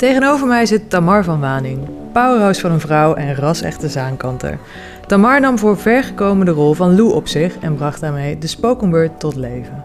[0.00, 1.78] Tegenover mij zit Tamar van Waning,
[2.12, 4.58] powerhouse van een vrouw en ras-echte zaankanter.
[5.06, 8.90] Tamar nam voor vergekomen de rol van Lou op zich en bracht daarmee de spoken
[8.90, 9.82] word tot leven.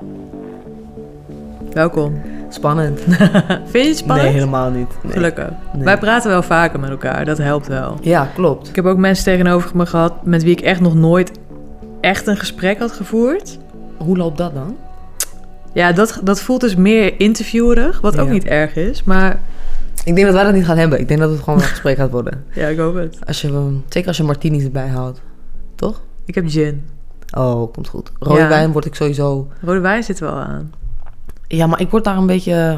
[1.74, 2.22] Welkom.
[2.50, 3.00] Spannend.
[3.72, 4.28] Vind je het spannend?
[4.28, 4.88] Nee, helemaal niet.
[5.02, 5.14] Nee.
[5.14, 5.50] Gelukkig.
[5.74, 5.84] Nee.
[5.84, 7.98] Wij praten wel vaker met elkaar, dat helpt wel.
[8.02, 8.70] Ja, klopt.
[8.70, 11.32] Ik heb ook mensen tegenover me gehad met wie ik echt nog nooit
[12.02, 13.60] echt een gesprek had gevoerd.
[13.98, 14.76] Hoe loopt dat dan?
[15.74, 19.04] Ja, dat, dat voelt dus meer interviewerig, wat ook niet erg is.
[19.04, 19.40] Maar
[20.06, 21.00] Ik denk dat wij dat niet gaan hebben.
[21.00, 22.46] Ik denk dat het gewoon een gesprek gaat worden.
[22.54, 23.18] ja, ik hoop het.
[23.28, 25.22] Als je, ehm, zeker als je martinis erbij houdt.
[25.76, 26.02] Toch?
[26.26, 26.86] Ik heb gin.
[27.38, 28.12] Oh, komt goed.
[28.20, 28.48] Rode Ja.
[28.48, 29.48] wijn word ik sowieso...
[29.62, 30.72] Rode wijn zit wel aan.
[31.48, 32.78] Ja, maar ik word daar een beetje...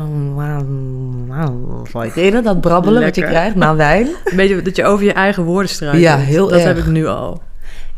[1.92, 4.08] Zal je dat brabbelen wat je krijgt na wijn?
[4.26, 6.02] Een beetje dat je over je eigen woorden struikelt.
[6.04, 6.64] Ja, heel Dat erg.
[6.68, 7.42] heb ik nu al.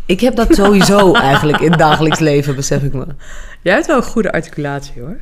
[0.06, 3.06] Ik heb dat sowieso eigenlijk in het dagelijks leven, besef ik me.
[3.62, 5.18] Jij hebt wel een goede articulatie hoor.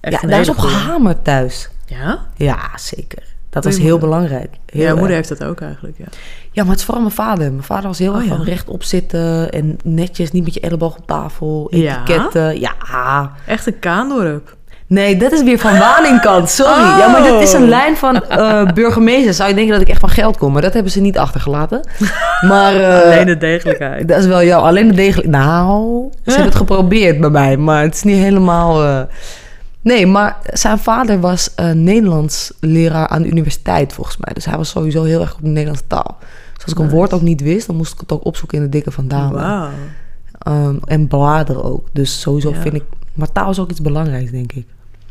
[0.00, 1.68] Echt ja, daar is op gehamerd thuis.
[1.86, 2.26] Ja?
[2.36, 3.27] Ja, zeker.
[3.50, 4.48] Dat was heel belangrijk.
[4.66, 6.04] Heel ja, moeder heeft dat ook eigenlijk, ja.
[6.52, 7.50] Ja, maar het is vooral mijn vader.
[7.52, 10.96] Mijn vader was heel Oh, erg van rechtop zitten en netjes, niet met je elleboog
[10.96, 12.00] op tafel, Ja?
[12.02, 12.60] etiketten.
[12.60, 13.32] Ja.
[13.46, 14.56] Echt een kaandorp.
[14.86, 16.72] Nee, dat is weer van Waningkant, sorry.
[16.72, 16.96] Oh.
[16.98, 19.34] Ja, maar dit is een lijn van eh burgemeester.
[19.34, 21.88] Zou je denken dat ik echt van geld kom, maar dat hebben ze niet achtergelaten.
[22.40, 24.08] Maar eh, Alleen de degelijkheid.
[24.08, 24.62] dat is wel jou.
[24.62, 25.28] Alleen de degelijk.
[25.28, 28.82] Nou, ze hebben het geprobeerd bij mij, maar het is niet helemaal.
[28.84, 29.00] eh,
[29.80, 34.34] Nee, maar zijn vader was eh, Nederlands leraar aan de universiteit volgens mij.
[34.34, 36.16] Dus hij was sowieso heel erg in de Nederlandse taal.
[36.54, 38.64] Dus als ik een woord ook niet wist, dan moest ik het ook opzoeken in
[38.64, 39.40] de dikke van Dalen.
[39.42, 39.70] Wauw.
[40.38, 41.88] Ehm, en bladeren ook.
[41.92, 42.60] Dus sowieso Ja.
[42.60, 42.82] vind ik...
[43.14, 44.66] Maar taal is ook iets belangrijks, denk ik.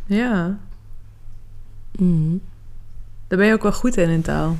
[0.05, 0.57] Ja,
[1.99, 2.35] Mhm.
[3.27, 4.57] daar ben je ook wel goed in in taal.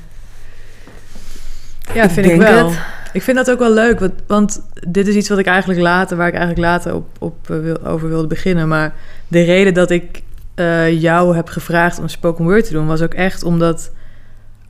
[1.93, 2.69] Ja, vind ik wel.
[2.69, 2.79] het.
[3.17, 6.17] Ik vind dat ook wel leuk, want, want dit is iets wat ik eigenlijk later,
[6.17, 8.67] waar ik eigenlijk later op, op, eh, wil, over wilde beginnen.
[8.67, 8.93] Maar
[9.27, 10.21] de reden dat ik
[10.55, 13.91] eh, jou heb gevraagd om spoken word te doen, was ook echt omdat,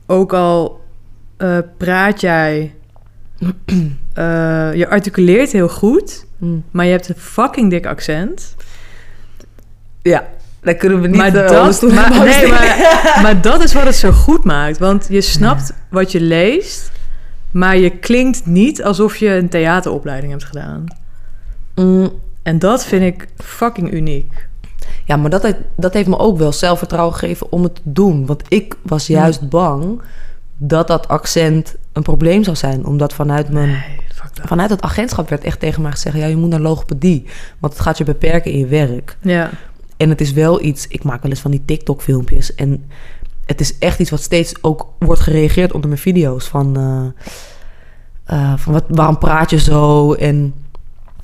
[0.06, 0.80] ook al
[1.36, 2.74] eh, praat jij,
[4.80, 6.64] je articuleert heel goed, Mm.
[6.70, 8.54] maar je hebt een fucking dik accent.
[10.02, 10.28] Ja,
[10.60, 11.16] daar kunnen we niet...
[11.16, 14.78] maar, dat, maar, nee, maar, maar dat is wat het zo goed maakt.
[14.78, 16.90] Want je snapt wat je leest,
[17.50, 20.84] maar je klinkt niet alsof je een theateropleiding hebt gedaan.
[21.74, 22.10] Mm,
[22.42, 24.46] En dat vind ik fucking uniek.
[25.04, 28.26] Ja, maar dat, heeft- dat heeft me ook wel zelfvertrouwen gegeven om het te doen.
[28.26, 30.00] Want ik was juist bang
[30.56, 32.86] dat dat accent een probleem zou zijn.
[32.86, 33.68] Omdat vanuit mijn...
[33.68, 33.96] Nee.
[34.44, 36.16] Vanuit het agentschap werd echt tegen mij gezegd...
[36.16, 37.24] ja, je moet naar logopedie,
[37.58, 39.16] want het gaat je beperken in je werk.
[39.20, 39.50] Ja,
[39.96, 40.86] En het is wel iets...
[40.88, 42.54] Ik maak wel eens van die TikTok-filmpjes...
[42.54, 42.84] en
[43.48, 46.46] het is echt iets wat steeds ook wordt gereageerd onder mijn video's.
[46.46, 50.12] Van, eh, eh, van wat, waarom praat je zo?
[50.12, 50.54] En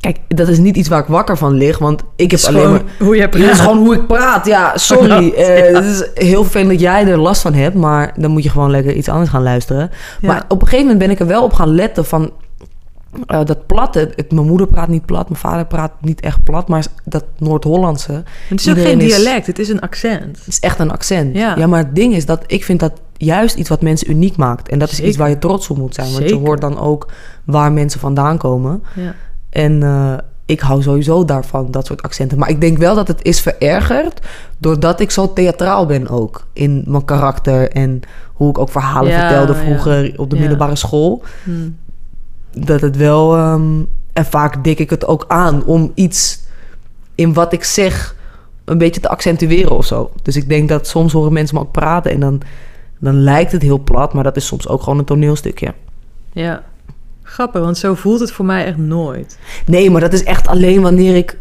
[0.00, 1.78] kijk, dat is niet iets waar ik wakker van lig...
[1.78, 2.82] want ik heb alleen maar...
[2.98, 3.42] hoe je praat.
[3.42, 4.46] dat is gewoon hoe ik praat.
[4.46, 5.24] Ja, sorry.
[5.36, 5.42] Ja.
[5.42, 8.50] Eh, Het is heel vervelend dat jij er last van hebt, maar dan moet je
[8.50, 9.90] gewoon lekker iets anders gaan luisteren.
[10.20, 10.28] Ja.
[10.28, 12.32] Maar op een gegeven moment ben ik er wel op gaan letten van
[13.26, 14.12] eh, dat platte.
[14.16, 18.22] Het, mijn moeder praat niet plat, mijn vader praat niet echt plat, maar dat Noord-Hollandse
[18.48, 20.38] Het is ook geen is- dialect, het is een accent.
[20.46, 21.36] is echt een accent.
[21.36, 21.66] Ja.
[21.66, 24.68] maar het ding is dat ik vind dat juist iets wat mensen uniek maakt.
[24.68, 27.08] En dat is iets waar je trots op moet zijn, want je hoort dan ook
[27.44, 28.82] waar mensen vandaan komen.
[28.94, 29.14] Ja.
[29.50, 30.14] En eh,
[30.46, 32.38] ik hou sowieso daarvan, dat soort accenten.
[32.38, 34.26] Maar ik denk wel dat het is verergerd...
[34.58, 36.46] doordat ik zo theatraal ben ook.
[36.52, 38.00] In mijn karakter en
[38.32, 41.22] hoe ik ook verhalen Ja, vertelde vroeger op de middelbare school.
[41.44, 41.50] Hm.
[42.56, 43.36] Dat het wel...
[43.36, 43.82] ehm,
[44.12, 46.42] en vaak dik ik het ook aan om iets
[47.14, 48.14] in wat ik zeg...
[48.64, 50.10] een beetje te accentueren of zo.
[50.22, 52.10] Dus ik denk dat soms horen mensen me ook praten...
[52.10, 52.40] en dan,
[52.98, 54.14] dan lijkt het heel plat...
[54.14, 55.74] maar dat is soms ook gewoon een toneelstukje.
[56.32, 56.62] ja.
[57.26, 59.38] Grappig, want zo voelt het voor mij echt nooit.
[59.66, 61.38] Nee, maar dat is echt alleen wanneer ik.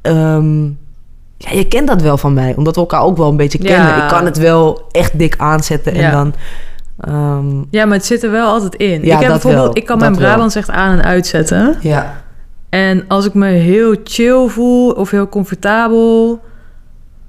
[0.00, 0.64] ehm,
[1.36, 3.68] ja, je kent dat wel van mij, omdat we elkaar ook wel een beetje Ja.
[3.68, 4.02] kennen.
[4.02, 6.10] Ik kan het wel echt dik aanzetten en Ja.
[6.10, 6.34] dan.
[7.00, 9.04] Ehm, Ja, maar het zit er wel altijd in.
[9.04, 10.30] Ja, ik heb bijvoorbeeld, wel, ik kan dat mijn wel.
[10.30, 11.76] Brabants echt aan en uitzetten.
[11.80, 12.14] ja.
[12.68, 16.40] En als ik me heel chill voel of heel comfortabel,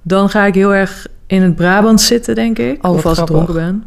[0.02, 2.86] dan ga ik heel erg in het Brabants zitten, denk ik.
[2.88, 3.36] Oh, of als ik grappig.
[3.36, 3.84] dronken ben.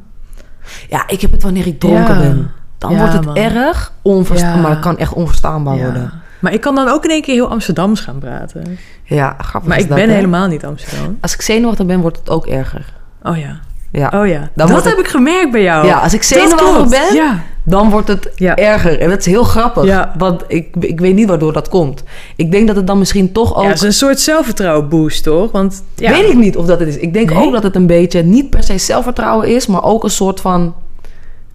[0.88, 2.20] ja, ik heb het wanneer ik dronken Ja.
[2.20, 2.50] ben.
[2.78, 3.37] Dan Ja, wordt het man.
[3.37, 4.61] erg onverstaanbaar.
[4.62, 6.12] Maar het kan echt onverstaanbaar worden.
[6.40, 8.78] Maar ik kan dan ook in één keer heel Amsterdams gaan praten.
[9.05, 9.69] Ja, grappig.
[9.70, 10.14] Maar ik dat, ben hè?
[10.14, 11.19] helemaal niet Amsterdam.
[11.20, 12.93] Als ik zenuwachtig ben, wordt het ook erger.
[13.23, 13.61] Oh ja.
[13.92, 14.12] Ja.
[14.14, 14.50] Oh ja.
[14.54, 15.86] Dan dat heb ik gemerkt bij jou.
[15.86, 17.42] Ja, als ik zenuwachtig ben, Ja.
[17.64, 18.56] dan wordt het Ja.
[18.56, 19.00] erger.
[19.00, 19.84] En dat is heel grappig.
[19.84, 20.14] Ja.
[20.18, 22.02] Want ik, ik weet niet waardoor dat komt.
[22.36, 23.62] Ik denk dat het dan misschien toch ook...
[23.62, 25.50] Ja, het is een soort zelfvertrouwen boost, toch?
[25.52, 26.10] Want ja.
[26.10, 26.96] Weet ik niet of dat het is.
[26.96, 27.44] Ik denk Nee?
[27.46, 30.74] ook dat het een beetje niet per se zelfvertrouwen is, maar ook een soort van.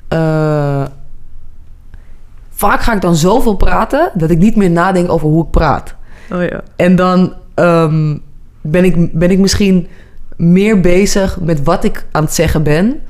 [0.07, 0.83] eh,
[2.49, 5.95] vaak ga ik dan zoveel praten dat ik niet meer nadenk over hoe ik praat.
[6.33, 6.61] Oh ja.
[6.75, 8.17] En dan ehm,
[8.61, 9.87] ben, ik, ben ik misschien
[10.37, 13.01] meer bezig met wat ik aan het zeggen ben...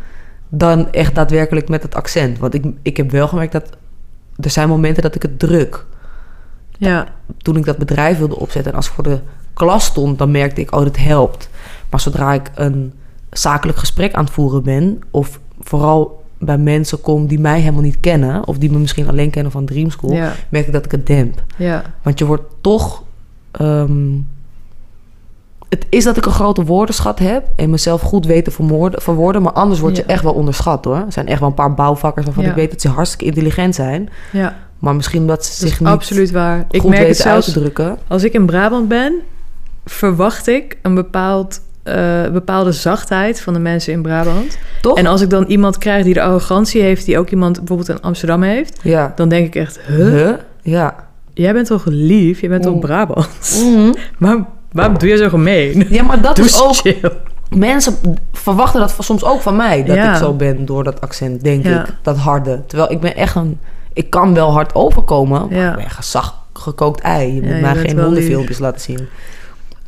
[0.49, 2.39] dan echt daadwerkelijk met het accent.
[2.39, 3.69] Want ik, ik heb wel gemerkt dat...
[4.39, 5.85] er zijn momenten dat ik het druk.
[6.77, 7.07] Ja,
[7.37, 8.71] Toen ik dat bedrijf wilde opzetten...
[8.71, 9.19] en als ik voor de
[9.53, 10.75] klas stond, dan merkte ik...
[10.75, 11.49] oh, dit helpt.
[11.89, 12.93] Maar zodra ik een
[13.29, 15.01] zakelijk gesprek aan het voeren ben...
[15.11, 18.47] of vooral bij mensen kom die mij helemaal niet kennen...
[18.47, 20.13] of die me misschien alleen kennen van Dream School...
[20.13, 21.43] ja, merk ik dat ik het demp.
[21.57, 21.83] ja.
[22.01, 23.03] Want je wordt toch.
[23.51, 24.09] ehm,
[25.69, 28.51] het is dat ik een grote woordenschat heb en mezelf goed weet te
[29.01, 30.13] verwoorden, maar anders word je Ja.
[30.13, 30.95] echt wel onderschat hoor.
[30.95, 32.49] Er zijn echt wel een paar bouwvakkers waarvan Ja.
[32.49, 34.55] ik weet dat ze hartstikke intelligent zijn, ja.
[34.79, 36.65] maar misschien omdat ze Dat zich niet absoluut waar.
[36.69, 37.97] Ik goed merk het weten uit zelfs te drukken.
[38.07, 39.13] als ik in Brabant ben,
[39.85, 44.57] verwacht ik een bepaald, eh, bepaalde zachtheid van de mensen in Brabant.
[44.81, 44.97] Toch?
[44.97, 48.01] En als ik dan iemand krijg die de arrogantie heeft, die ook iemand bijvoorbeeld in
[48.01, 49.11] Amsterdam heeft, ja.
[49.15, 49.97] dan denk ik echt, huh?
[50.09, 50.33] Huh?
[50.61, 50.95] Ja.
[51.33, 52.41] Jij bent toch lief?
[52.41, 52.79] Je bent toch Mm.
[52.79, 53.27] Brabant?
[53.63, 53.91] Mhm.
[54.77, 55.85] Waarom, doe je zo gemeen?
[55.89, 56.75] Ja, maar dat Doe is ook.
[56.75, 57.11] chill.
[57.55, 57.95] Mensen
[58.33, 59.83] verwachten dat soms ook van mij.
[59.83, 60.11] Dat Ja.
[60.11, 61.79] ik zo ben door dat accent, denk Ja.
[61.81, 61.93] ik.
[62.01, 62.61] Dat harde.
[62.67, 63.59] Terwijl ik ben echt een.
[63.93, 65.47] Ik kan wel hard overkomen.
[65.49, 65.69] Maar Ja.
[65.69, 67.33] ik ben echt een zacht gekookt ei.
[67.35, 69.07] Je moet Ja, je mij bent geen hondenfilmpjes laten zien.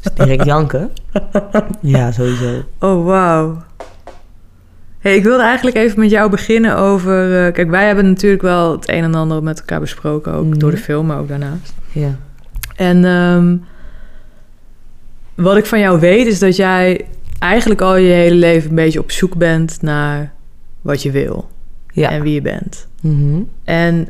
[0.01, 0.91] Dus direct janken.
[1.81, 2.63] ja, sowieso.
[2.79, 3.57] Oh, wauw.
[4.99, 7.45] Hey, ik wilde eigenlijk even met jou beginnen over...
[7.45, 10.33] eh, kijk, wij hebben natuurlijk wel het een en ander met elkaar besproken.
[10.33, 10.57] Ook Mhm.
[10.57, 11.73] door de film, maar ook daarnaast.
[11.91, 12.15] Ja.
[12.75, 13.55] En ehm,
[15.39, 17.05] wat ik van jou weet is dat jij
[17.39, 20.31] eigenlijk al je hele leven een beetje op zoek bent naar
[20.81, 21.47] wat je wil
[21.93, 22.09] Ja.
[22.09, 22.87] en wie je bent.
[23.01, 23.41] Mhm.
[23.63, 24.07] En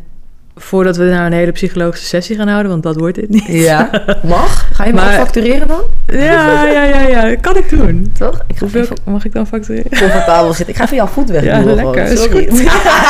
[0.56, 3.46] voordat we nou een hele psychologische sessie gaan houden, want dat wordt dit niet.
[3.48, 3.90] ja.
[4.24, 4.70] Mag?
[4.74, 5.82] Ga je Maar- factureren dan?
[6.08, 8.12] Ja, ja, ja, ja, kan ik doen.
[8.18, 8.36] Toch?
[8.48, 9.90] Ik ga Hoeveel even mag ik dan factureren?
[10.00, 10.68] comfortabel zitten.
[10.70, 11.44] Ik ga even jouw voet weg.
[11.44, 12.18] Ja, doen, lekker, gewoon.
[12.18, 12.48] Sorry.
[12.50, 12.60] goed.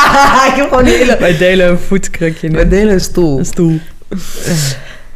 [0.50, 1.16] ik heb gewoon hele...
[1.20, 2.56] Wij delen een voetkrukje nu.
[2.58, 3.38] We delen een stoel.
[3.38, 3.78] Een stoel.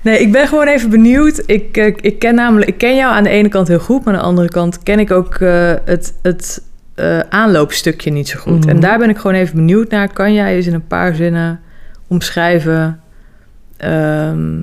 [0.04, 1.42] Nee, ik ben gewoon even benieuwd.
[1.46, 4.14] Ik, eh, ik, ken namelijk, ik ken jou aan de ene kant heel goed, maar
[4.14, 6.62] aan de andere kant ken ik ook eh, het, het
[6.94, 8.60] eh, aanloopstukje niet zo goed.
[8.60, 8.68] Mhm.
[8.68, 10.12] En daar ben ik gewoon even benieuwd naar.
[10.12, 11.60] Kan jij eens in een paar zinnen
[12.08, 13.00] omschrijven
[13.76, 14.60] ehm,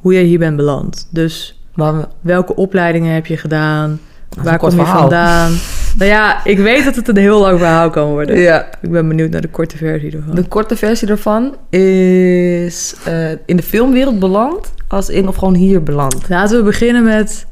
[0.00, 1.08] hoe jij hier bent beland?
[1.10, 4.00] Dus Maar welke opleidingen heb je gedaan?
[4.42, 5.00] Waar kom je verhaal.
[5.00, 5.52] vandaan?
[5.98, 8.38] nou ja, ik weet dat het een heel lang verhaal kan worden.
[8.38, 8.68] ja.
[8.82, 10.34] Ik ben benieuwd naar de korte versie ervan.
[10.34, 15.82] De korte versie daarvan is eh, in de filmwereld beland, als in of gewoon hier
[15.82, 16.28] beland.
[16.28, 17.46] Laten we beginnen met...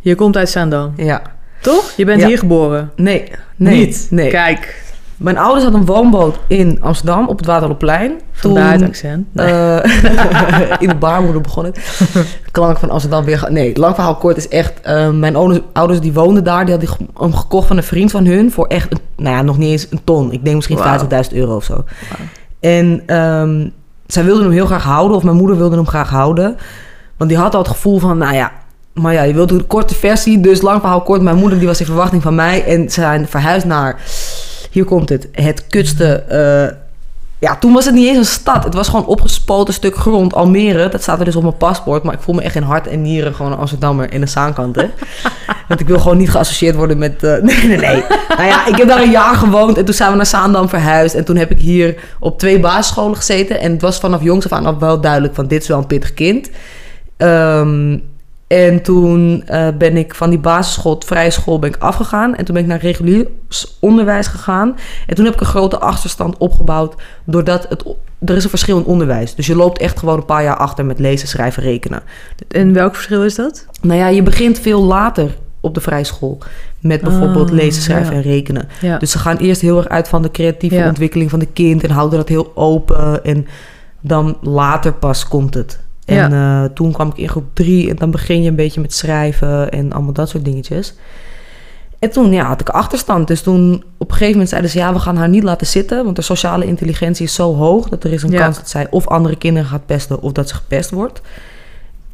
[0.00, 0.92] Je komt uit Zaandam.
[0.96, 1.22] Ja.
[1.60, 1.92] Toch?
[1.96, 2.26] Je bent Ja.
[2.26, 2.90] hier geboren.
[2.96, 4.06] Nee, nee, Niet?
[4.10, 4.30] nee.
[4.30, 4.82] Kijk,
[5.22, 8.20] Mijn ouders hadden een woonboot in Amsterdam op het Waterloopplein.
[8.32, 9.26] vandaar het accent.
[9.32, 9.46] Nee.
[9.52, 12.00] eh, in de baarmoeder begon het.
[12.50, 13.46] Klank van Amsterdam weer.
[13.50, 14.80] Nee, lang verhaal kort is echt.
[14.80, 16.64] eh, mijn ouders, ouders die woonden daar.
[16.66, 18.52] Die hadden hem gekocht van een vriend van hun.
[18.52, 20.32] Voor echt, een, nou ja, nog niet eens een ton.
[20.32, 20.98] Ik denk misschien Wauw.
[21.08, 21.84] 50.000 euro of zo.
[22.60, 23.68] En ehm,
[24.06, 25.16] zij wilden hem heel graag houden.
[25.16, 26.56] Of mijn moeder wilde hem graag houden.
[27.16, 28.52] Want die had al het gevoel van, nou ja.
[28.92, 30.40] Maar ja, je wilt een korte versie.
[30.40, 31.22] Dus lang verhaal kort.
[31.22, 32.64] Mijn moeder die was in verwachting van mij.
[32.64, 34.00] En ze zijn verhuisd naar...
[34.72, 35.28] Hier komt het.
[35.32, 36.14] Het kutste...
[36.14, 36.76] eh,
[37.38, 38.64] ja, toen was het niet eens een stad.
[38.64, 40.34] Het was gewoon opgespoten stuk grond.
[40.34, 42.02] Almere, dat staat er dus op mijn paspoort.
[42.02, 44.90] Maar ik voel me echt in hart en nieren gewoon een Amsterdammer en een Zaankanter.
[45.68, 47.22] Want ik wil gewoon niet geassocieerd worden met...
[47.22, 48.04] eh, nee, nee, nee.
[48.28, 51.14] nou ja, ik heb daar een jaar gewoond en toen zijn we naar Zaandam verhuisd.
[51.14, 53.60] En toen heb ik hier op twee basisscholen gezeten.
[53.60, 55.86] En het was vanaf jongs af aan al wel duidelijk van dit is wel een
[55.86, 56.50] pittig kind.
[57.16, 57.98] Ehm,
[58.52, 62.34] en toen eh, ben ik van die basisschool, vrije school, ben ik afgegaan.
[62.34, 63.26] En toen ben ik naar regulier
[63.80, 64.76] onderwijs gegaan.
[65.06, 66.94] En toen heb ik een grote achterstand opgebouwd.
[67.24, 67.84] Doordat het,
[68.24, 69.34] er is een verschil in onderwijs.
[69.34, 72.02] Dus je loopt echt gewoon een paar jaar achter met lezen, schrijven, rekenen.
[72.48, 73.66] En welk verschil is dat?
[73.80, 76.38] Nou ja, je begint veel later op de vrije school.
[76.80, 78.22] Met bijvoorbeeld Ah, lezen, schrijven ja.
[78.22, 78.68] en rekenen.
[78.80, 78.98] Ja.
[78.98, 80.88] Dus ze gaan eerst heel erg uit van de creatieve Ja.
[80.88, 81.82] ontwikkeling van de kind.
[81.84, 83.24] En houden dat heel open.
[83.24, 83.46] En
[84.00, 85.80] dan later pas komt het.
[86.04, 87.90] En eh, toen kwam ik in groep drie.
[87.90, 90.94] En dan begin je een beetje met schrijven en allemaal dat soort dingetjes.
[91.98, 93.28] En toen ja, had ik achterstand.
[93.28, 94.78] Dus toen op een gegeven moment zeiden ze...
[94.78, 96.04] ja, we gaan haar niet laten zitten.
[96.04, 97.88] Want de sociale intelligentie is zo hoog...
[97.88, 98.38] dat er is een Ja.
[98.38, 100.20] kans dat zij of andere kinderen gaat pesten...
[100.22, 101.20] of dat ze gepest wordt.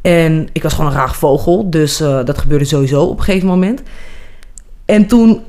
[0.01, 1.71] En ik was gewoon een raar vogel.
[1.71, 3.83] Dus eh, dat gebeurde sowieso op een gegeven moment.
[4.85, 5.41] En toen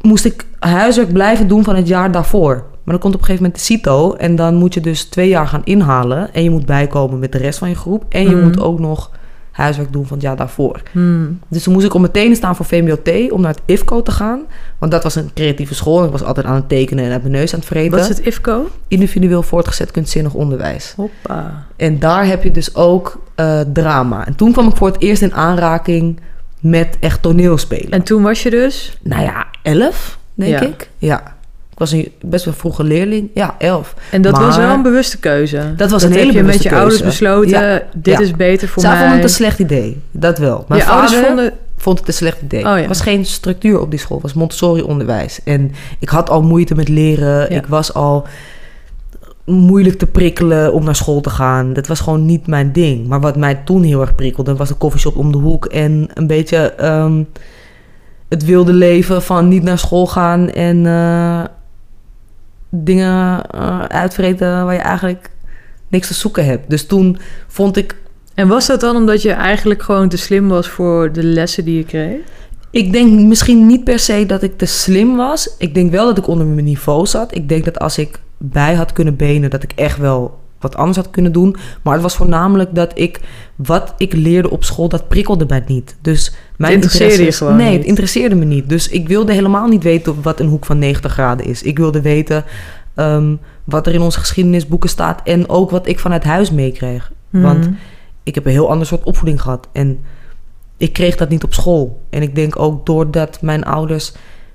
[0.00, 2.64] moest ik huiswerk blijven doen van het jaar daarvoor.
[2.88, 4.12] Maar dan komt op een gegeven moment de CITO.
[4.14, 6.34] En dan moet je dus twee jaar gaan inhalen.
[6.34, 8.04] En je moet bijkomen met de rest van je groep.
[8.08, 8.44] En je Mhm.
[8.44, 9.10] moet ook nog
[9.50, 10.82] huiswerk doen van het jaar daarvoor.
[10.92, 11.38] Hmm.
[11.48, 14.40] Dus toen moest ik op meteen staan voor VMBOT om naar het IFCO te gaan.
[14.78, 15.98] Want dat was een creatieve school.
[15.98, 17.90] En ik was altijd aan het tekenen en uit mijn neus aan het vreten.
[17.98, 18.68] Wat is het IFCO?
[18.88, 20.92] Individueel voortgezet kunstzinnig onderwijs.
[20.96, 21.64] Hoppa.
[21.76, 24.26] En daar heb je dus ook eh, drama.
[24.26, 26.20] En toen kwam ik voor het eerst in aanraking
[26.60, 27.90] met echt toneelspelen.
[27.90, 28.98] En toen was je dus...
[29.02, 30.60] Nou ja, elf, denk Ja.
[30.60, 30.90] ik.
[30.98, 31.36] Ja.
[31.78, 33.30] Ik was een best wel vroege leerling.
[33.34, 33.94] Ja, elf.
[34.10, 35.72] En dat was wel een bewuste keuze.
[35.76, 37.10] Dat was een hele heb je met bewuste je ouders keuze.
[37.18, 37.50] besloten.
[37.50, 38.20] Ja, Dit ja.
[38.20, 39.00] is beter voor Zij mij.
[39.00, 40.00] vonden het een slecht idee.
[40.10, 40.64] Dat wel.
[40.68, 41.52] Mijn je vader, ouders vonden...
[41.76, 42.58] vond het een slecht idee.
[42.60, 42.76] Oh, ja.
[42.82, 44.16] Er was geen structuur op die school.
[44.16, 45.40] Het was Montessori-onderwijs.
[45.44, 47.50] En ik had al moeite met leren.
[47.50, 48.26] Ik was al
[49.44, 51.72] moeilijk te prikkelen om naar school te gaan.
[51.72, 53.06] Dat was gewoon niet mijn ding.
[53.06, 54.56] Maar wat mij toen heel erg prikkelde...
[54.56, 55.66] was de koffieshop om de hoek.
[55.66, 57.22] En een beetje ehm,
[58.28, 60.50] het wilde leven van niet naar school gaan...
[60.50, 61.44] en eh,
[62.70, 65.30] dingen eh, uitvreten waar je eigenlijk
[65.88, 66.70] niks te zoeken hebt.
[66.70, 67.96] Dus toen vond ik
[68.34, 71.76] En was dat dan omdat je eigenlijk gewoon te slim was voor de lessen die
[71.76, 72.20] je kreeg?
[72.70, 75.54] Ik denk misschien niet per se dat ik te slim was.
[75.58, 77.34] Ik denk wel dat ik onder mijn niveau zat.
[77.34, 80.96] Ik denk dat als ik bij had kunnen benen, dat ik echt wel wat anders
[80.96, 81.56] had kunnen doen.
[81.82, 83.20] Maar het was voornamelijk dat ik
[83.56, 85.96] wat ik leerde op school, dat prikkelde mij niet.
[86.02, 88.68] Dus mijn interesseerde je gewoon Nee, het interesseerde me niet.
[88.68, 91.62] Dus ik wilde helemaal niet weten wat een hoek van 90 graden is.
[91.62, 92.44] Ik wilde weten
[92.94, 93.34] ehm,
[93.64, 97.12] wat er in onze geschiedenisboeken staat en ook wat ik vanuit huis meekreeg.
[97.30, 97.72] Want Mhm.
[98.22, 99.68] ik heb een heel ander soort opvoeding gehad.
[99.72, 99.98] En
[100.76, 102.00] ik kreeg dat niet op school.
[102.10, 104.12] En ik denk ook doordat mijn ouders...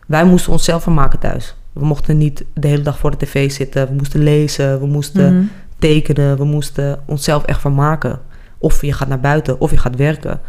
[0.07, 1.55] Wij moesten onszelf vermaken thuis.
[1.73, 3.87] We mochten niet de hele dag voor de tv zitten.
[3.87, 5.43] We moesten lezen, we moesten Mhm.
[5.83, 6.37] Tekenen.
[6.37, 8.19] We moesten onszelf echt vermaken.
[8.57, 10.39] Of je gaat naar buiten, of je gaat werken.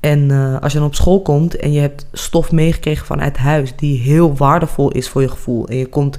[0.00, 3.76] En eh, als je dan op school komt en je hebt stof meegekregen vanuit huis...
[3.76, 5.68] die heel waardevol is voor je gevoel...
[5.68, 6.18] en je komt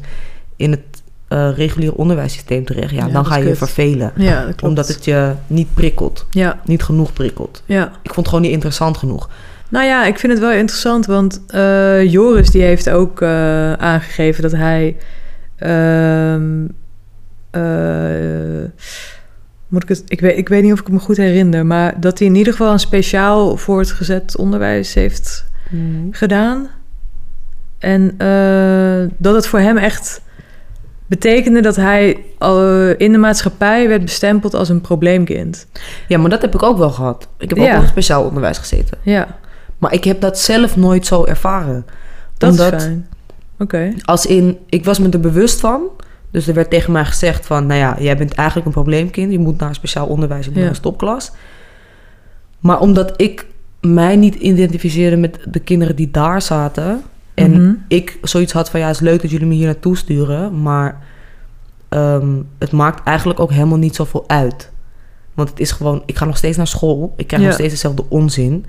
[0.55, 2.91] in het eh, reguliere onderwijssysteem terecht...
[2.91, 4.12] ja, Ja, dan ga je je vervelen.
[4.15, 4.48] Ja.
[4.63, 6.25] Omdat het je niet prikkelt.
[6.29, 7.63] Ja, Niet genoeg prikkelt.
[7.65, 7.86] ja.
[7.86, 9.29] Ik vond het gewoon niet interessant genoeg.
[9.69, 13.24] Nou ja, ik vind het wel interessant, want eh, Joris die heeft ook
[13.77, 14.95] aangegeven dat hij...
[17.53, 18.69] eh,
[19.67, 22.19] moet ik, het, ik, weet, ik weet niet of ik me goed herinner, maar dat
[22.19, 25.45] hij in ieder geval een speciaal voortgezet onderwijs heeft
[26.12, 26.67] gedaan.
[27.79, 30.22] En eh, dat het voor hem echt
[31.07, 35.67] betekende dat hij eh, in de maatschappij werd bestempeld als een probleemkind.
[36.07, 37.27] Ja, maar dat heb ik ook wel gehad.
[37.38, 37.75] Ik heb Ja.
[37.75, 38.98] ook op speciaal onderwijs gezeten.
[39.01, 39.38] Ja,
[39.77, 41.86] Maar ik heb dat zelf nooit zo ervaren.
[42.38, 43.07] dat Omdat- is fijn.
[43.60, 43.93] Oké.
[44.05, 45.81] Als in, ik was me er bewust van.
[46.34, 47.66] Dus er werd tegen mij gezegd van...
[47.66, 49.32] Nou ja, jij bent eigenlijk een probleemkind.
[49.32, 50.63] Je moet naar speciaal onderwijs, je moet Ja.
[50.63, 51.32] naar een stopklas.
[52.60, 53.46] Maar omdat ik
[53.82, 57.02] mij niet identificeerde met de kinderen die daar zaten...
[57.34, 57.74] En Mhm.
[57.88, 58.80] ik zoiets had van...
[58.80, 60.62] Ja, het is leuk dat jullie me hier naartoe sturen.
[60.62, 61.02] Maar
[61.90, 64.72] ehm, het maakt eigenlijk ook helemaal niet zoveel uit.
[65.34, 66.04] Want het is gewoon...
[66.06, 67.13] Ik ga nog steeds naar school.
[67.18, 67.48] Ik krijg Ja.
[67.48, 68.66] nog steeds dezelfde onzin.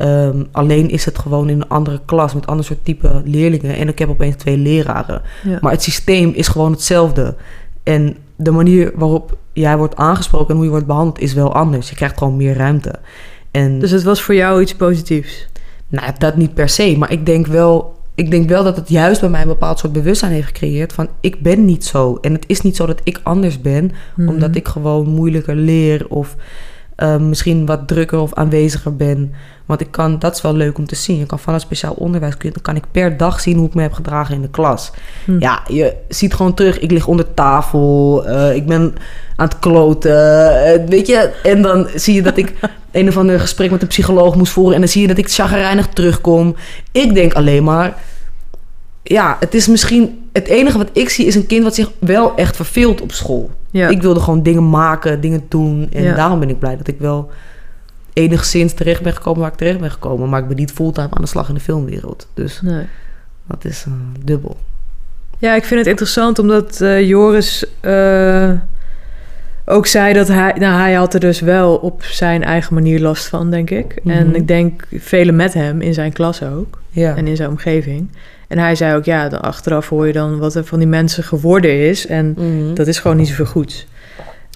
[0.00, 2.34] Ehm, alleen is het gewoon in een andere klas...
[2.34, 3.76] met ander soort type leerlingen.
[3.76, 5.22] En ik heb opeens twee leraren.
[5.44, 5.58] Ja.
[5.60, 7.34] Maar het systeem is gewoon hetzelfde.
[7.82, 10.48] En de manier waarop jij wordt aangesproken...
[10.48, 11.88] en hoe je wordt behandeld is wel anders.
[11.88, 12.94] Je krijgt gewoon meer ruimte.
[13.50, 15.48] En Dus het was voor jou iets positiefs.
[15.88, 19.20] nou, dat niet per se, maar ik denk wel, ik denk wel dat het juist
[19.20, 22.18] bij mij een bepaald soort bewustzijn heeft gecreëerd van ik ben niet zo.
[22.20, 24.28] En het is niet zo dat ik anders ben, Mhm.
[24.28, 26.36] omdat ik gewoon moeilijker leer of
[27.00, 29.34] eh, misschien wat drukker of aanweziger ben.
[29.66, 31.18] Want ik kan, dat is wel leuk om te zien.
[31.18, 33.82] Je kan van het speciaal onderwijs, dan kan ik per dag zien hoe ik me
[33.82, 34.90] heb gedragen in de klas.
[35.24, 35.38] Hm.
[35.38, 38.94] Ja, je ziet gewoon terug, ik lig onder tafel, eh, ik ben
[39.36, 41.32] aan het kloten, eh, weet je.
[41.42, 42.54] En dan zie je dat ik
[42.92, 44.74] een of ander gesprek met een psycholoog moest voeren.
[44.74, 46.56] En dan zie je dat ik chagrijnig terugkom.
[46.92, 47.96] Ik denk alleen maar...
[49.02, 50.28] Ja, het is misschien...
[50.32, 53.50] Het enige wat ik zie is een kind wat zich wel echt verveelt op school.
[53.70, 53.88] Ja.
[53.88, 55.88] Ik wilde gewoon dingen maken, dingen doen.
[55.92, 56.14] En Ja.
[56.14, 57.30] daarom ben ik blij dat ik wel
[58.12, 60.28] enigszins terecht ben gekomen waar ik terecht ben gekomen.
[60.28, 62.26] Maar ik ben niet fulltime aan de slag in de filmwereld.
[62.34, 62.84] Dus Nee.
[63.46, 63.92] dat is eh,
[64.24, 64.56] dubbel.
[65.38, 68.50] Ja, ik vind het interessant omdat eh, Joris eh,
[69.64, 70.54] ook zei dat hij...
[70.58, 74.00] Nou, hij had er dus wel op zijn eigen manier last van, denk ik.
[74.02, 74.16] Mhm.
[74.16, 76.78] En ik denk velen met hem in zijn klas ook.
[76.90, 77.16] Ja.
[77.16, 78.10] En in zijn omgeving.
[78.50, 81.24] En hij zei ook, ja, dan achteraf hoor je dan wat er van die mensen
[81.24, 82.06] geworden is.
[82.06, 82.74] En Mhm.
[82.74, 83.86] dat is gewoon niet zoveel goeds.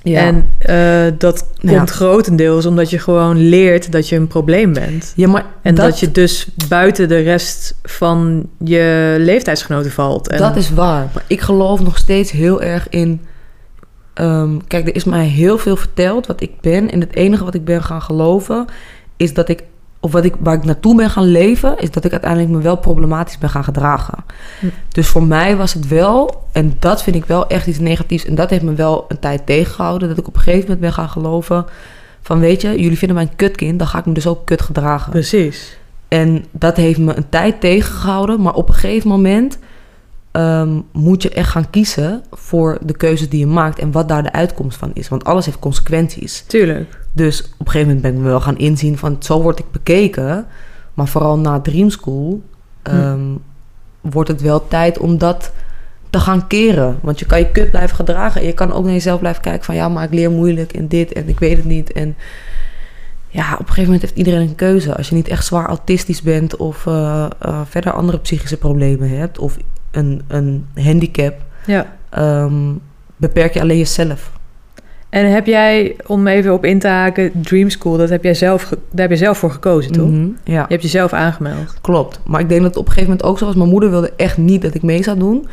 [0.03, 0.21] ja.
[0.21, 1.77] En eh, dat Ja.
[1.77, 5.13] komt grotendeels omdat je gewoon leert dat je een probleem bent.
[5.17, 10.29] ja, maar En dat, je dus buiten de rest van je leeftijdsgenoten valt.
[10.29, 11.09] En, Dat is waar.
[11.15, 13.21] Maar ik geloof nog steeds heel erg in.
[14.15, 16.91] ehm, kijk, er is mij heel veel verteld wat ik ben.
[16.91, 18.65] En het enige wat ik ben gaan geloven
[19.17, 19.63] is dat ik.
[20.05, 22.77] Of wat ik, waar ik naartoe ben gaan leven, is dat ik uiteindelijk me wel
[22.77, 24.25] problematisch ben gaan gedragen.
[24.61, 24.67] Hm.
[24.89, 28.25] Dus voor mij was het wel, en dat vind ik wel echt iets negatiefs.
[28.25, 30.09] En dat heeft me wel een tijd tegengehouden.
[30.09, 31.65] Dat ik op een gegeven moment ben gaan geloven.
[32.21, 34.63] Van weet je, jullie vinden mij een kutkind, dan ga ik me dus ook kut
[34.63, 35.11] gedragen.
[35.11, 35.79] Precies.
[36.09, 38.43] En dat heeft me een tijd tegengehouden.
[38.43, 39.59] Maar op een gegeven moment
[40.31, 44.23] ehm, moet je echt gaan kiezen voor de keuzes die je maakt en wat daar
[44.23, 45.09] de uitkomst van is.
[45.09, 46.45] Want alles heeft consequenties.
[46.47, 47.03] Tuurlijk.
[47.15, 49.71] Dus op een gegeven moment ben ik me wel gaan inzien van zo word ik
[49.71, 50.47] bekeken.
[50.95, 52.43] Maar vooral na Dream School
[52.83, 53.21] ehm,
[54.01, 55.53] wordt het wel tijd om dat
[56.11, 56.99] te gaan keren.
[57.03, 58.41] Want je kan je kut blijven gedragen.
[58.41, 60.89] En je kan ook naar jezelf blijven kijken van ja, maar ik leer moeilijk en
[60.89, 61.93] dit en ik weet het niet.
[61.93, 62.17] En
[63.29, 64.97] ja, op een gegeven moment heeft iedereen een keuze.
[64.97, 69.39] Als je niet echt zwaar autistisch bent of eh, eh, verder andere psychische problemen hebt
[69.39, 69.57] of
[69.91, 71.35] een, een handicap,
[71.67, 71.97] Ja.
[72.11, 72.73] ehm,
[73.17, 74.33] beperk je alleen jezelf.
[75.15, 78.69] En heb jij, om even op in te haken, Dream School, dat heb jij zelf,
[78.69, 80.09] daar heb je zelf voor gekozen, toch?
[80.09, 81.75] Mhm, ja, Je hebt jezelf aangemeld.
[81.81, 82.21] klopt.
[82.25, 83.55] Maar ik denk dat het op een gegeven moment ook zo was.
[83.55, 85.47] Mijn moeder wilde echt niet dat ik mee zou doen.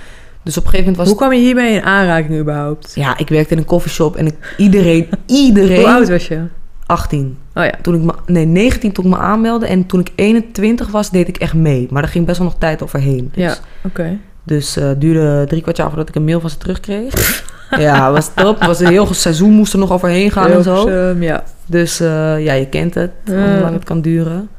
[0.43, 2.91] Dus op een gegeven moment was Hoe kwam je hiermee in aanraking überhaupt?
[2.95, 5.79] Ja, ik werkte in een koffieshop en ik, iedereen, iedereen...
[5.79, 6.39] Hoe oud was je?
[6.85, 7.37] 18.
[7.53, 7.73] Oh ja.
[7.81, 9.65] Toen ik me, nee, 19 toen ik me aanmeldde.
[9.65, 11.87] En toen ik 21 was, deed ik echt mee.
[11.89, 13.29] Maar daar ging best wel nog tijd overheen.
[13.33, 14.17] Dus, Ja, oké.
[14.43, 17.43] Dus eh, het duurde drie kwart jaar voordat ik een mail van ze terugkreeg.
[17.77, 18.63] ja, was top.
[18.63, 20.89] Was een heel seizoen moest er nog overheen gaan en zo.
[21.19, 21.43] Ja.
[21.65, 23.11] Dus eh, ja, je kent het.
[23.25, 24.49] Hoe lang het kan duren.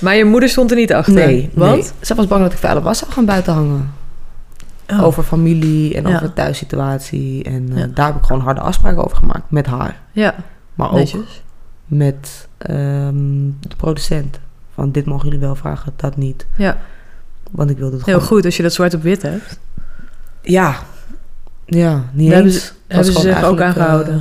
[0.00, 1.14] Maar je moeder stond er niet achter?
[1.14, 1.72] Nee, Want?
[1.74, 1.90] nee.
[2.00, 3.92] Ze was bang dat ik vuile was zou gaan buiten hangen.
[4.90, 5.02] Oh.
[5.02, 6.08] Over familie en Ja.
[6.08, 7.44] over de thuissituatie.
[7.44, 7.86] En eh, Ja.
[7.94, 9.50] daar heb ik gewoon harde afspraken over gemaakt.
[9.50, 10.00] Met haar.
[10.12, 10.34] Ja,
[10.74, 11.08] Maar ook
[11.86, 13.14] met ehm,
[13.60, 14.40] de producent.
[14.74, 16.46] Van dit mogen jullie wel vragen, dat niet.
[16.56, 16.76] Ja,
[17.50, 18.28] Want ik wilde het heel gewoon...
[18.28, 19.58] goed als je dat zwart op wit hebt.
[20.42, 20.76] Ja.
[21.66, 22.64] Ja, niet hebben eens.
[22.66, 24.14] ze, hebben ze zich ook aan eigenlijk, eh,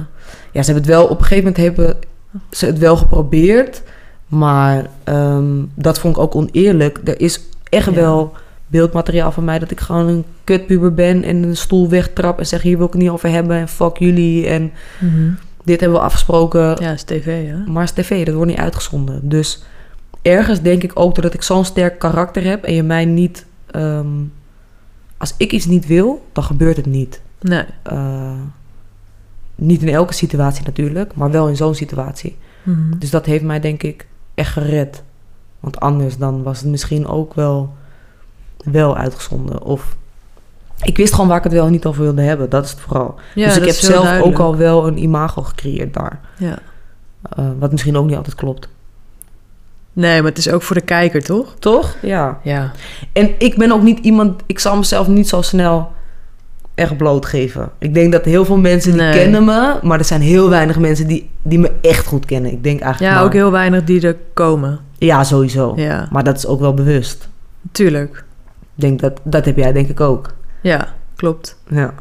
[0.51, 1.03] ja, ze hebben het wel...
[1.05, 1.97] Op een gegeven moment hebben
[2.51, 3.81] ze het wel geprobeerd.
[4.27, 6.99] Maar ehm, dat vond ik ook oneerlijk.
[7.03, 7.93] Er is echt Ja.
[7.93, 8.33] wel
[8.67, 9.59] beeldmateriaal van mij...
[9.59, 11.23] dat ik gewoon een kutpuber ben...
[11.23, 12.61] en een stoel wegtrap en zeg...
[12.61, 13.57] hier wil ik het niet over hebben...
[13.57, 15.29] en fuck jullie en Mhm.
[15.63, 16.75] dit hebben we afgesproken...
[16.81, 17.57] Ja, is tv, hè?
[17.71, 19.19] Maar het is tv, dat wordt niet uitgezonden.
[19.29, 19.63] Dus
[20.27, 23.45] ergens denk ik ook dat ik zo'n sterk karakter heb en je mij niet.
[23.71, 24.07] ehm,
[25.17, 27.21] als ik iets niet wil, dan gebeurt het niet.
[27.41, 27.63] Nee.
[27.83, 28.31] Eh,
[29.55, 32.37] niet in elke situatie natuurlijk, maar wel in zo'n situatie.
[32.63, 32.97] Mhm.
[32.97, 35.03] Dus dat heeft mij denk ik echt gered.
[35.59, 37.73] Want anders dan was het misschien ook wel,
[38.57, 39.61] wel uitgezonden.
[39.61, 39.95] Of
[40.81, 42.49] ik wist gewoon waar ik het wel en niet over wilde hebben.
[42.49, 43.15] Dat is het vooral.
[43.35, 44.39] Ja, dus ik heb zelf duidelijk.
[44.39, 46.19] ook al wel een imago gecreëerd daar.
[46.37, 46.59] Ja.
[47.21, 48.69] Eh, wat misschien ook niet altijd klopt.
[49.97, 51.55] Nee, maar het is ook voor de kijker, toch?
[51.59, 51.95] Toch?
[52.01, 52.39] Ja.
[52.43, 52.71] Ja.
[53.13, 55.91] En ik ben ook niet iemand, ik zal mezelf niet zo snel
[56.75, 57.69] echt blootgeven.
[57.79, 59.13] Ik denk dat heel veel mensen die Nee.
[59.13, 62.51] kennen me, maar er zijn heel weinig mensen die, die me echt goed kennen.
[62.51, 63.11] Ik denk eigenlijk.
[63.13, 64.79] Ja, maar- ook heel weinig die er komen.
[64.97, 65.73] Ja, sowieso.
[65.75, 67.27] Ja, Maar dat is ook wel bewust.
[67.71, 68.23] tuurlijk.
[68.75, 70.33] Ik denk dat, dat heb jij denk ik ook.
[70.61, 71.57] Ja, klopt.
[71.69, 71.93] Ja.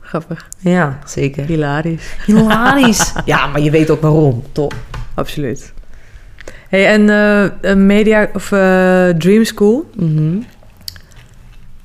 [0.00, 0.48] Grappig.
[0.58, 1.44] Ja, zeker.
[1.44, 2.14] Hilarisch.
[2.26, 3.12] Hilarisch.
[3.24, 4.72] ja, maar je weet ook waarom, toch?
[5.14, 5.72] Absoluut.
[6.74, 7.10] Hey, en
[7.60, 9.90] eh, media of eh, Dream School.
[9.96, 10.38] Mhm.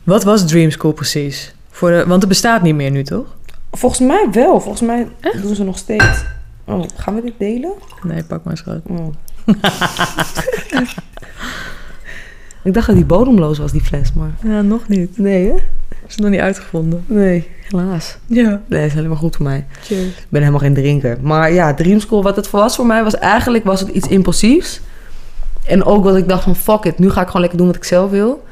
[0.04, 1.54] Wat was Dream School precies?
[1.70, 3.36] Voor de, want het bestaat niet meer nu, toch?
[3.72, 4.62] Volgens mij wel.
[4.62, 5.08] Volgens mij
[5.42, 6.24] doen ze nog steeds.
[6.66, 7.74] Oh, gaan we dit delen?
[8.04, 8.82] Nee, pak maar schat.
[8.88, 9.08] Oh.
[12.64, 14.32] ik dacht dat die bodemloos was, die fles, maar...
[14.44, 15.18] Ja, nog niet.
[15.18, 15.56] Nee, hè?
[16.08, 17.04] Is nog niet uitgevonden.
[17.08, 18.18] Nee, helaas.
[18.26, 18.62] Ja.
[18.68, 19.66] Nee, is alleen maar goed voor mij.
[19.82, 20.08] Cheers.
[20.08, 21.18] Ik ben helemaal geen drinker.
[21.22, 24.82] Maar ja, Dream School, wat het was voor mij, was eigenlijk was het iets impulsiefs.
[25.66, 27.76] En ook wat ik dacht van, fuck it, nu ga ik gewoon lekker doen wat
[27.76, 28.44] ik zelf wil.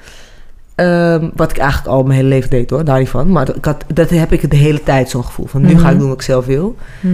[0.76, 3.32] Ehm, wat ik eigenlijk al mijn hele leven deed hoor, daar niet van.
[3.32, 5.86] Maar dat, ik had, dat heb ik de hele tijd zo'n gevoel van, nu ga
[5.86, 5.98] ik Mhm.
[5.98, 6.76] doen wat ik zelf wil.
[7.00, 7.14] Mhm.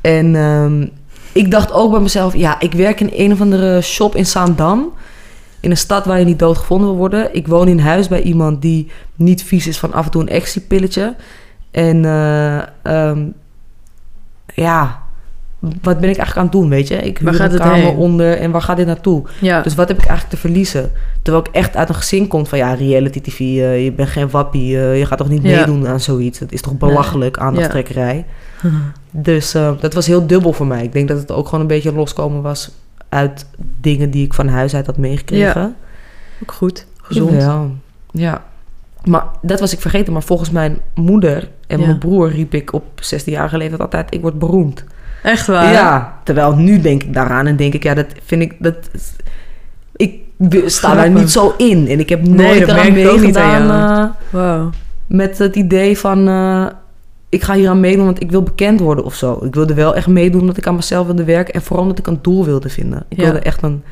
[0.00, 0.86] En ehm,
[1.32, 4.92] ik dacht ook bij mezelf, ja, ik werk in een of andere shop in Zaandam.
[5.60, 7.34] In een stad waar je niet doodgevonden wil worden.
[7.34, 10.28] Ik woon in huis bij iemand die niet vies is van af en toe een
[10.28, 11.14] ecstasy-pilletje.
[11.70, 12.04] En
[12.82, 13.26] ehm,
[14.54, 14.98] ja,
[15.60, 16.94] wat ben ik eigenlijk aan het doen, weet je?
[16.96, 17.96] Ik Waar gaat een het kamer heen?
[17.96, 19.22] onder en waar gaat dit naartoe?
[19.40, 19.62] Ja.
[19.62, 20.92] Dus wat heb ik eigenlijk te verliezen?
[21.22, 24.30] Terwijl ik echt uit een gezin kom van, ja, reality tv, eh, je bent geen
[24.30, 24.78] wappie.
[24.78, 25.56] eh, je gaat toch niet Ja.
[25.58, 26.38] meedoen aan zoiets?
[26.38, 28.24] Dat is toch belachelijk, aandachtstrekkerij?
[29.10, 30.82] Dus dat was heel dubbel voor mij.
[30.82, 32.70] Ik denk dat het ook gewoon een beetje loskomen was
[33.08, 33.46] uit
[33.80, 35.76] dingen die ik van huis uit had meegekregen.
[36.42, 36.86] ook goed.
[37.02, 37.42] Gezond.
[38.12, 38.44] Ja.
[39.04, 40.12] Maar dat was ik vergeten.
[40.12, 41.86] Maar volgens mijn moeder en Ja.
[41.86, 44.14] mijn broer riep ik op 16-jarige leeftijd altijd...
[44.14, 44.84] ik word beroemd.
[45.22, 45.72] Echt waar?
[45.72, 46.18] Ja.
[46.24, 47.82] Terwijl nu denk ik daaraan en denk ik...
[47.82, 48.54] ja, dat vind ik...
[48.58, 48.74] Dat,
[49.96, 50.12] ik
[50.66, 51.88] sta daar niet zo in.
[51.88, 53.70] En ik heb Nee, nooit niet aan meegedaan...
[54.30, 54.72] eh, Wow.
[55.06, 56.28] met het idee van...
[56.28, 56.66] eh,
[57.28, 59.40] ik ga hier aan meedoen, want ik wil bekend worden of zo.
[59.44, 61.54] Ik wilde wel echt meedoen omdat ik aan mezelf wilde werken...
[61.54, 63.04] en vooral omdat ik een doel wilde vinden.
[63.08, 63.22] Ik Ja.
[63.24, 63.82] wilde echt een...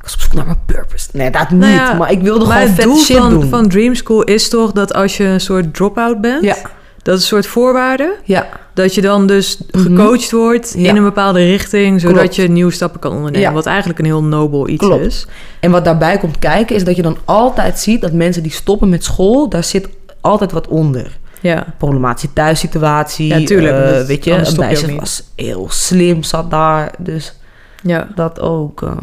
[0.00, 1.08] Ik was op zoek naar mijn purpose.
[1.12, 1.60] Nee, dat niet.
[1.60, 3.48] Nou ja, maar ik wilde gewoon het vet doel shit van, doen.
[3.48, 6.44] van Dream School is toch dat als je een soort drop-out bent...
[6.44, 6.56] Ja,
[7.02, 8.16] Dat is een soort voorwaarde.
[8.24, 9.82] ja, Dat je dan dus Mhm.
[9.96, 10.88] gecoacht wordt Ja.
[10.88, 12.00] in een bepaalde richting...
[12.00, 12.36] zodat Klopt.
[12.36, 13.48] je nieuwe stappen kan ondernemen.
[13.48, 13.54] Ja.
[13.54, 15.04] Wat eigenlijk een heel nobel iets Klopt.
[15.04, 15.26] is.
[15.60, 18.88] En wat daarbij komt kijken is dat je dan altijd ziet dat mensen die stoppen
[18.88, 19.88] met school, daar zit
[20.20, 21.18] altijd wat onder.
[21.40, 21.66] Ja.
[21.78, 23.26] Problematische thuissituatie.
[23.26, 26.92] Ja, tuurlijk, eh, weet je, een meisje was heel slim, zat daar.
[26.98, 27.34] Dus
[27.82, 28.08] ja.
[28.14, 28.82] dat ook.
[28.82, 28.96] ehm,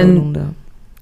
[0.00, 0.40] En- noemde.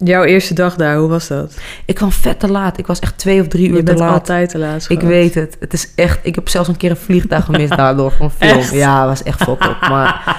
[0.04, 1.54] Jouw eerste dag daar, hoe was dat?
[1.86, 2.78] Ik kwam vet te laat.
[2.78, 4.12] Ik was echt twee of drie uur Je te bent laat.
[4.12, 4.86] altijd te laat.
[4.88, 5.56] Ik weet het.
[5.60, 6.18] Het is echt...
[6.22, 8.58] Ik heb zelfs een keer een vliegtuig gemist daardoor van film.
[8.58, 8.72] Echt?
[8.72, 9.80] Ja, was echt fucked up.
[9.88, 10.36] Maar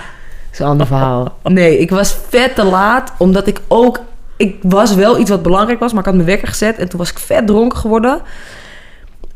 [0.51, 1.37] is een ander verhaal.
[1.43, 3.99] Nee, ik was vet te laat, omdat ik ook...
[4.37, 6.77] Ik was wel iets wat belangrijk was, maar ik had mijn wekker gezet...
[6.77, 8.21] en toen was ik vet dronken geworden.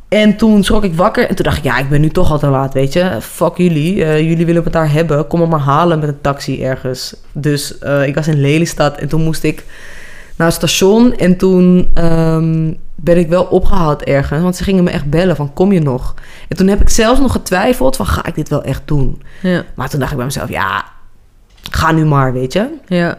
[0.07, 1.63] En toen schrok ik wakker en toen dacht ik...
[1.63, 3.17] ja, ik ben nu toch al te laat, weet je.
[3.21, 5.27] Fuck jullie, Eh, jullie willen me daar hebben.
[5.27, 7.15] Kom me maar halen met een taxi ergens.
[7.31, 9.65] Dus eh, ik was in Lelystad en toen moest ik
[10.35, 11.15] naar het station...
[11.17, 14.41] en toen ehm, ben ik wel opgehaald ergens...
[14.41, 16.13] want ze gingen me echt bellen van, kom je nog?
[16.47, 19.21] En toen heb ik zelfs nog getwijfeld van, ga ik dit wel echt doen?
[19.41, 20.85] Ja, Maar toen dacht ik bij mezelf, ja,
[21.71, 22.67] ga nu maar, weet je.
[22.87, 23.17] ja,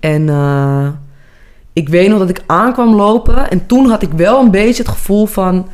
[0.00, 0.88] En eh,
[1.72, 3.50] ik weet nog dat ik aankwam lopen.
[3.50, 5.68] En toen had ik wel een beetje het gevoel van...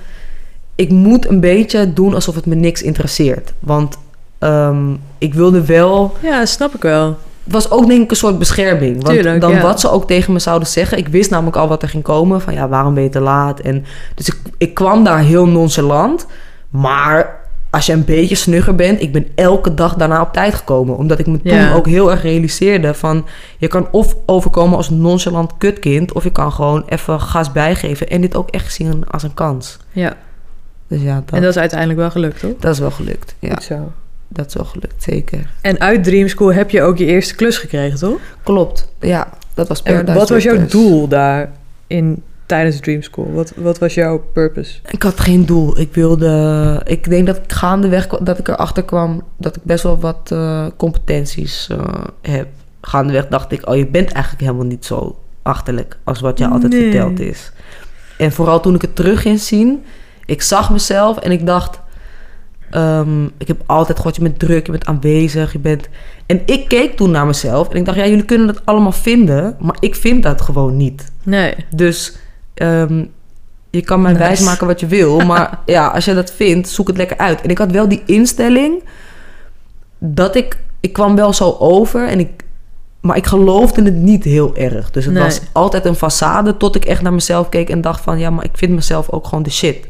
[0.76, 3.52] Ik moet een beetje doen alsof het me niks interesseert.
[3.60, 3.98] Want
[4.38, 6.16] ehm, ik wilde wel...
[6.22, 7.16] ja, snap ik wel.
[7.44, 9.02] Het was ook denk ik een soort bescherming.
[9.02, 9.60] Want Tuurlijk, dan ja.
[9.60, 10.98] wat ze ook tegen me zouden zeggen...
[10.98, 12.40] Ik wist namelijk al wat er ging komen.
[12.40, 13.60] Van ja, waarom ben je te laat?
[13.60, 13.84] En,
[14.14, 16.26] dus ik, ik kwam daar heel nonchalant.
[16.70, 19.00] Maar als je een beetje snugger bent...
[19.00, 20.96] Ik ben elke dag daarna op tijd gekomen.
[20.96, 21.74] Omdat ik me toen Ja.
[21.74, 23.26] ook heel erg realiseerde van...
[23.58, 26.12] Je kan of overkomen als een nonchalant kutkind...
[26.12, 28.08] Of je kan gewoon even gas bijgeven.
[28.08, 29.78] En dit ook echt zien als een kans.
[29.92, 30.16] Ja,
[30.88, 32.56] Dus ja, dat, en dat is uiteindelijk wel gelukt, toch?
[32.58, 33.34] dat is wel gelukt.
[33.38, 33.92] Ja, Goed zo.
[34.28, 35.50] dat is wel gelukt, zeker.
[35.60, 38.18] En uit Dream School heb je ook je eerste klus gekregen, toch?
[38.42, 39.28] Klopt, ja.
[39.54, 41.52] Dat was En Paradise wat was jouw doel daar
[41.86, 43.32] in, tijdens Dream School?
[43.32, 44.78] Wat, wat was jouw purpose?
[44.90, 45.78] Ik had geen doel.
[45.80, 46.80] Ik wilde.
[46.84, 50.66] Ik denk dat ik gaandeweg dat ik erachter kwam dat ik best wel wat eh,
[50.76, 51.78] competenties eh,
[52.22, 52.48] heb.
[52.80, 56.74] Gaandeweg dacht ik, oh, je bent eigenlijk helemaal niet zo achterlijk als wat je altijd
[56.74, 57.52] verteld is.
[58.18, 59.84] En vooral toen ik het terug ging zien,
[60.26, 61.80] ik zag mezelf en ik dacht,
[62.70, 65.88] ehm, ik heb altijd gehoord, je bent druk, je bent aanwezig, je bent.
[66.26, 69.56] En ik keek toen naar mezelf en ik dacht, ja, jullie kunnen het allemaal vinden,
[69.60, 71.12] maar ik vind dat gewoon niet.
[71.22, 71.54] Nee.
[71.74, 72.16] Dus
[72.54, 73.04] ehm,
[73.70, 74.24] je kan mij Nice.
[74.24, 75.18] wijsmaken wat je wil.
[75.26, 77.40] Maar ja, als je dat vindt, zoek het lekker uit.
[77.40, 78.82] En ik had wel die instelling
[79.98, 80.58] dat ik...
[80.80, 82.28] Ik kwam wel zo over en ik...
[83.00, 84.90] Maar ik geloofde het niet heel erg.
[84.90, 85.22] Dus het Nee.
[85.22, 88.18] was altijd een façade tot ik echt naar mezelf keek en dacht van...
[88.18, 89.86] Ja, maar ik vind mezelf ook gewoon de shit.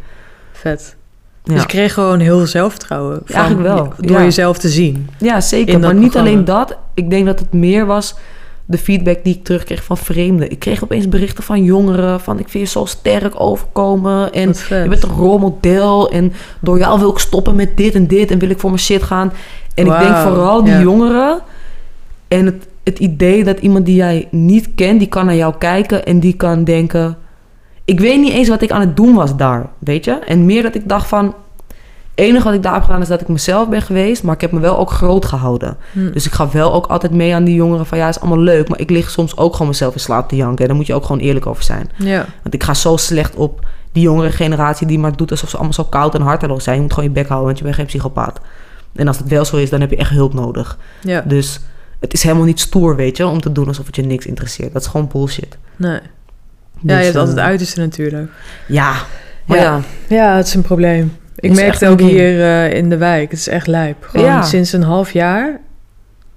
[0.69, 0.97] Vet.
[1.45, 3.21] Ja, Dus je kreeg gewoon heel veel zelfvertrouwen.
[3.25, 4.23] van eigenlijk wel, Door ja.
[4.23, 5.09] jezelf te zien.
[5.19, 5.81] ja zeker.
[5.81, 6.31] Maar niet programma.
[6.31, 6.77] alleen dat.
[6.95, 8.15] Ik denk dat het meer was
[8.65, 10.51] de feedback die ik terugkreeg van vreemden.
[10.51, 12.39] Ik kreeg opeens berichten van jongeren van...
[12.39, 14.55] Ik vind je zo sterk overkomen en...
[14.69, 18.39] Je bent een rolmodel en door jou wil ik stoppen met dit en dit en
[18.39, 19.33] wil ik voor mijn shit gaan.
[19.75, 20.81] En ik denk vooral die ja.
[20.81, 21.41] jongeren
[22.29, 26.07] en het, het idee dat iemand die jij niet kent, die kan naar jou kijken
[26.07, 27.17] en die kan denken...
[27.87, 30.13] Ik weet niet eens wat ik aan het doen was daar, weet je?
[30.13, 31.25] En meer dat ik dacht van...
[32.15, 34.41] Het enige wat ik daar heb gedaan is dat ik mezelf ben geweest, maar ik
[34.41, 35.77] heb me wel ook groot gehouden.
[35.93, 36.13] Hm.
[36.13, 38.69] Dus ik ga wel ook altijd mee aan die jongeren van ja, is allemaal leuk,
[38.69, 40.61] maar ik lig soms ook gewoon mezelf in slaap te janken.
[40.61, 41.91] En daar moet je ook gewoon eerlijk over zijn.
[41.97, 42.27] Ja.
[42.43, 45.75] Want ik ga zo slecht op die jongere generatie die maar doet alsof ze allemaal
[45.75, 46.77] zo koud en harteloos zijn.
[46.77, 48.41] Je moet gewoon je bek houden, want je bent geen psychopaat.
[48.95, 50.79] En als het wel zo is, dan heb je echt hulp nodig.
[51.03, 51.21] Ja.
[51.21, 51.61] Dus
[52.01, 54.73] het is helemaal niet stoer, weet je, om te doen alsof het je niks interesseert.
[54.73, 55.57] Dat is gewoon bullshit.
[55.77, 56.01] Nee.
[56.81, 58.31] Ja, Dus, je hebt eh, altijd uiterste natuurlijk.
[58.69, 58.93] Ja,
[59.47, 59.81] maar Ja.
[60.09, 60.37] ja.
[60.37, 61.17] Het is een probleem.
[61.37, 63.31] Ik merk het ook hier eh, in de wijk.
[63.31, 63.97] Het is echt lijp.
[64.01, 64.43] Gewoon Ja.
[64.43, 65.61] sinds een half jaar.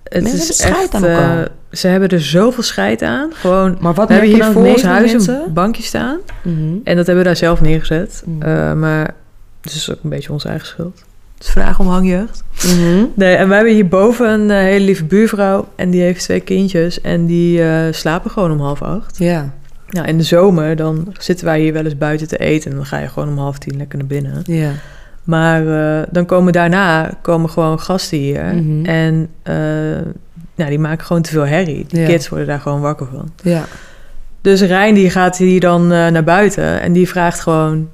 [0.03, 1.39] Het Mensen is echt, aan eh,
[1.71, 3.29] ze hebben er zoveel scheid aan.
[3.33, 6.17] Gewoon, Maar wat we hebben hier voor ons huis een bankje staan.
[6.41, 6.57] Mhm.
[6.83, 8.23] En dat hebben we daar zelf neergezet.
[8.25, 8.41] Mm.
[8.41, 9.13] Eh, maar
[9.61, 11.03] het is ook een beetje onze eigen schuld.
[11.37, 12.43] Het is vraag om hangjeugd.
[12.65, 13.03] Mhm.
[13.15, 15.67] Nee, en we hebben hierboven een eh, hele lieve buurvrouw.
[15.75, 17.01] En die heeft twee kindjes.
[17.01, 19.17] En die eh, slapen gewoon om half acht.
[19.17, 19.53] Ja,
[19.89, 22.71] Nou, in de zomer dan zitten wij hier wel eens buiten te eten.
[22.71, 24.41] En dan ga je gewoon om half tien lekker naar binnen.
[24.45, 24.71] ja.
[25.23, 25.67] Maar
[26.01, 28.43] eh, dan komen daarna komen gewoon gasten hier.
[28.43, 28.85] Mhm.
[28.85, 29.53] En eh,
[30.55, 31.85] nou, die maken gewoon te veel herrie.
[31.87, 32.07] Die Ja.
[32.07, 33.31] kids worden daar gewoon wakker van.
[33.43, 33.63] Ja.
[34.41, 36.81] Dus Rijn die gaat hier dan eh, naar buiten.
[36.81, 37.89] En die vraagt gewoon...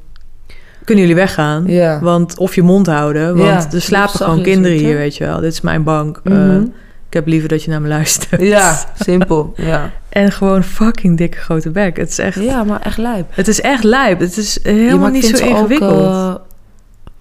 [0.83, 1.63] Kunnen jullie weggaan?
[1.67, 1.99] Ja.
[2.01, 3.37] Want of je mond houden.
[3.37, 5.39] Want Ja, er slapen gewoon kinderen hier, weet je wel.
[5.39, 6.21] Dit is mijn bank.
[6.23, 6.61] Mhm.
[7.07, 8.41] ik heb liever dat je naar me luistert.
[8.41, 9.53] Ja, simpel.
[9.55, 9.91] Ja.
[10.15, 11.97] En gewoon fucking dikke grote bek.
[11.97, 13.27] Het is echt, ja, maar echt lijp.
[13.29, 14.19] het is echt lijp.
[14.19, 15.99] Het is helemaal ik niet zo ze ook, ingewikkeld.
[15.99, 16.35] eh,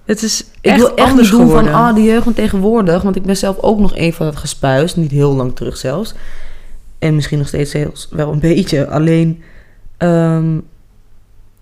[0.04, 1.72] het is ik echt wil echt anders niet doen geworden.
[1.72, 3.02] van ah, de jeugd van tegenwoordig.
[3.02, 4.96] Want ik ben zelf ook nog een van het gespuis.
[4.96, 6.14] Niet heel lang terug zelfs.
[6.98, 7.76] En misschien nog steeds
[8.10, 8.88] wel een beetje.
[8.88, 9.42] Alleen,
[9.96, 10.58] ehm,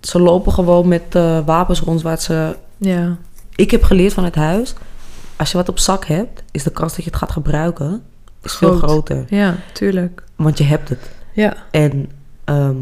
[0.01, 2.57] ze lopen gewoon met eh, wapens rond waar ze...
[2.77, 3.17] Ja,
[3.57, 4.75] Ik heb geleerd van het huis.
[5.37, 8.03] Als je wat op zak hebt, is de kans dat je het gaat gebruiken
[8.43, 9.25] is veel groter.
[9.29, 10.23] ja, tuurlijk.
[10.37, 11.11] Want je hebt het.
[11.33, 12.11] Ja, En
[12.45, 12.77] ehm,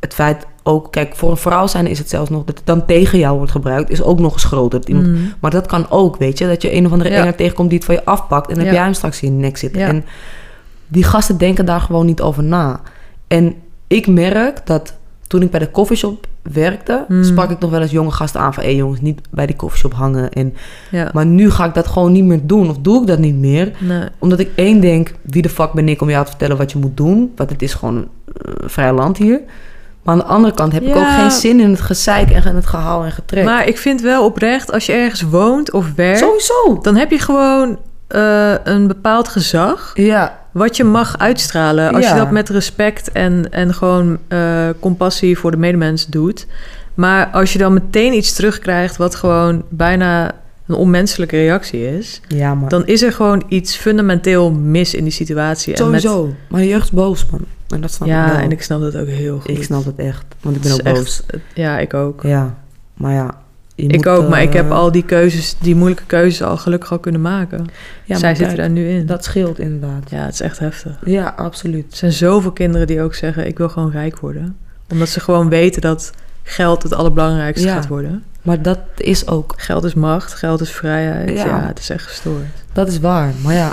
[0.00, 2.86] het feit ook, kijk, voor een vrouw zijn is het zelfs nog dat het dan
[2.86, 4.78] tegen jou wordt gebruikt, is ook nog eens groter.
[4.80, 5.18] Dat iemand, Mhm.
[5.40, 7.32] Maar dat kan ook, weet je, dat je een of andere Ja.
[7.32, 9.56] tegenkomt die het van je afpakt en dan heb jij hem straks in je nek
[9.56, 9.80] zitten.
[9.80, 9.88] Ja.
[9.88, 10.04] En
[10.86, 12.80] die gasten denken daar gewoon niet over na.
[13.26, 13.54] En
[13.86, 14.94] ik merk dat
[15.34, 17.24] toen ik bij de coffeeshop werkte, Mm.
[17.24, 18.62] sprak ik nog wel eens jonge gasten aan van...
[18.62, 20.30] hé jongens, niet bij die coffeeshop hangen.
[20.30, 20.54] En,
[20.90, 21.10] Ja.
[21.12, 22.70] maar nu ga ik dat gewoon niet meer doen.
[22.70, 23.72] Of doe ik dat niet meer.
[23.78, 24.02] Nee.
[24.18, 26.78] Omdat ik één denk, wie de fuck ben ik om jou te vertellen wat je
[26.78, 27.32] moet doen?
[27.36, 29.40] Want het is gewoon eh, vrij land hier.
[30.02, 32.66] Maar aan de andere kant heb ik ook geen zin in het gezeik en het
[32.66, 33.44] gehaal en getrek.
[33.44, 36.18] Maar ik vind wel oprecht, als je ergens woont of werkt...
[36.18, 36.78] Sowieso.
[36.82, 39.90] dan heb je gewoon eh, een bepaald gezag...
[39.94, 41.94] Ja, wat je mag uitstralen.
[41.94, 46.46] Als je dat met respect en, en gewoon eh, compassie voor de medemens doet.
[46.94, 48.96] Maar als je dan meteen iets terugkrijgt...
[48.96, 50.32] wat gewoon bijna
[50.66, 52.20] een onmenselijke reactie is...
[52.28, 55.74] ja maar dan is er gewoon iets fundamenteel mis in die situatie.
[55.74, 56.34] En met- sowieso.
[56.48, 57.40] Maar de jeugd is boos, man.
[57.68, 58.36] En dat snap ik ja, wel.
[58.36, 59.50] en ik snap dat ook heel goed.
[59.50, 61.22] Ik snap het echt, want ik ben ook echt- boos.
[61.54, 62.22] Ja, ik ook.
[62.22, 62.54] Ja,
[62.94, 63.42] maar ja.
[63.74, 66.56] Je Ik moet, ook, maar ik heb eh, al die keuzes, die moeilijke keuzes al
[66.56, 67.66] gelukkig al kunnen maken.
[68.04, 69.06] Ja, Zij zitten daar nu in.
[69.06, 70.10] Dat scheelt inderdaad.
[70.10, 70.98] Ja, het is echt heftig.
[71.04, 71.90] Ja, absoluut.
[71.90, 74.56] Er zijn zoveel kinderen die ook zeggen: Ik wil gewoon rijk worden.
[74.90, 77.74] Omdat ze gewoon weten dat geld het allerbelangrijkste Ja.
[77.74, 78.24] gaat worden.
[78.42, 81.28] Maar dat is ook, Geld is macht, geld is vrijheid.
[81.30, 81.66] Ja, Ja.
[81.66, 82.44] het is echt gestoord.
[82.72, 83.32] dat is waar.
[83.42, 83.72] Maar ja,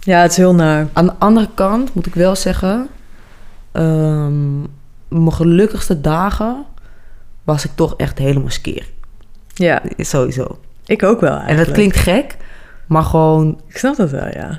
[0.00, 0.86] Ja, het is heel naar.
[0.92, 2.88] aan de andere kant moet ik wel zeggen...
[3.72, 4.58] ehm,
[5.08, 6.64] mijn gelukkigste dagen
[7.44, 8.86] was ik toch echt helemaal skeer.
[9.58, 10.58] Ja, Sowieso.
[10.86, 11.66] ik ook wel En eigenlijk.
[11.66, 12.36] dat klinkt gek,
[12.86, 13.60] maar gewoon...
[13.66, 14.58] Ik snap dat wel, ja.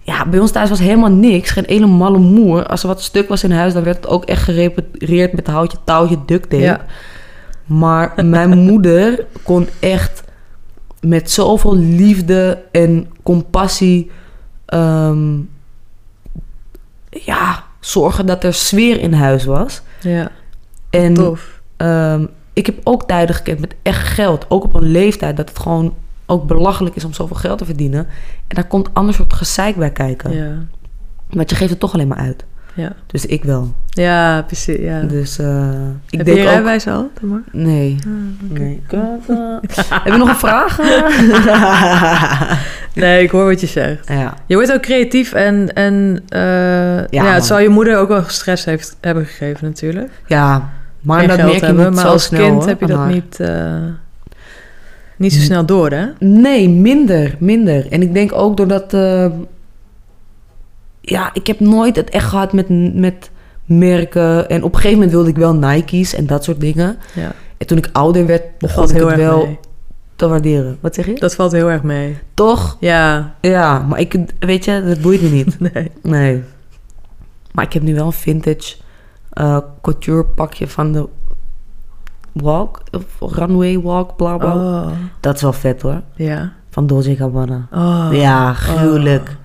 [0.00, 1.50] Ja, bij ons thuis was helemaal niks.
[1.50, 2.66] Geen ene malle moer.
[2.66, 5.78] Als er wat stuk was in huis, dan werd het ook echt gerepareerd met houtje,
[5.84, 6.62] touwtje, duct tape.
[6.62, 6.80] Ja.
[7.66, 10.22] Maar mijn moeder kon echt
[11.00, 14.10] met zoveel liefde en compassie...
[14.66, 15.38] ehm,
[17.10, 19.82] ja, zorgen dat er sfeer in huis was.
[20.00, 20.30] Ja,
[20.90, 21.60] En tof.
[21.76, 24.44] ehm, ik heb ook tijden gekend met echt geld.
[24.48, 25.94] Ook op een leeftijd dat het gewoon
[26.26, 28.06] ook belachelijk is om zoveel geld te verdienen.
[28.48, 30.32] En daar komt ander soort gezeik bij kijken.
[30.34, 30.52] Ja,
[31.30, 32.44] Want je geeft het toch alleen maar uit.
[32.74, 32.92] ja.
[33.06, 33.74] Dus ik wel.
[33.88, 34.78] ja precies.
[34.78, 35.00] Ja.
[35.00, 35.70] Dus eh,
[36.10, 36.48] ik Heb denk je ook...
[36.48, 37.42] rijbewijs al, Tamar?
[37.52, 37.96] Nee.
[38.06, 38.60] Ah, oké.
[38.60, 38.80] nee.
[40.02, 40.78] Heb je nog een vraag?
[42.94, 44.08] Nee, ik hoor wat je zegt.
[44.08, 44.34] ja.
[44.46, 48.64] Je wordt ook creatief en, en eh, ja, het zal je moeder ook wel stress
[48.64, 50.10] heeft, hebben gegeven natuurlijk.
[50.26, 50.70] ja,
[51.02, 53.12] maar dat merk je hebben, niet maar als snel, kind hoor, heb je dat haar.
[53.12, 53.82] niet, eh,
[55.16, 56.06] niet zo snel door, hè?
[56.18, 57.86] Nee, minder, minder.
[57.90, 58.94] En ik denk ook doordat...
[58.94, 59.26] eh,
[61.00, 63.30] ja, ik heb nooit het echt gehad met, met
[63.64, 64.48] merken.
[64.48, 66.96] En op een gegeven moment wilde ik wel Nike's en dat soort dingen.
[67.14, 69.58] Ja, En toen ik ouder werd, begon ik heel het wel mee.
[70.16, 70.78] te waarderen.
[70.80, 71.14] Wat zeg je?
[71.14, 72.16] Dat valt heel erg mee.
[72.34, 72.76] Toch?
[72.80, 75.60] Ja, Ja, maar ik, weet je, dat boeit me niet.
[75.72, 75.90] nee.
[76.02, 76.42] Nee.
[77.52, 78.74] Maar ik heb nu wel een vintage
[79.32, 81.08] eh, couture pakje van de
[82.32, 84.54] walk, of runway walk, bla bla.
[84.54, 84.86] Oh,
[85.20, 86.00] Dat is wel vet hoor.
[86.16, 86.52] ja.
[86.70, 87.66] Van Dolce Gabbana.
[87.72, 88.08] Oh.
[88.12, 89.36] Ja, gruwelijk.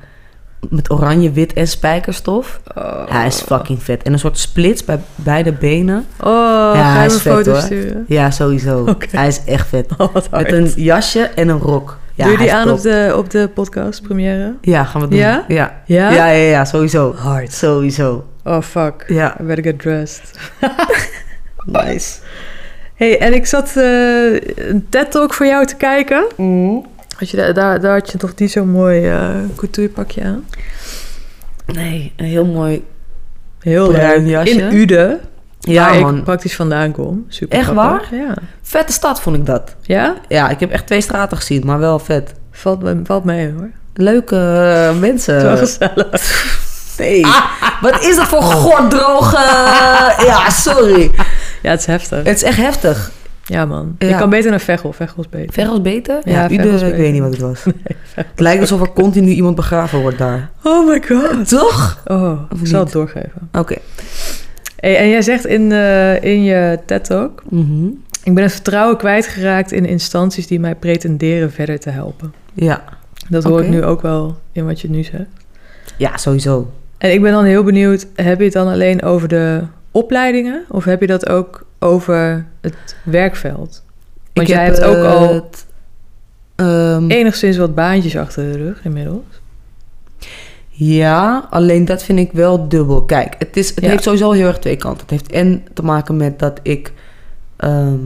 [0.70, 2.62] Met oranje, wit en spijkerstof.
[2.78, 3.08] Oh.
[3.10, 4.04] Hij is fucking vet.
[4.04, 6.06] En een soort splits bij beide benen.
[6.20, 7.56] Oh, Ja, ga hij is vet, hoor.
[7.56, 8.06] sturen?
[8.08, 8.86] Ja, sowieso.
[9.12, 9.90] Hij is echt vet.
[9.98, 10.14] Oh.
[10.32, 11.98] Met een jasje en een rok.
[12.14, 12.76] Ja, Doe je die aan top.
[12.78, 14.54] op de, op de podcast première?
[14.62, 15.20] Ja, gaan we doen.
[15.20, 15.44] Ja?
[15.48, 16.12] Ja, Ja?
[16.12, 17.14] ja, ja, ja, sowieso.
[17.16, 17.52] Hard.
[17.54, 18.24] Sowieso.
[18.48, 19.04] Oh, fuck.
[19.08, 19.38] Ja.
[19.42, 20.32] I better get dressed.
[21.66, 22.20] Nice.
[22.96, 26.26] hey, en ik zat eh, een TED-talk voor jou te kijken.
[27.18, 30.46] Had je, daar, daar, had je toch niet zo'n mooi eh couturepakje aan?
[31.66, 32.86] Nee, een heel mooi.
[33.60, 34.30] Heel Bruin leuk.
[34.30, 34.62] jasje.
[34.62, 35.20] In Uden,
[35.60, 36.18] Ja, waar man.
[36.18, 37.26] ik praktisch vandaan kom.
[37.28, 38.12] Super Echt grappig.
[38.12, 38.34] Ja.
[38.62, 39.76] Vette stad vond ik dat.
[39.82, 40.16] Ja?
[40.28, 42.34] Ja, ik heb echt twee straten gezien, maar wel vet.
[42.52, 43.70] Valt, valt mee hoor.
[43.94, 45.36] Leuke eh, mensen.
[45.50, 46.57] Het gezellig.
[46.98, 47.26] Nee.
[47.82, 49.38] Wat is dat voor gorddroge...
[50.26, 51.12] ja, sorry.
[51.62, 52.18] Ja, het is heftig.
[52.24, 53.12] Het is echt heftig.
[53.48, 53.96] Ja, man.
[54.00, 54.08] Ja.
[54.08, 54.94] Ik kan beter naar Veghel.
[54.94, 55.54] Veghel is beter.
[55.54, 56.20] Veghel is beter?
[56.24, 57.64] Ja, Ude, ik weet niet wat het was.
[58.16, 60.50] het lijkt alsof er continu iemand begraven wordt daar.
[60.64, 61.50] Oh my god.
[61.50, 62.02] Toch?
[62.06, 63.50] Oh, Of ik zal het doorgeven.
[63.52, 63.76] Oké.
[64.78, 67.44] Hey, en jij zegt in, eh, in je TED-talk...
[67.50, 67.86] Mhm.
[68.24, 72.34] Ik ben het vertrouwen kwijtgeraakt in instanties die mij pretenderen verder te helpen.
[72.54, 72.84] Ja.
[73.30, 75.30] Dat hoor ik nu ook wel in wat je nu zegt.
[75.98, 76.72] Ja, sowieso.
[76.98, 80.66] En ik ben dan heel benieuwd, heb je het dan alleen over de opleidingen?
[80.70, 83.84] Of heb je dat ook over het werkveld?
[84.34, 85.66] Want Ik jij heb, hebt ook al het,
[86.56, 89.24] ehm, enigszins wat baantjes achter de rug inmiddels.
[90.70, 93.04] Ja, alleen dat vind ik wel dubbel.
[93.04, 93.90] Kijk, het, is, het Ja.
[93.90, 95.02] heeft sowieso heel erg twee kanten.
[95.02, 96.94] Het heeft en te maken met dat ik...
[97.56, 98.00] ehm,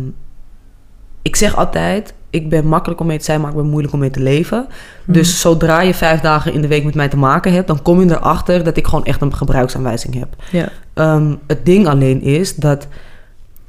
[1.21, 3.99] ik zeg altijd, ik ben makkelijk om mee te zijn, maar ik ben moeilijk om
[3.99, 4.65] mee te leven.
[5.05, 5.13] Mhm.
[5.13, 7.67] Dus zodra je vijf dagen in de week met mij te maken hebt...
[7.67, 10.27] dan kom je erachter dat ik gewoon echt een gebruiksaanwijzing heb.
[10.51, 12.87] Ja, Ehm, het ding alleen is dat...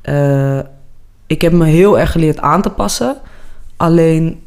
[0.00, 0.58] eh,
[1.26, 3.16] ik heb me heel erg geleerd aan te passen.
[3.76, 4.40] Alleen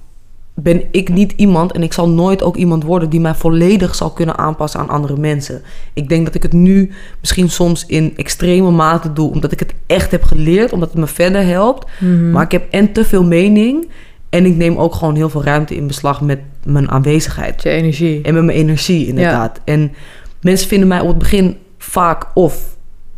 [0.53, 4.09] ben ik niet iemand en ik zal nooit ook iemand worden die mij volledig zal
[4.11, 5.61] kunnen aanpassen aan andere mensen.
[5.93, 9.73] Ik denk dat ik het nu misschien soms in extreme mate doe, omdat ik het
[9.85, 11.87] echt heb geleerd, omdat het me verder helpt.
[11.99, 12.31] Mhm.
[12.31, 13.87] Maar ik heb en te veel mening
[14.35, 17.63] en ik neem ook gewoon heel veel ruimte in beslag met mijn aanwezigheid.
[17.63, 18.21] Je energie.
[18.21, 19.59] En met mijn energie, inderdaad.
[19.63, 19.93] En
[20.41, 22.75] mensen vinden mij op het begin vaak of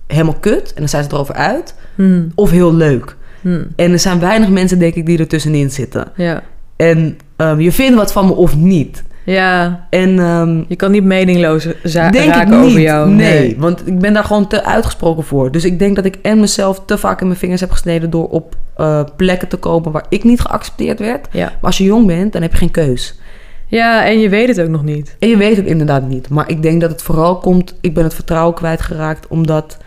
[0.08, 2.32] helemaal kut, en dan zijn ze erover uit, Hmm.
[2.36, 3.16] of heel leuk.
[3.42, 3.68] Hmm.
[3.76, 6.12] En er zijn weinig mensen, denk ik, die er tussenin zitten.
[6.16, 6.44] Ja.
[6.76, 9.04] En ehm, je vindt wat van me of niet.
[9.30, 12.68] Ja, En ehm, je kan niet meningloos za- denk ik raken niet.
[12.70, 13.10] over jou.
[13.10, 15.52] Nee, want ik ben daar gewoon te uitgesproken voor.
[15.52, 18.28] Dus ik denk dat ik en mezelf te vaak in mijn vingers heb gesneden door
[18.30, 21.28] op eh, plekken te komen waar ik niet geaccepteerd werd.
[21.32, 21.46] Ja.
[21.46, 23.20] Maar als je jong bent, dan heb je geen keus.
[23.68, 25.16] ja, en je weet het ook nog niet.
[25.20, 26.30] En je weet het inderdaad niet.
[26.30, 27.76] Maar ik denk dat het vooral komt...
[27.82, 29.78] Ik ben het vertrouwen kwijtgeraakt omdat...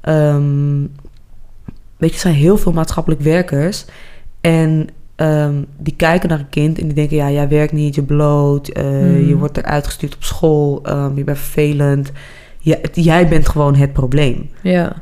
[0.00, 0.80] ehm,
[1.96, 3.84] weet je, er zijn heel veel maatschappelijk werkers.
[4.40, 7.16] En ehm, die kijken naar een kind en die denken...
[7.16, 8.68] Ja, jij werkt niet, je bloot.
[8.68, 9.26] eh, Hmm.
[9.28, 10.80] Je wordt eruit gestuurd op school.
[10.82, 12.12] ehm, je bent vervelend.
[12.62, 14.50] Het- jij bent gewoon het probleem.
[14.62, 14.92] Ja.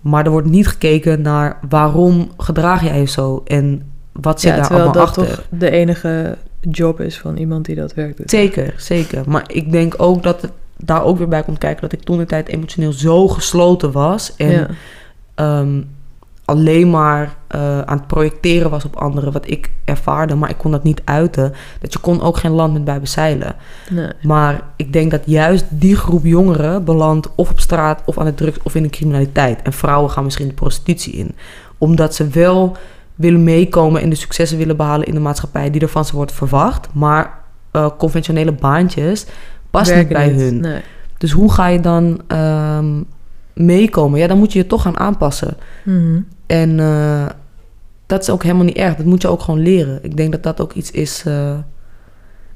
[0.00, 3.42] Maar er wordt niet gekeken naar waarom gedraag jij je zo...
[3.46, 5.26] En wat zit ja daar allemaal dat achter.
[5.26, 8.30] toch de enige job is van iemand die dat werk doet.
[8.30, 9.22] Zeker, zeker.
[9.26, 12.18] Maar ik denk ook dat het daar ook weer bij komt kijken dat ik toen
[12.18, 14.36] de tijd emotioneel zo gesloten was.
[14.36, 14.68] En ja.
[15.34, 15.80] ehm,
[16.44, 20.70] alleen maar eh, aan het projecteren was op anderen wat ik ervaarde, maar ik kon
[20.70, 21.52] dat niet uiten.
[21.80, 23.54] Dat je kon ook geen land met bij bezeilen.
[23.90, 24.08] Nee.
[24.22, 28.34] Maar ik denk dat juist die groep jongeren belandt of op straat of aan de
[28.34, 29.62] drugs of in de criminaliteit.
[29.62, 31.34] En vrouwen gaan misschien de prostitutie in.
[31.78, 32.76] Omdat ze wel
[33.14, 36.32] willen meekomen en de successen willen behalen in de maatschappij die er van ze wordt
[36.32, 36.88] verwacht.
[36.92, 37.38] Maar
[37.70, 39.26] eh, conventionele baantjes
[39.70, 40.60] past niet bij hun.
[40.60, 40.80] Nee.
[41.18, 43.02] Dus hoe ga je dan ehm,
[43.54, 44.18] meekomen?
[44.18, 45.56] Ja, dan moet je je toch gaan aanpassen.
[45.84, 46.20] Mhm.
[46.46, 47.26] En eh,
[48.06, 48.96] dat is ook helemaal niet erg.
[48.96, 49.98] Dat moet je ook gewoon leren.
[50.02, 51.22] Ik denk dat dat ook iets is.
[51.24, 51.58] eh,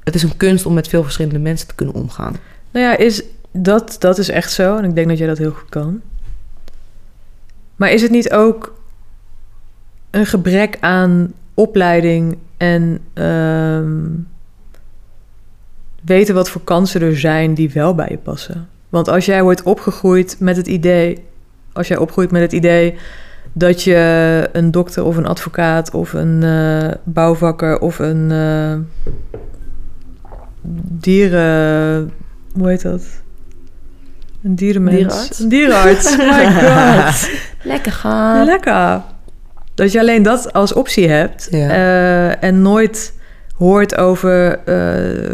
[0.05, 2.37] het is een kunst om met veel verschillende mensen te kunnen omgaan.
[2.70, 3.22] Nou ja, is,
[3.53, 4.77] dat, dat is echt zo.
[4.77, 6.01] En ik denk dat jij dat heel goed kan.
[7.77, 8.74] Maar is het niet ook
[10.11, 14.07] een gebrek aan opleiding en ehm,
[16.05, 18.68] weten wat voor kansen er zijn die wel bij je passen?
[18.88, 21.24] Want als jij wordt opgegroeid met het idee,
[21.72, 22.98] als jij opgroeit met het idee
[23.53, 29.07] dat je een dokter of een advocaat of een eh, bouwvakker of een eh,
[31.01, 32.13] dieren.
[32.55, 33.03] Hoe heet dat?
[34.43, 34.97] Een dierenmens.
[34.97, 35.39] Dierenarts?
[35.41, 36.17] Een dierenarts.
[36.31, 37.31] My god.
[37.63, 38.45] Lekker gaan.
[38.45, 39.03] Lekker.
[39.75, 41.69] Dat je alleen dat als optie hebt Ja.
[41.71, 43.15] eh, en nooit
[43.57, 44.59] hoort over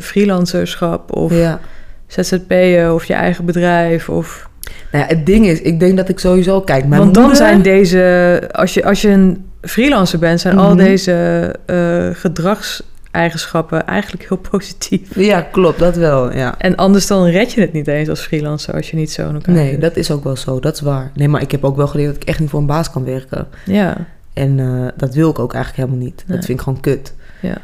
[0.00, 1.60] freelancerschap of Ja.
[2.06, 4.08] ZZP'en of je eigen bedrijf.
[4.08, 4.48] Of...
[4.92, 6.86] Nou ja, het ding is, ik denk dat ik sowieso kijk.
[6.86, 10.68] Mijn Want dan moeder- zijn deze, als je, als je een freelancer bent, zijn al
[10.74, 10.84] Mhm.
[10.84, 15.14] deze eh, gedragseigenschappen eigenlijk heel positief.
[15.14, 16.32] Ja, klopt, dat wel.
[16.36, 16.54] Ja.
[16.58, 19.34] En anders dan red je het niet eens als freelancer als je niet zo in
[19.34, 20.60] elkaar Nee, dat is ook wel zo.
[20.60, 21.10] Dat is waar.
[21.14, 23.04] Nee, maar ik heb ook wel geleerd dat ik echt niet voor een baas kan
[23.04, 23.46] werken.
[23.64, 23.96] Ja,
[24.32, 26.24] En eh, dat wil ik ook eigenlijk helemaal niet.
[26.26, 26.36] Nee.
[26.36, 27.14] Dat vind ik gewoon kut.
[27.40, 27.56] ja.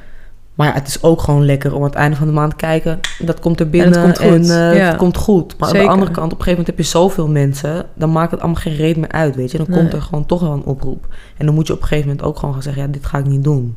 [0.61, 2.57] Maar ja, het is ook gewoon lekker om aan het einde van de maand te
[2.57, 3.01] kijken.
[3.19, 4.87] Dat komt er binnen En het komt goed, eh, ja.
[4.87, 5.59] het komt goed.
[5.59, 7.87] Maar aan de andere kant, op een gegeven moment heb je zoveel mensen.
[7.95, 9.57] Dan maakt het allemaal geen reet meer uit, weet je.
[9.59, 9.79] Dan Nee.
[9.79, 11.07] komt er gewoon toch wel een oproep.
[11.37, 12.83] En dan moet je op een gegeven moment ook gewoon gaan zeggen...
[12.83, 13.77] ja, dit ga ik niet doen.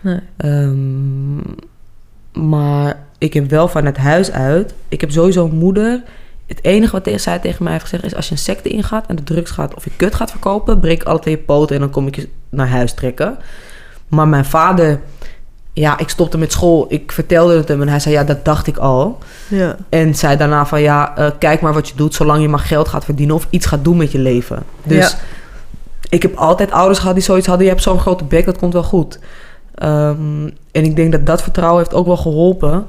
[0.00, 0.18] Nee.
[0.36, 1.36] Ehm,
[2.48, 4.74] maar ik heb wel van het huis uit...
[4.88, 6.02] Ik heb sowieso een moeder...
[6.46, 8.14] Het enige wat tegen- zij tegen mij heeft gezegd is...
[8.14, 10.80] als je een secte ingaat en de drugs gaat of je kut gaat verkopen...
[10.80, 13.36] breek alle twee je poten en dan kom ik je naar huis trekken.
[14.08, 15.00] Maar mijn vader...
[15.76, 16.86] Ja, ik stopte met school.
[16.88, 18.14] Ik vertelde het hem en hij zei...
[18.14, 19.18] ja, dat dacht ik al.
[19.48, 19.76] Ja.
[19.88, 20.80] En zei daarna van...
[20.80, 22.14] ja, eh, kijk maar wat je doet...
[22.14, 23.34] zolang je maar geld gaat verdienen...
[23.36, 24.62] of iets gaat doen met je leven.
[24.82, 25.18] Dus Ja.
[26.08, 27.64] ik heb altijd ouders gehad die zoiets hadden...
[27.64, 29.18] je hebt zo'n grote bek, dat komt wel goed.
[29.74, 32.86] Ehm, en ik denk dat dat vertrouwen heeft ook wel geholpen.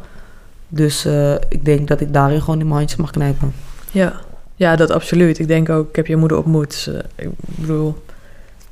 [0.67, 3.53] Dus eh, ik denk dat ik daarin gewoon in mijn handjes mag knijpen.
[3.91, 4.13] Ja.
[4.55, 5.39] ja, dat absoluut.
[5.39, 6.69] Ik denk ook, ik heb je moeder ontmoet.
[6.69, 7.95] Dus, eh, ik bedoel,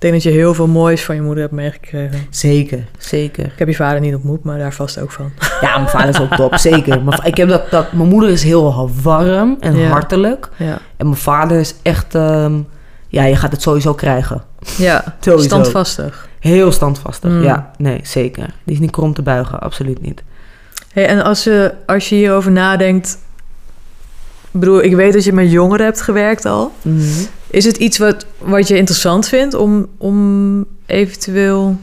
[0.03, 2.19] denk dat je heel veel moois van je moeder hebt meegekregen.
[2.29, 3.45] Zeker, zeker.
[3.45, 5.31] Ik heb je vader niet ontmoet, maar daar vast ook van.
[5.61, 7.01] Ja, mijn vader is ook top, zeker.
[7.03, 9.87] Maar ik heb dat, dat, mijn moeder is heel warm en Ja.
[9.89, 10.49] hartelijk.
[10.57, 12.15] Ja, En mijn vader is echt...
[12.15, 12.53] ehm,
[13.07, 14.41] ja, je gaat het sowieso krijgen.
[14.77, 15.45] ja Sowieso.
[15.47, 16.27] standvastig.
[16.39, 17.43] Heel standvastig, Mm.
[17.43, 17.71] ja.
[17.77, 18.45] Nee, zeker.
[18.63, 20.23] Die is niet krom te buigen, absoluut niet.
[20.93, 23.17] Hey, en als je, als je hierover nadenkt...
[24.51, 26.71] Ik bedoel, ik weet dat je met jongeren hebt gewerkt al.
[26.81, 27.01] Mhm.
[27.53, 31.77] Is het iets wat, wat je interessant vindt om, om eventueel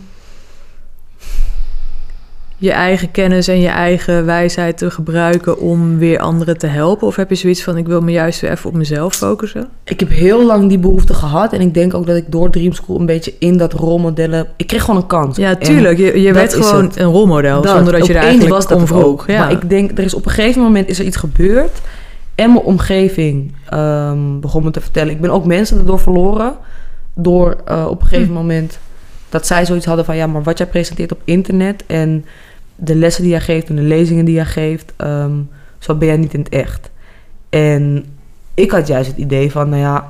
[2.56, 7.06] je eigen kennis en je eigen wijsheid te gebruiken om weer anderen te helpen?
[7.06, 9.68] Of heb je zoiets van, ik wil me juist weer even op mezelf focussen?
[9.84, 11.52] Ik heb heel lang die behoefte gehad.
[11.52, 14.46] En ik denk ook dat ik door Dream School een beetje in dat rolmodellen...
[14.56, 15.36] Ik kreeg gewoon een kans.
[15.36, 15.98] Ja, En tuurlijk.
[15.98, 16.96] Je, je werd gewoon het.
[16.96, 19.04] een rolmodel, zonder dat je er eigenlijk was dat om vroeg.
[19.04, 19.24] ook.
[19.26, 19.38] Ja.
[19.38, 21.80] Maar ik denk, er is op een gegeven moment is er iets gebeurd.
[22.40, 25.12] En mijn omgeving ehm, begon me te vertellen.
[25.12, 26.54] Ik ben ook mensen erdoor verloren.
[27.14, 28.34] Door eh, op een gegeven Hm.
[28.34, 28.78] moment
[29.28, 30.16] dat zij zoiets hadden van...
[30.16, 31.84] ja, maar wat jij presenteert op internet...
[31.86, 32.24] en
[32.76, 34.92] de lessen die jij geeft en de lezingen die jij geeft...
[34.96, 35.32] ehm,
[35.78, 36.90] zo ben jij niet in het echt.
[37.48, 38.04] En
[38.54, 40.08] ik had juist het idee van, nou ja...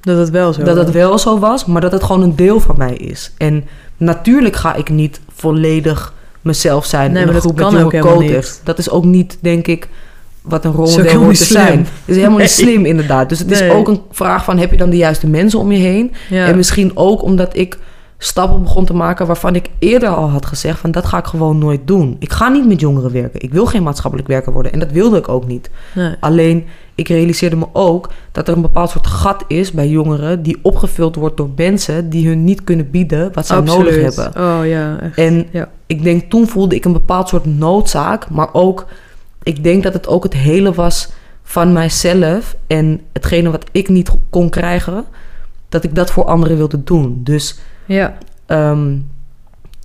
[0.00, 0.94] dat het wel zo Dat het was.
[0.94, 3.32] wel zo was, maar dat het gewoon een deel van mij is.
[3.36, 3.64] En
[3.96, 8.42] natuurlijk ga ik niet volledig mezelf zijn Nee, in een dat groep met jonge.
[8.64, 9.88] Dat is ook niet, denk ik,
[10.42, 11.62] wat een rolmodel hoort te slim.
[11.62, 11.78] zijn.
[11.78, 13.28] Het is helemaal niet slim, inderdaad.
[13.28, 15.78] Dus het is ook een vraag van, heb je dan de juiste mensen om je
[15.78, 16.12] heen?
[16.30, 16.46] Ja.
[16.46, 17.78] En misschien ook omdat ik
[18.22, 21.58] stappen begon te maken waarvan ik eerder al had gezegd van dat ga ik gewoon
[21.58, 22.16] nooit doen.
[22.18, 23.40] Ik ga niet met jongeren werken.
[23.42, 25.70] Ik wil geen maatschappelijk werker worden en dat wilde ik ook niet.
[25.94, 26.14] Nee.
[26.20, 26.64] Alleen,
[26.94, 30.42] ik realiseerde me ook dat er een bepaald soort gat is bij jongeren...
[30.42, 33.64] die opgevuld wordt door mensen die hun niet kunnen bieden wat Absoluut.
[33.66, 34.42] nodig hebben.
[34.42, 35.16] Oh ja, echt.
[35.18, 35.68] En Ja.
[35.86, 38.30] ik denk, toen voelde ik een bepaald soort noodzaak...
[38.30, 38.86] maar ook,
[39.42, 41.08] ik denk dat het ook het hele was
[41.42, 42.56] van mijzelf...
[42.66, 45.04] en hetgene wat ik niet kon krijgen...
[45.68, 47.20] dat ik dat voor anderen wilde doen.
[47.24, 48.16] Dus ja.
[48.46, 48.96] ehm,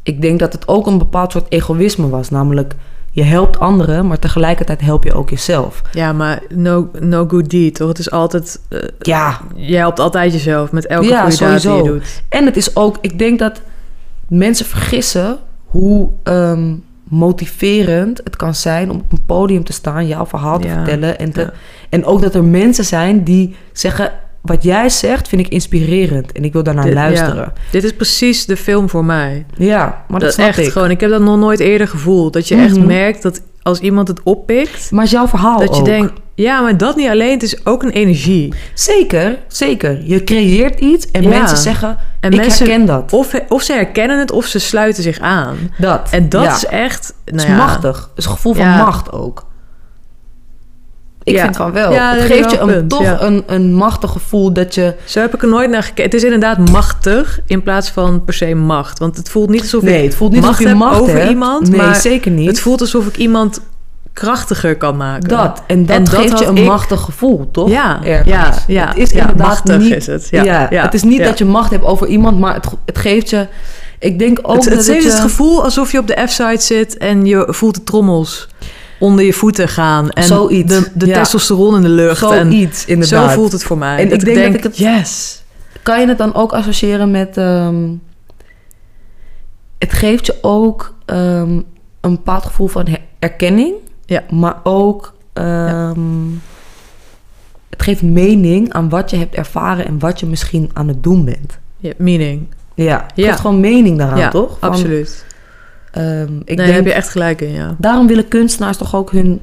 [0.04, 2.30] ik denk dat het ook een bepaald soort egoïsme was.
[2.30, 2.74] Namelijk,
[3.12, 5.82] je helpt anderen, maar tegelijkertijd help je ook jezelf.
[5.92, 7.88] ja, maar no, no good deed, toch?
[7.88, 8.60] Het is altijd...
[8.70, 12.24] eh, Ja, je helpt altijd jezelf met elke Ja, goede daad die je doet.
[12.30, 13.62] En het is ook, ik denk dat
[14.28, 16.74] mensen vergissen hoe ehm,
[17.10, 21.20] motiverend het kan zijn om op een podium te staan, jouw verhaal te Ja, vertellen.
[21.20, 21.52] En, te, ja.
[21.90, 26.44] en ook dat er mensen zijn die zeggen: Wat jij zegt, vind ik inspirerend en
[26.44, 27.36] ik wil daarnaar Dit- luisteren.
[27.36, 27.54] ja.
[27.72, 29.46] Dit is precies de film voor mij.
[29.58, 30.70] Ja, maar dat, dat snap echt ik.
[30.72, 30.92] gewoon.
[30.92, 32.34] Ik heb dat nog nooit eerder gevoeld.
[32.34, 32.86] Dat je echt Mhm.
[32.88, 35.86] merkt dat als iemand het oppikt, Maar jouw verhaal dat je ook.
[35.86, 37.32] denkt, ja, maar dat niet alleen.
[37.32, 38.54] Het is ook een energie.
[38.74, 40.02] Zeker, zeker.
[40.04, 41.30] Je creëert iets en Ja.
[41.30, 43.14] mensen zeggen: En Ik mensen, herken dat.
[43.14, 45.58] Of, of ze herkennen het, of ze sluiten zich aan.
[45.78, 46.08] dat.
[46.12, 46.56] En dat Ja.
[46.56, 47.98] is echt, Het nou is ja, machtig.
[47.98, 49.46] Het is een gevoel van macht ook.
[51.26, 51.44] Ik Ja.
[51.44, 51.92] vind van wel.
[51.92, 53.22] Ja, het geeft je een, punt, toch ja.
[53.22, 54.94] een, een machtig gevoel dat je...
[55.06, 56.04] Zo heb ik er nooit naar gekeken.
[56.04, 59.00] Het is inderdaad machtig in plaats van per se macht.
[59.00, 61.18] Want het voelt niet alsof Nee, ik het voelt niet macht alsof je macht over
[61.18, 61.30] hebt.
[61.30, 61.70] iemand.
[61.70, 62.48] Nee, maar zeker niet.
[62.48, 63.62] het voelt alsof ik iemand
[64.14, 65.30] krachtiger kan maken.
[65.30, 65.64] dat.
[65.68, 67.70] En dat En dat geeft je een ik- machtig gevoel, toch?
[67.70, 68.28] Ja, Ergens.
[68.30, 68.88] ja, ja.
[68.88, 69.94] Het is inderdaad machtig niet...
[69.96, 70.28] is het.
[70.32, 73.48] Ja, het is niet dat je macht hebt over iemand, maar het, het geeft je...
[74.00, 75.10] Ik denk ook Het, dat het het je...
[75.10, 78.48] het gevoel alsof je op de F-site zit en je voelt de trommels
[79.06, 80.10] onder je voeten gaan.
[80.10, 81.14] En Zoiets, de, de ja.
[81.20, 82.22] testosteron in de lucht.
[82.32, 83.30] en Zoiets, inderdaad.
[83.30, 83.98] Zo voelt het voor mij.
[83.98, 85.44] En ik denk dat ik het- Yes.
[85.84, 87.38] Kan je het dan ook associëren met...
[87.38, 87.84] ehm,
[89.78, 91.50] het geeft je ook ehm,
[92.02, 92.88] een bepaald gevoel van
[93.20, 93.74] erkenning.
[94.06, 94.24] Ja.
[94.30, 95.14] Maar ook...
[95.34, 96.00] ehm,
[97.70, 99.86] Het geeft mening aan wat je hebt ervaren...
[99.86, 101.60] en wat je misschien aan het doen bent.
[101.78, 102.48] Ja, meaning.
[102.76, 103.28] Ja, het Ja.
[103.28, 104.58] geeft gewoon mening daaraan, toch?
[104.60, 105.26] Van, absoluut.
[105.96, 107.76] Ehm, ik nee, denk, daar heb je echt gelijk in, ja.
[107.78, 109.40] Daarom willen kunstenaars toch ook hun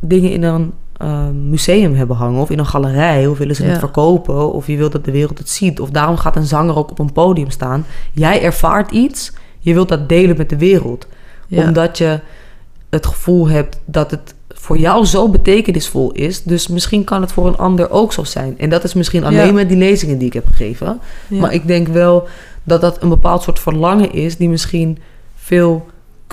[0.00, 2.40] dingen in een ehm, museum hebben hangen...
[2.40, 3.68] of in een galerij, of willen ze Ja.
[3.70, 4.52] het verkopen...
[4.52, 5.80] of je wilt dat de wereld het ziet.
[5.80, 7.84] Of daarom gaat een zanger ook op een podium staan.
[8.12, 11.06] Jij ervaart iets, je wilt dat delen met de wereld.
[11.48, 11.66] ja.
[11.66, 12.20] Omdat je
[12.90, 16.42] het gevoel hebt dat het voor jou zo betekenisvol is.
[16.42, 18.58] Dus misschien kan het voor een ander ook zo zijn.
[18.58, 19.52] En dat is misschien alleen Ja.
[19.52, 21.00] met die lezingen die ik heb gegeven.
[21.28, 21.40] Ja.
[21.40, 22.28] Maar ik denk wel
[22.64, 24.36] dat dat een bepaald soort verlangen is...
[24.36, 24.98] die misschien
[25.36, 25.86] veel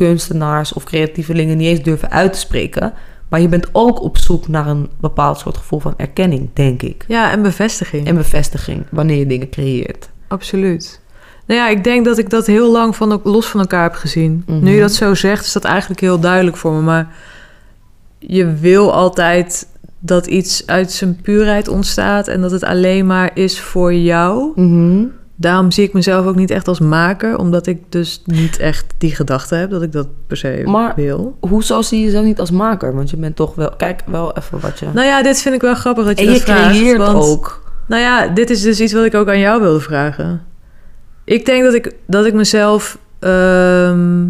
[0.06, 2.94] kunstenaars of creatievelingen niet eens durven uit te spreken.
[3.30, 7.06] Maar je bent ook op zoek naar een bepaald soort gevoel van erkenning, denk ik.
[7.08, 8.08] ja, en bevestiging.
[8.08, 10.10] En bevestiging wanneer je dingen creëert.
[10.28, 11.02] Absoluut.
[11.46, 14.44] Nou ja, ik denk dat ik dat heel lang van, los van elkaar heb gezien.
[14.46, 14.64] Mhm.
[14.64, 16.82] Nu je dat zo zegt, is dat eigenlijk heel duidelijk voor me.
[16.82, 17.16] Maar
[18.20, 19.68] je wil altijd
[20.00, 22.28] dat iets uit zijn puurheid ontstaat...
[22.28, 24.52] en dat het alleen maar is voor jou.
[25.42, 27.38] Daarom zie ik mezelf ook niet echt als maker...
[27.38, 31.38] omdat ik dus niet echt die gedachte heb dat ik dat per se Maar- wil.
[31.40, 32.96] Hoezo zie je jezelf niet als maker?
[32.96, 33.72] Want je bent toch wel...
[33.78, 34.86] Kijk, wel even wat je...
[34.94, 36.70] Nou ja, dit vind ik wel grappig dat je en dat je vraagt.
[36.78, 37.72] creëert want- ook.
[37.88, 40.44] Nou ja, dit is dus iets wat ik ook aan jou wilde vragen.
[41.24, 42.98] Ik denk dat ik, dat ik mezelf.
[43.20, 44.26] ehm,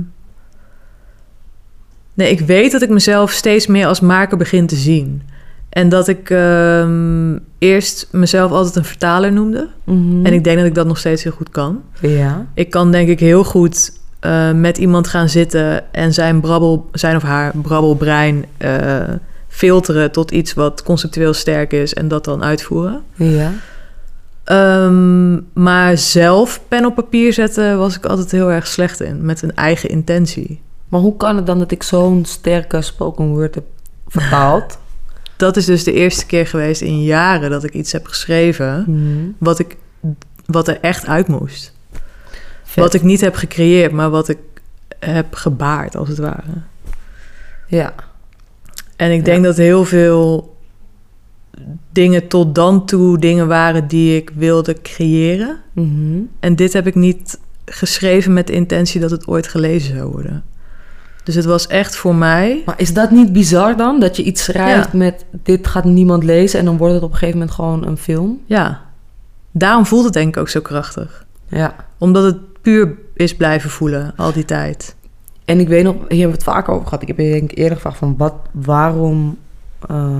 [2.13, 5.21] Nee, ik weet dat ik mezelf steeds meer als maker begin te zien.
[5.69, 9.67] En dat ik ehm, eerst mezelf altijd een vertaler noemde.
[9.83, 10.25] Mhm.
[10.25, 11.81] En ik denk dat ik dat nog steeds heel goed kan.
[12.01, 12.45] Ja.
[12.53, 17.15] Ik kan denk ik heel goed eh, met iemand gaan zitten en zijn, brabbel, zijn
[17.15, 18.99] of haar brabbelbrein eh,
[19.47, 23.03] filteren tot iets wat conceptueel sterk is en dat dan uitvoeren.
[23.15, 23.51] Ja.
[24.43, 29.41] Ehm, maar zelf pen op papier zetten was ik altijd heel erg slecht in, met
[29.41, 30.61] een eigen intentie.
[30.87, 33.63] Maar hoe kan het dan dat ik zo'n sterke spoken word heb
[34.07, 34.77] vertaald?
[35.39, 38.83] Dat is dus de eerste keer geweest in jaren dat ik iets heb geschreven...
[38.87, 39.31] Mhm.
[39.37, 39.77] wat, ik,
[40.45, 41.73] wat er echt uit moest.
[42.63, 42.83] Vet.
[42.83, 44.37] Wat ik niet heb gecreëerd, maar wat ik
[44.99, 46.61] heb gebaard, als het ware.
[47.67, 47.93] Ja.
[48.95, 50.55] En ik denk dat heel veel
[51.91, 55.59] dingen tot dan toe dingen waren die ik wilde creëren.
[55.73, 56.19] Mhm.
[56.39, 60.43] En dit heb ik niet geschreven met de intentie dat het ooit gelezen zou worden.
[61.29, 62.61] Dus het was echt voor mij.
[62.65, 63.99] Maar is dat niet bizar dan?
[63.99, 64.97] Dat je iets schrijft Ja.
[64.97, 67.97] met dit gaat niemand lezen en dan wordt het op een gegeven moment gewoon een
[67.97, 68.39] film?
[68.45, 68.81] Ja,
[69.51, 71.25] daarom voelt het denk ik ook zo krachtig.
[71.47, 71.75] Ja.
[71.97, 74.95] Omdat het puur is blijven voelen al die tijd.
[75.45, 77.01] En ik weet nog, hier hebben we het vaker over gehad.
[77.01, 79.37] Ik heb je denk ik eerder gevraagd van wat, waarom,
[79.89, 80.11] eh,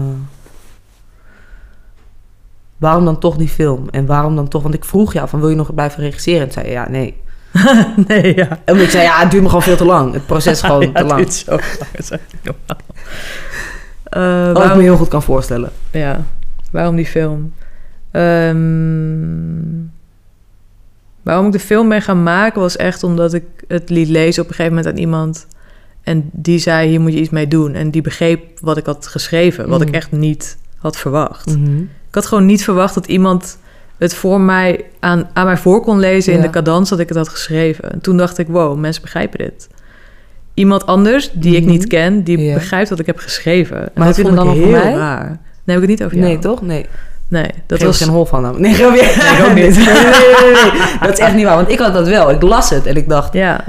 [2.78, 3.89] waarom dan toch die film?
[3.89, 6.47] En waarom dan toch, want ik vroeg jou van wil je nog blijven regisseren?
[6.47, 7.22] En zei je ja, nee.
[8.07, 8.59] nee, ja.
[8.65, 10.13] En ik zei ja, het duurt me gewoon veel te lang.
[10.13, 11.17] Het proces is gewoon ja, te het lang.
[11.19, 11.63] duurt zo lang.
[11.93, 12.09] Dat is
[12.43, 12.77] normaal.
[14.03, 15.71] Eh, Wat ik waarom- me heel goed kan voorstellen.
[15.91, 16.23] Ja,
[16.71, 17.53] waarom die film?
[18.11, 19.87] Ehm,
[21.23, 24.49] waarom ik de film ben gaan maken was echt omdat ik het liet lezen op
[24.49, 25.47] een gegeven moment aan iemand.
[26.03, 27.73] En die zei, hier moet je iets mee doen.
[27.73, 29.87] En die begreep wat ik had geschreven, wat Mm.
[29.87, 31.45] ik echt niet had verwacht.
[31.57, 31.77] Mhm.
[31.81, 33.57] Ik had gewoon niet verwacht dat iemand
[33.99, 36.45] het voor mij aan, aan mij voor kon lezen in Ja.
[36.45, 37.91] de cadans dat ik het had geschreven.
[37.91, 39.67] En toen dacht ik, wow, mensen begrijpen dit.
[40.53, 41.71] Iemand anders, die ik Mhm.
[41.71, 42.53] niet ken, die Ja.
[42.53, 43.77] begrijpt wat ik heb geschreven.
[43.77, 44.93] En Maar heb dat je hem ik dan heel mij?
[44.93, 45.27] raar.
[45.63, 46.29] Nee, heb ik het niet over jou.
[46.29, 46.61] Nee, toch?
[46.61, 46.85] Nee.
[47.27, 47.97] Nee, dat Dat was...
[47.97, 48.53] geen hol van hem.
[48.61, 48.71] Nee.
[48.77, 49.75] Nee, ik ook niet.
[49.75, 50.97] Nee.
[51.01, 51.55] Dat is echt niet waar.
[51.55, 52.29] Want ik had dat wel.
[52.31, 53.63] Ik las het en ik dacht, Ja.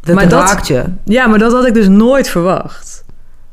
[0.00, 0.82] dat Maar dat- raakt je.
[1.04, 3.04] ja, maar dat had ik dus nooit verwacht.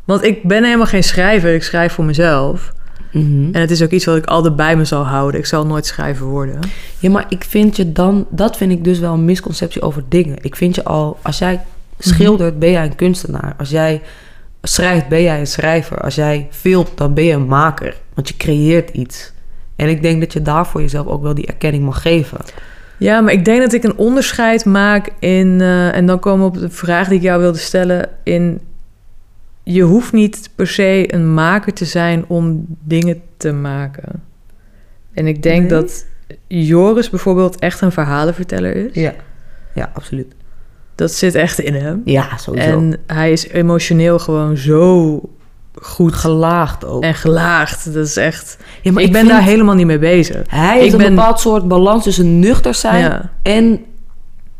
[0.05, 1.53] Want ik ben helemaal geen schrijver.
[1.53, 2.71] Ik schrijf voor mezelf.
[3.11, 3.53] Mhm.
[3.53, 5.39] En het is ook iets wat ik altijd bij me zal houden.
[5.39, 6.59] Ik zal nooit schrijver worden.
[6.99, 8.25] Ja, maar ik vind je dan...
[8.29, 10.37] Dat vind ik dus wel een misconceptie over dingen.
[10.41, 11.17] Ik vind je al...
[11.21, 11.61] Als jij
[11.99, 13.53] schildert, ben jij een kunstenaar.
[13.57, 14.01] Als jij
[14.61, 15.97] schrijft, ben jij een schrijver.
[16.01, 17.95] Als jij filmt, dan ben je een maker.
[18.13, 19.31] Want je creëert iets.
[19.75, 22.37] En ik denk dat je daarvoor jezelf ook wel die erkenning mag geven.
[22.97, 25.61] Ja, maar ik denk dat ik een onderscheid maak in...
[25.61, 28.09] eh, en dan komen we op de vraag die ik jou wilde stellen.
[28.23, 28.61] In,
[29.63, 34.23] je hoeft niet per se een maker te zijn om dingen te maken.
[35.13, 35.69] En ik denk Nee?
[35.69, 36.05] dat
[36.47, 38.93] Joris bijvoorbeeld echt een verhalenverteller is.
[38.93, 39.13] Ja.
[39.73, 40.33] Ja, absoluut.
[40.95, 42.01] Dat zit echt in hem.
[42.05, 42.69] Ja, sowieso.
[42.69, 45.19] En hij is emotioneel gewoon zo
[45.73, 47.03] goed gelaagd ook.
[47.03, 47.93] en gelaagd.
[47.93, 48.57] Dat is echt...
[48.81, 50.41] Ja, ik, ben daar helemaal niet mee bezig.
[50.47, 53.31] Hij heeft ik een ben- bepaald soort balans tussen nuchter zijn Ja.
[53.41, 53.79] en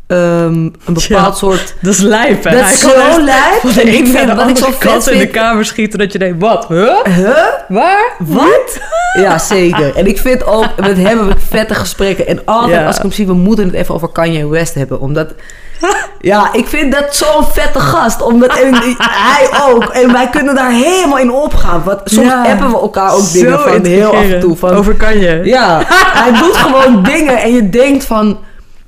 [0.06, 1.32] ehm, een bepaald Ja.
[1.32, 1.74] soort...
[1.82, 2.50] Dat is lijp, hè?
[2.56, 3.62] Dat is zo lijp.
[3.86, 5.98] ik vind- de wat ik zo vet in de kamer schieten...
[5.98, 6.66] dat je denkt, wat?
[6.68, 7.04] Huh?
[7.04, 7.36] Huh?
[7.68, 8.12] Waar?
[8.18, 8.78] Wat?
[9.16, 9.96] Ja, zeker.
[9.96, 12.26] En ik vind ook, met hem heb ik vette gesprekken.
[12.26, 12.86] En altijd Ja.
[12.86, 15.00] als ik hem zie, we moeten het even over Kanye West hebben.
[15.00, 15.34] Omdat,
[16.20, 18.22] ja, ik vind dat zo'n vette gast.
[18.22, 19.84] Omdat en hij ook.
[19.84, 21.82] En wij kunnen daar helemaal in opgaan.
[21.84, 22.44] Want soms Ja.
[22.52, 24.56] appen we elkaar ook dingen Zo van heel af en toe.
[24.56, 25.40] Van, Over kan je.
[25.44, 28.38] Ja, hij doet gewoon dingen en je denkt van...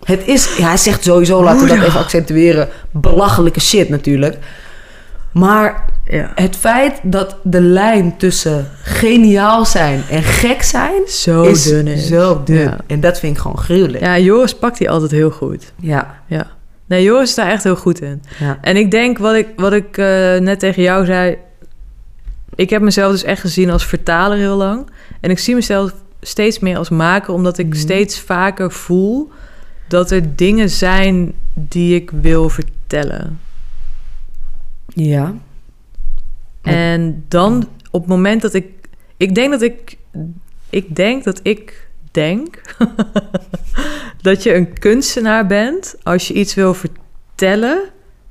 [0.04, 0.56] Het is...
[0.56, 2.68] Ja, hij zegt sowieso, laten we dat even accentueren...
[2.90, 4.36] belachelijke shit natuurlijk.
[5.32, 6.32] Maar Ja.
[6.34, 11.02] het feit dat de lijn tussen geniaal zijn en gek zijn...
[11.08, 12.06] Zo is dun is.
[12.06, 12.56] zo dun.
[12.58, 12.76] Ja.
[12.86, 14.04] En dat vind ik gewoon gruwelijk.
[14.04, 15.72] Ja, Joris pakt die altijd heel goed.
[15.80, 16.46] Ja, Ja.
[16.86, 18.22] Nee, Joris is daar echt heel goed in.
[18.38, 18.58] ja.
[18.60, 20.06] En ik denk, wat ik, wat ik eh,
[20.38, 21.36] net tegen jou zei...
[22.54, 24.90] Ik heb mezelf dus echt gezien als vertaler heel lang.
[25.20, 27.34] En ik zie mezelf steeds meer als maker...
[27.34, 27.76] omdat ik Mhm.
[27.76, 29.30] steeds vaker voel...
[29.88, 33.40] dat er dingen zijn die ik wil vertellen.
[34.86, 35.34] Ja.
[36.62, 38.66] En dan, op het moment dat ik...
[39.16, 39.96] Ik denk dat ik...
[40.70, 42.76] Ik denk dat ik denk...
[44.22, 45.96] dat je een kunstenaar bent...
[46.02, 47.82] als je iets wil vertellen...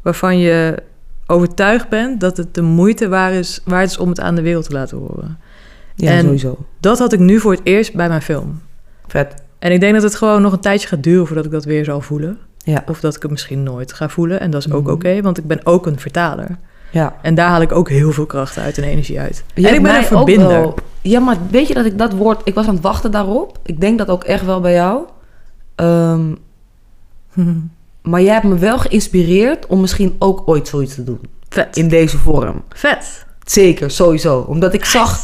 [0.01, 0.83] waarvan je
[1.27, 2.19] overtuigd bent...
[2.19, 4.97] dat het de moeite waard is, waard is om het aan de wereld te laten
[4.97, 5.39] horen.
[5.95, 6.65] Ja, En- sowieso.
[6.79, 8.61] Dat had ik nu voor het eerst bij mijn film.
[9.07, 9.42] Vet.
[9.63, 11.25] En ik denk dat het gewoon nog een tijdje gaat duren...
[11.27, 12.37] voordat ik dat weer zal voelen.
[12.57, 12.83] Ja.
[12.87, 14.39] Of dat ik het misschien nooit ga voelen.
[14.39, 14.91] En dat is ook Mhm.
[14.91, 16.57] oké, want ik ben ook een vertaler.
[16.91, 17.15] Ja.
[17.21, 19.43] En daar haal ik ook heel veel kracht uit en energie uit.
[19.55, 20.47] Je en ik ben een verbinder.
[20.47, 22.41] wel- ja, maar weet je dat ik dat woord...
[22.43, 23.57] Ik was aan het wachten daarop.
[23.65, 25.01] Ik denk dat ook echt wel bij jou.
[25.75, 26.31] Ehm,
[28.11, 31.19] maar jij hebt me wel geïnspireerd om misschien ook ooit zoiets te doen.
[31.49, 31.77] Vet.
[31.77, 32.63] In deze vorm.
[32.69, 33.25] Vet.
[33.45, 34.39] Zeker, sowieso.
[34.39, 35.19] Omdat ik zag...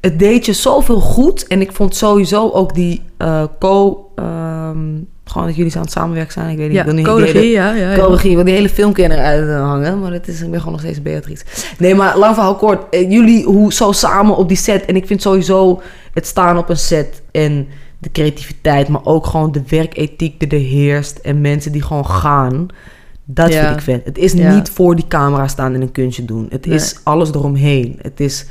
[0.00, 1.46] Het deed je zoveel goed.
[1.46, 4.06] En ik vond sowieso ook die eh, co...
[4.14, 4.78] ehm,
[5.24, 6.50] gewoon dat jullie aan het samenwerken zijn.
[6.50, 7.72] Ik weet niet, Ja, ik wil niet hele- G, ja.
[7.72, 7.94] ja.
[7.96, 10.00] Co-regie, want die hele film kan eruit eh, hangen.
[10.00, 11.44] Maar het is, ik ben gewoon nog steeds Beatrice.
[11.78, 12.82] Nee, maar lang verhaal kort.
[12.94, 14.84] eh, jullie hoe zo samen op die set.
[14.84, 15.80] En ik vind sowieso
[16.14, 17.66] het staan op een set en
[17.98, 18.88] de creativiteit.
[18.88, 21.18] Maar ook gewoon de werkethiek die er heerst.
[21.18, 22.66] En mensen die gewoon gaan.
[23.24, 23.64] Dat Ja.
[23.64, 24.04] vind ik vet.
[24.04, 24.54] Het is Ja.
[24.54, 26.46] niet voor die camera staan en een kunstje doen.
[26.50, 26.74] Het Nee.
[26.74, 27.98] is alles eromheen.
[28.02, 28.46] Het is,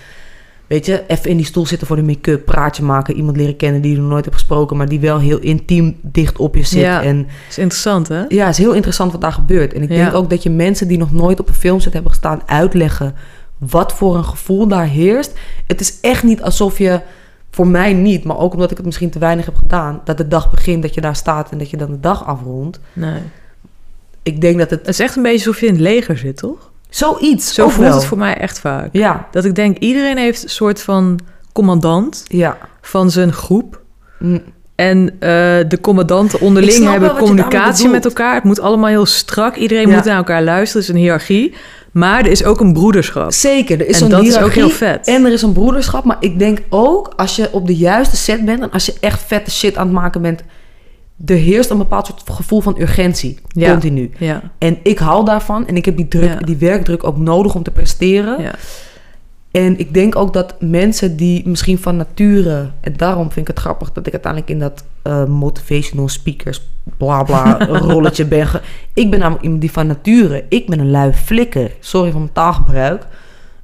[0.67, 3.81] weet je, even in die stoel zitten voor de make-up, praatje maken, iemand leren kennen
[3.81, 6.81] die je nog nooit hebt gesproken, maar die wel heel intiem dicht op je zit.
[6.81, 7.03] Ja.
[7.03, 8.23] En is interessant, hè?
[8.27, 9.73] ja, is heel interessant wat daar gebeurt.
[9.73, 9.95] En ik Ja.
[9.95, 13.15] denk ook dat je mensen die nog nooit op een filmset hebben gestaan uitleggen
[13.57, 15.33] wat voor een gevoel daar heerst.
[15.67, 17.01] Het is echt niet alsof je,
[17.51, 20.27] voor mij niet, maar ook omdat ik het misschien te weinig heb gedaan, dat de
[20.27, 22.79] dag begint, dat je daar staat en dat je dan de dag afrondt.
[22.93, 23.19] Nee.
[24.23, 26.37] Ik denk dat het Het is echt een beetje alsof je in het leger zit,
[26.37, 26.71] toch?
[26.89, 27.53] Zoiets.
[27.53, 27.95] Zo voelt wel.
[27.95, 28.89] het voor mij echt vaak.
[28.91, 31.19] Ja, Dat ik denk, iedereen heeft een soort van
[31.53, 32.57] commandant ja.
[32.81, 33.81] van zijn groep.
[34.19, 34.41] Mm,
[34.75, 35.29] En eh,
[35.67, 38.35] de commandanten onderling hebben communicatie met elkaar.
[38.35, 39.55] Het moet allemaal heel strak.
[39.55, 39.95] Iedereen Ja.
[39.95, 40.81] moet naar elkaar luisteren.
[40.81, 41.53] Het is een hiërarchie.
[41.91, 43.31] Maar er is ook een broederschap.
[43.33, 45.07] Zeker, er is En dat is ook heel vet.
[45.07, 48.45] En er is een broederschap, maar ik denk ook als je op de juiste set
[48.45, 50.41] bent en als je echt vette shit aan het maken bent,
[51.25, 53.71] er heerst een bepaald soort gevoel van urgentie, Ja.
[53.71, 54.11] continu.
[54.17, 56.35] Ja, En ik hou daarvan en ik heb die, druk, Ja.
[56.45, 58.41] die werkdruk ook nodig om te presteren.
[58.41, 58.53] ja.
[59.51, 62.69] En ik denk ook dat mensen die misschien van nature...
[62.81, 66.61] En daarom vind ik het grappig dat ik uiteindelijk in dat eh, motivational speakers
[66.97, 67.57] bla bla
[67.91, 68.47] rolletje ben.
[68.47, 68.61] ge-
[68.93, 70.45] ik ben namelijk iemand die van nature...
[70.49, 71.71] Ik ben een lui flikker.
[71.79, 73.05] Sorry voor mijn taalgebruik.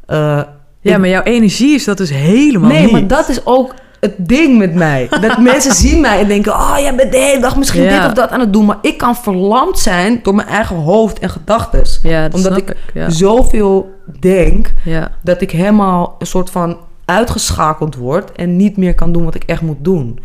[0.06, 0.42] Eh,
[0.82, 2.92] ja maar jouw energie is dat dus helemaal Nee, niet.
[2.92, 3.74] maar dat is ook
[4.04, 5.08] het ding met mij.
[5.22, 6.54] Dat mensen zien mij en denken...
[6.54, 8.00] Oh, jij bent de hele dag misschien Ja.
[8.00, 8.66] dit of dat aan het doen.
[8.66, 11.82] Maar ik kan verlamd zijn door mijn eigen hoofd en gedachten.
[12.10, 12.78] Ja, Omdat ik ik.
[12.94, 13.10] Ja.
[13.10, 14.74] Zoveel denk
[15.22, 19.44] dat ik helemaal een soort van uitgeschakeld word en niet meer kan doen wat ik
[19.44, 20.20] echt moet doen.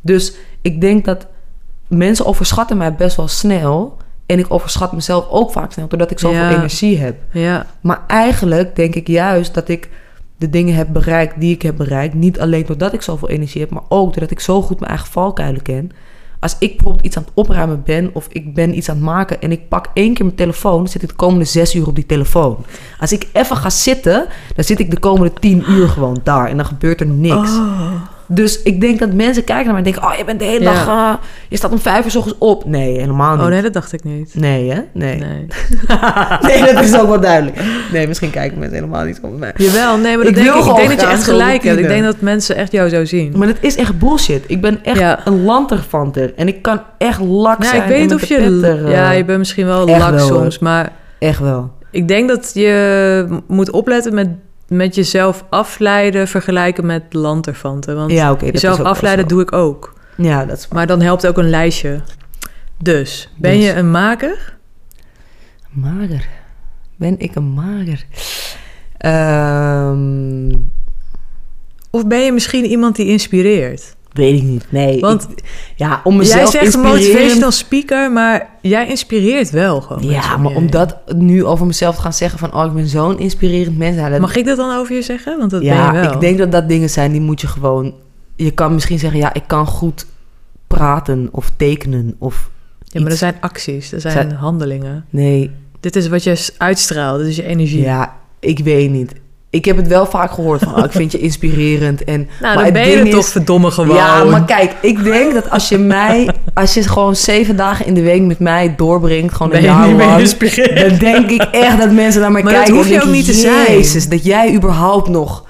[0.00, 1.26] Dus ik denk dat
[1.86, 3.96] mensen overschatten mij best wel snel.
[4.26, 7.16] En ik overschat mezelf ook vaak snel, doordat ik zoveel energie heb.
[7.32, 7.66] ja.
[7.80, 9.88] Maar eigenlijk denk ik juist dat ik
[10.38, 12.14] de dingen heb bereikt die ik heb bereikt.
[12.14, 15.10] Niet alleen doordat ik zoveel energie heb, maar ook doordat ik zo goed mijn eigen
[15.10, 15.90] valkuilen ken.
[16.40, 19.40] Als ik bijvoorbeeld iets aan het opruimen ben of ik ben iets aan het maken
[19.40, 21.94] en ik pak één keer mijn telefoon, dan zit ik de komende zes uur op
[21.94, 22.56] die telefoon.
[23.00, 26.56] Als ik even ga zitten, dan zit ik de komende tien uur gewoon daar en
[26.56, 27.50] dan gebeurt er niks.
[27.50, 27.92] Oh.
[28.30, 30.64] Dus ik denk dat mensen kijken naar mij en denken, oh je bent de hele
[30.64, 30.72] Ja.
[30.72, 31.12] dag, eh,
[31.48, 32.64] je staat om vijf uur 's ochtends op.
[32.64, 33.44] Nee, helemaal niet.
[33.44, 34.34] oh nee, dat dacht ik niet.
[34.34, 34.80] Nee, hè?
[34.92, 35.16] Nee.
[35.18, 35.46] Nee.
[36.46, 37.60] nee, dat is ook wel duidelijk.
[37.92, 39.52] Nee, misschien kijken mensen helemaal niet op mij.
[39.56, 40.64] Jawel, nee, maar dat Ik denk ik.
[40.64, 41.78] Ik denk dat je echt gelijk hebt.
[41.78, 43.32] Ik denk dat mensen echt jou zo zien.
[43.36, 44.44] Maar het is echt bullshit.
[44.46, 45.20] Ik ben echt Ja.
[45.26, 46.32] een lanterfanter.
[46.36, 47.82] En ik kan echt lak Nou, zijn.
[47.82, 48.36] ik weet niet of je...
[48.36, 50.92] petter, eh, ja, je bent misschien wel lak soms, maar...
[51.18, 51.70] Echt wel.
[51.90, 54.28] Ik denk dat je moet opletten met,
[54.68, 57.96] met jezelf afleiden vergelijken met lanterfanten.
[57.96, 59.96] Want Ja, jezelf afleiden doe ik ook.
[60.16, 60.68] Ja, dat is.
[60.68, 62.00] Maar dan helpt ook een lijstje.
[62.82, 63.64] Dus, ben Dus.
[63.64, 64.56] je een maker?
[65.70, 66.28] Mager.
[66.96, 68.04] Ben ik een mager?
[68.98, 70.52] Ehm,
[71.90, 73.96] Of ben je misschien iemand die inspireert?
[74.12, 74.66] Weet ik niet.
[74.70, 75.00] Nee.
[75.00, 75.44] Want ik-
[75.76, 80.02] ja, om Jij mezelf zegt inspirerend- motivational speaker, maar jij inspireert wel gewoon.
[80.10, 82.54] Ja, maar om dat nu over mezelf te gaan zeggen van...
[82.54, 83.96] oh, ik ben zo'n inspirerend mens.
[83.96, 85.38] nou, dat- Mag ik dat dan over je zeggen?
[85.38, 86.12] Want dat ben ja, je wel.
[86.12, 87.94] ik denk dat dat dingen zijn die moet je gewoon...
[88.36, 90.06] Je kan misschien zeggen, ja, ik kan goed
[90.66, 92.50] praten of tekenen of...
[92.84, 95.04] Ja, maar er zijn acties, er zijn Zijn- handelingen.
[95.10, 95.50] Nee,
[95.80, 97.80] Dit is wat je uitstraalt, dit is je energie.
[97.80, 99.12] ja, ik weet niet.
[99.50, 102.04] Ik heb het wel vaak gehoord van, oh, ik vind je inspirerend.
[102.04, 103.96] En, Nou, maar dan het ben je toch verdomme gewoon.
[103.96, 106.28] Ja, maar kijk, ik denk dat als je mij...
[106.54, 109.88] Als je gewoon zeven dagen in de week met mij doorbrengt, gewoon ben een jaar
[109.88, 110.28] lang...
[110.74, 112.74] Dan denk ik echt dat mensen naar mij Maar dat kijken.
[112.76, 113.72] hoef en je ook niet te zijn.
[113.72, 115.44] Jezus, dat jij überhaupt nog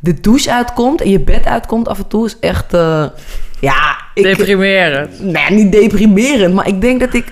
[0.00, 2.74] de douche uitkomt en je bed uitkomt af en toe is echt...
[2.74, 3.04] eh,
[3.60, 5.20] ja, ik, Deprimerend.
[5.20, 7.24] nee, niet deprimerend, maar ik denk dat ik...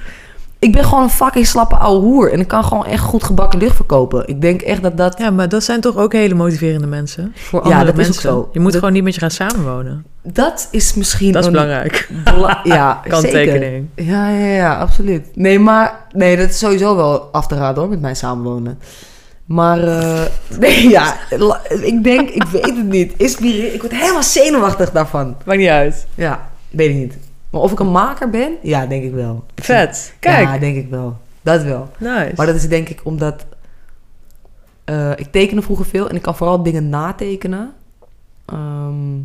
[0.65, 2.33] Ik ben gewoon een fucking slappe ouwe hoer.
[2.33, 4.29] En ik kan gewoon echt goed gebakken lucht verkopen.
[4.29, 5.19] Ik denk echt dat dat...
[5.19, 7.33] Ja, maar dat zijn toch ook hele motiverende mensen?
[7.35, 8.23] Voor Ja, andere dat is ook mensen.
[8.31, 8.49] zo.
[8.53, 10.05] Je moet Dat- gewoon niet met je gaan samenwonen.
[10.23, 11.33] Dat is misschien...
[11.33, 12.09] Dat is belangrijk.
[12.25, 13.11] bela- ja, zeker.
[13.11, 13.87] Kanttekening.
[13.95, 15.27] Ja, ja, ja, absoluut.
[15.35, 16.01] Nee, maar...
[16.13, 18.79] Nee, dat is sowieso wel af te raden hoor, met mij samenwonen.
[19.45, 19.83] Maar...
[19.83, 20.21] eh,
[20.61, 21.15] nee, ja.
[21.83, 22.29] Ik denk...
[22.29, 23.13] Ik weet het niet.
[23.17, 23.75] Inspireer...
[23.75, 25.37] Ik word helemaal zenuwachtig daarvan.
[25.45, 26.07] Maakt niet uit.
[26.15, 27.15] Ja, weet ik niet.
[27.55, 28.57] Maar of ik een maker ben?
[28.63, 29.45] Ja, denk ik wel.
[29.55, 30.15] Vet.
[30.19, 30.47] Kijk.
[30.47, 31.17] Ja, denk ik wel.
[31.43, 31.91] Dat wel.
[31.99, 32.33] Nice.
[32.37, 33.47] Maar dat is denk ik omdat...
[34.85, 37.73] eh, ik tekende vroeger veel en ik kan vooral dingen natekenen.
[38.45, 39.17] Ehm,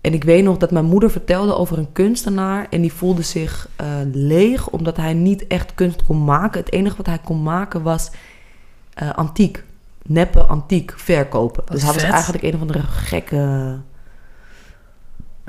[0.00, 2.66] en ik weet nog dat mijn moeder vertelde over een kunstenaar...
[2.70, 6.60] en die voelde zich eh, leeg omdat hij niet echt kunst kon maken.
[6.60, 8.10] Het enige wat hij kon maken was
[8.94, 9.64] eh, antiek.
[10.02, 11.62] Neppe antiek verkopen.
[11.66, 13.76] Wat dus hij was eigenlijk een of andere gekke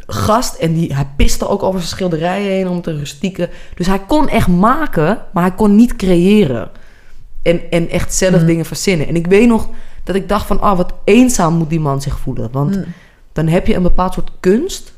[0.09, 0.55] gast.
[0.55, 3.49] En die, hij piste ook over zijn schilderijen heen om te rustieke.
[3.75, 6.69] Dus hij kon echt maken, maar hij kon niet creëren.
[7.41, 8.45] En, en echt zelf Mm.
[8.47, 9.07] dingen verzinnen.
[9.07, 9.69] En ik weet nog
[10.03, 10.61] dat ik dacht van...
[10.61, 12.49] ah, wat eenzaam moet die man zich voelen.
[12.51, 12.85] Want Mm.
[13.33, 14.93] dan heb je een bepaald soort kunst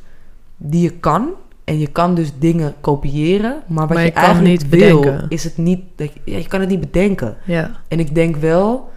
[0.58, 1.30] die je kan...
[1.64, 5.26] En je kan dus dingen kopiëren, maar wat Maar je, eigenlijk niet wil, bedenken.
[5.30, 5.82] is het niet...
[5.96, 7.38] Dat je, ja, je kan het niet bedenken.
[7.46, 7.72] Ja.
[7.88, 8.90] En ik denk wel,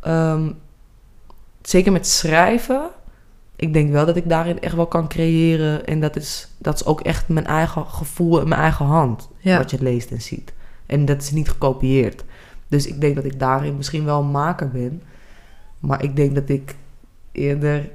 [0.00, 0.50] ehm,
[1.62, 2.82] zeker met schrijven,
[3.62, 5.86] ik denk wel dat ik daarin echt wel kan creëren.
[5.86, 9.58] En dat is, dat is ook echt mijn eigen gevoel en mijn eigen hand, Ja.
[9.58, 10.52] wat je leest en ziet.
[10.86, 12.24] En dat is niet gekopieerd.
[12.68, 15.02] Dus ik denk dat ik daarin misschien wel een maker ben.
[15.78, 16.74] Maar ik denk dat ik
[17.32, 17.90] eerder,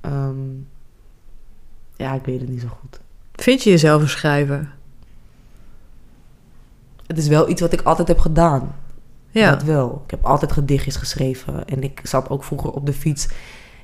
[0.00, 0.38] ehm,
[1.96, 3.00] ja, ik weet het niet zo goed.
[3.32, 4.72] Vind je jezelf een schrijver?
[7.06, 8.74] Het is wel iets wat ik altijd heb gedaan.
[9.30, 9.50] Ja.
[9.50, 10.02] Dat wel.
[10.04, 11.64] Ik heb altijd gedichtjes geschreven.
[11.68, 13.28] En ik zat ook vroeger op de fiets.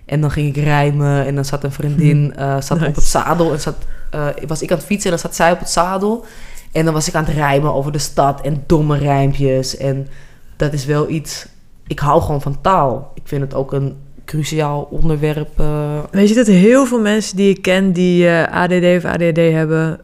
[0.06, 1.24] En dan ging ik rijmen.
[1.26, 2.88] En dan zat een vriendin eh, zat Nice.
[2.90, 3.52] op het zadel.
[3.52, 3.74] En zat,
[4.10, 6.24] eh, was ik aan het fietsen en dan zat zij op het zadel.
[6.72, 8.40] En dan was ik aan het rijmen over de stad.
[8.40, 9.76] En domme rijmpjes.
[9.76, 10.08] En
[10.56, 11.46] dat is wel iets...
[11.86, 13.10] Ik hou gewoon van taal.
[13.14, 15.60] Ik vind het ook een cruciaal onderwerp.
[15.60, 20.00] eh, Weet je dat heel veel mensen die ik ken die ADD of ADHD hebben,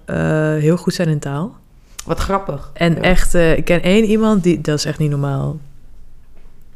[0.61, 1.55] heel goed zijn in taal?
[2.05, 2.71] wat grappig.
[2.75, 3.01] En Ja.
[3.01, 5.57] echt, ik ken één iemand die, dat is echt niet normaal.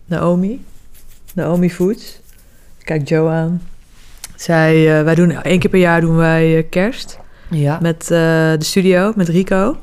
[0.05, 0.65] Naomi.
[1.35, 2.21] Naomi Foods.
[2.87, 3.63] Kijk Joe aan.
[4.37, 7.19] Zij, eh, wij doen één keer per jaar doen wij eh, kerst
[7.51, 7.79] Ja.
[7.83, 8.09] met eh,
[8.59, 9.77] de studio, met Rico.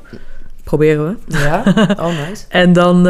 [0.64, 1.38] Proberen we.
[1.38, 1.62] Ja?
[2.00, 2.44] Oh, nice.
[2.48, 3.02] En dan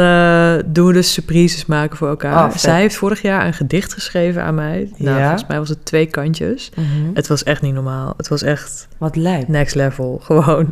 [0.65, 2.45] doen we dus surprises maken voor elkaar.
[2.45, 2.61] Oh, vet.
[2.61, 4.91] Zij heeft vorig jaar een gedicht geschreven aan mij.
[4.97, 5.21] Nou, Ja?
[5.23, 6.69] volgens mij was het twee kantjes.
[6.75, 6.87] Mhm.
[7.13, 8.13] Het was echt niet normaal.
[8.17, 9.47] Het was echt Wat lijp.
[9.47, 10.19] next level.
[10.23, 10.65] Gewoon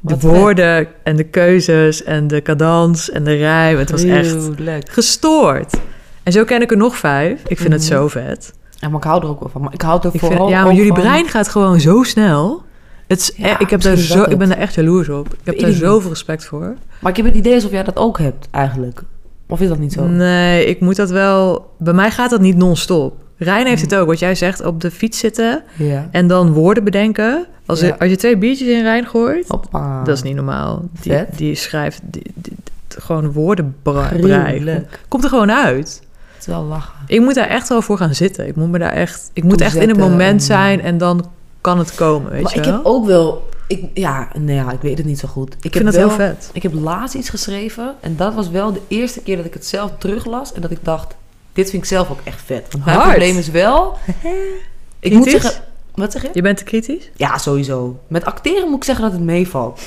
[0.00, 3.78] de Wat woorden en de keuzes en de cadans en de rijm.
[3.78, 4.90] Het was echt Gruwelijk.
[4.90, 5.74] gestoord.
[6.22, 7.40] En zo ken ik er nog vijf.
[7.46, 7.90] Ik vind het Mhm.
[7.92, 8.52] zo vet.
[8.80, 9.60] Ja, maar ik hou er ook wel van.
[9.62, 11.80] Maar ik hou er Ik vooral vind, ja, maar ook jullie van- brein gaat gewoon
[11.80, 12.62] zo snel.
[13.06, 15.26] Het is, Ja, ik, heb daar zo, ik ben daar echt jaloers op.
[15.32, 16.74] Ik heb daar zoveel respect voor.
[17.00, 19.02] Maar ik heb het idee alsof jij dat ook hebt, eigenlijk.
[19.48, 20.06] Of is dat niet zo?
[20.06, 21.70] Nee, ik moet dat wel...
[21.78, 23.14] Bij mij gaat dat niet non-stop.
[23.36, 24.06] Rijn heeft het ook.
[24.06, 26.08] Wat jij zegt, op de fiets zitten Ja.
[26.10, 27.46] en dan woorden bedenken.
[27.66, 27.86] Als, Ja.
[27.86, 30.02] je, als je twee biertjes in Rijn gooit, Hoppa.
[30.04, 30.84] dat is niet normaal.
[31.02, 31.38] Die, Vet.
[31.38, 32.52] die schrijft die, die-
[32.88, 34.84] die- gewoon woordenbrei.
[35.08, 36.02] Komt er gewoon uit.
[36.38, 36.92] Het is wel lachen.
[37.06, 38.46] Ik moet daar echt wel voor gaan zitten.
[38.46, 39.30] Ik moet me daar echt...
[39.32, 41.26] Ik moet echt in het moment en- zijn en dan
[41.60, 42.74] kan het komen, weet maar je ik wel?
[42.74, 43.48] heb ook wel...
[43.66, 45.52] Ik, ja, nee, ja, ik weet het niet zo goed.
[45.52, 46.50] Ik, ik heb vind wel, heel vet.
[46.52, 47.94] Ik heb laatst iets geschreven.
[48.00, 50.52] En dat was wel de eerste keer dat ik het zelf teruglas.
[50.52, 51.14] En dat ik dacht,
[51.52, 52.66] dit vind ik zelf ook echt vet.
[52.70, 53.10] Want mijn Hard.
[53.10, 53.96] probleem is wel...
[55.00, 55.50] ik moet zeggen...
[55.94, 56.30] Wat zeg je?
[56.32, 57.10] Je bent te kritisch?
[57.16, 58.00] Ja, sowieso.
[58.06, 59.80] Met acteren moet ik zeggen dat het meevalt.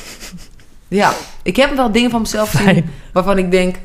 [0.88, 3.76] ja, ik heb wel dingen van mezelf gezien waarvan ik denk...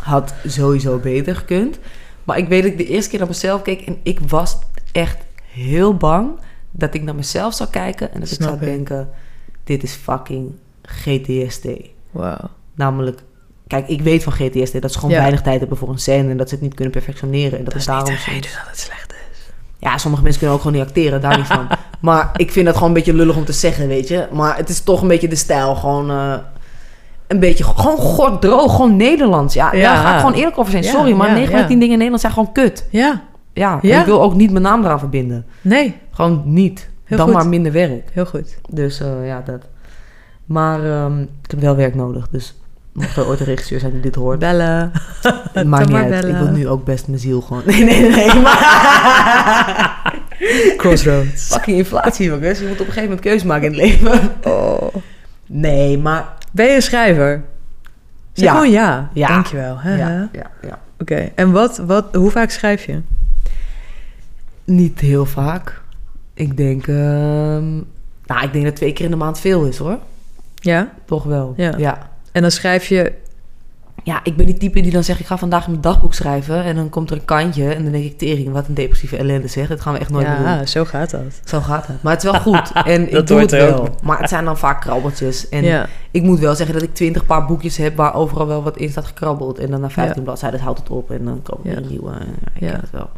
[0.00, 1.78] had sowieso beter gekund.
[2.24, 3.80] Maar ik weet dat ik de eerste keer naar mezelf keek...
[3.80, 4.58] en ik was
[4.92, 5.16] echt
[5.52, 6.30] heel bang
[6.70, 8.12] dat ik naar mezelf zou kijken...
[8.14, 8.76] en dat Snap ik zou ik.
[8.76, 9.08] denken...
[9.64, 11.66] dit is fucking GTSD.
[12.74, 13.20] Namelijk...
[13.66, 15.20] Kijk, ik weet van GTSD dat ze gewoon Ja.
[15.20, 16.30] weinig tijd hebben voor een scène...
[16.30, 17.58] en dat ze het niet kunnen perfectioneren.
[17.58, 19.38] En dat, Dat is niet daarom de reden dat het slecht is.
[19.78, 21.68] ja, sommige mensen kunnen ook gewoon niet acteren, daar niet van.
[22.00, 24.28] Maar ik vind dat gewoon een beetje lullig om te zeggen, weet je.
[24.32, 26.10] Maar het is toch een beetje de stijl, gewoon...
[26.10, 26.34] eh,
[27.30, 29.54] een beetje, gewoon god droog, gewoon Nederlands.
[29.54, 30.84] Ja, daar ga ik gewoon eerlijk over zijn.
[30.84, 31.68] Sorry, maar ja, 9 van de ja.
[31.68, 32.86] 10 dingen in Nederland zijn gewoon kut.
[32.90, 33.22] Ja,
[33.52, 35.44] Ja, ik wil ook niet mijn naam eraan verbinden.
[35.60, 36.88] nee, Gewoon niet.
[37.04, 37.36] Heel Dan goed.
[37.36, 38.08] maar minder werk.
[38.12, 38.58] heel goed.
[38.68, 39.60] Dus eh, ja, dat.
[40.44, 42.54] Maar ehm, ik heb wel werk nodig, dus...
[42.92, 44.92] Mocht er ooit een regisseur zijn die dit hoort, Bellen.
[45.22, 46.24] maakt Kan niet maar uit.
[46.24, 46.44] Ik bellen.
[46.44, 47.62] wil nu ook best mijn ziel gewoon...
[47.66, 50.12] Nee, nee, nee, maar...
[50.76, 51.46] Crossroads.
[51.46, 52.58] Fucking inflatie, jongens.
[52.58, 54.20] Je moet op een gegeven moment keuze maken in het leven.
[54.44, 54.94] Oh.
[55.46, 56.38] Nee, maar...
[56.50, 57.42] Ben je een schrijver?
[58.32, 58.52] Zeg Ja.
[58.54, 59.10] gewoon ja.
[59.12, 59.28] Ja.
[59.28, 59.78] Dankjewel.
[59.84, 60.78] Ja, ja, ja.
[60.98, 63.00] Oké, en wat, wat, hoe vaak schrijf je?
[64.64, 65.80] Niet heel vaak.
[66.34, 66.86] Ik denk...
[66.86, 67.74] ehm,
[68.26, 69.98] nou, ik denk dat twee keer in de maand veel is, hoor.
[70.54, 70.92] Ja?
[71.04, 71.54] Toch wel.
[71.56, 71.74] Ja.
[71.76, 72.10] ja.
[72.32, 73.12] En dan schrijf je...
[74.04, 75.20] Ja, ik ben die type die dan zegt...
[75.20, 76.62] ik ga vandaag mijn dagboek schrijven...
[76.64, 77.72] en dan komt er een kantje...
[77.74, 78.18] en dan denk ik...
[78.18, 79.68] tering, wat een depressieve ellende zeg.
[79.68, 80.46] Dat gaan we echt nooit meer doen.
[80.46, 81.40] Ja, zo gaat dat.
[81.44, 82.02] Zo gaat het.
[82.02, 82.72] Maar het is wel goed.
[82.84, 83.80] En ik doe het wel.
[83.80, 84.02] ook.
[84.02, 85.48] Maar het zijn dan vaak krabbeltjes.
[85.48, 85.86] En ja.
[86.10, 87.96] ik moet wel zeggen dat ik twintig paar boekjes heb...
[87.96, 89.58] waar overal wel wat in staat gekrabbeld.
[89.58, 91.10] En dan na 15 bladzijden houdt het op.
[91.10, 91.76] En dan komen er Ja.
[91.76, 92.10] een nieuwe.
[92.10, 92.16] Ja,
[92.54, 92.70] ik Ja.
[92.70, 93.10] ken het wel.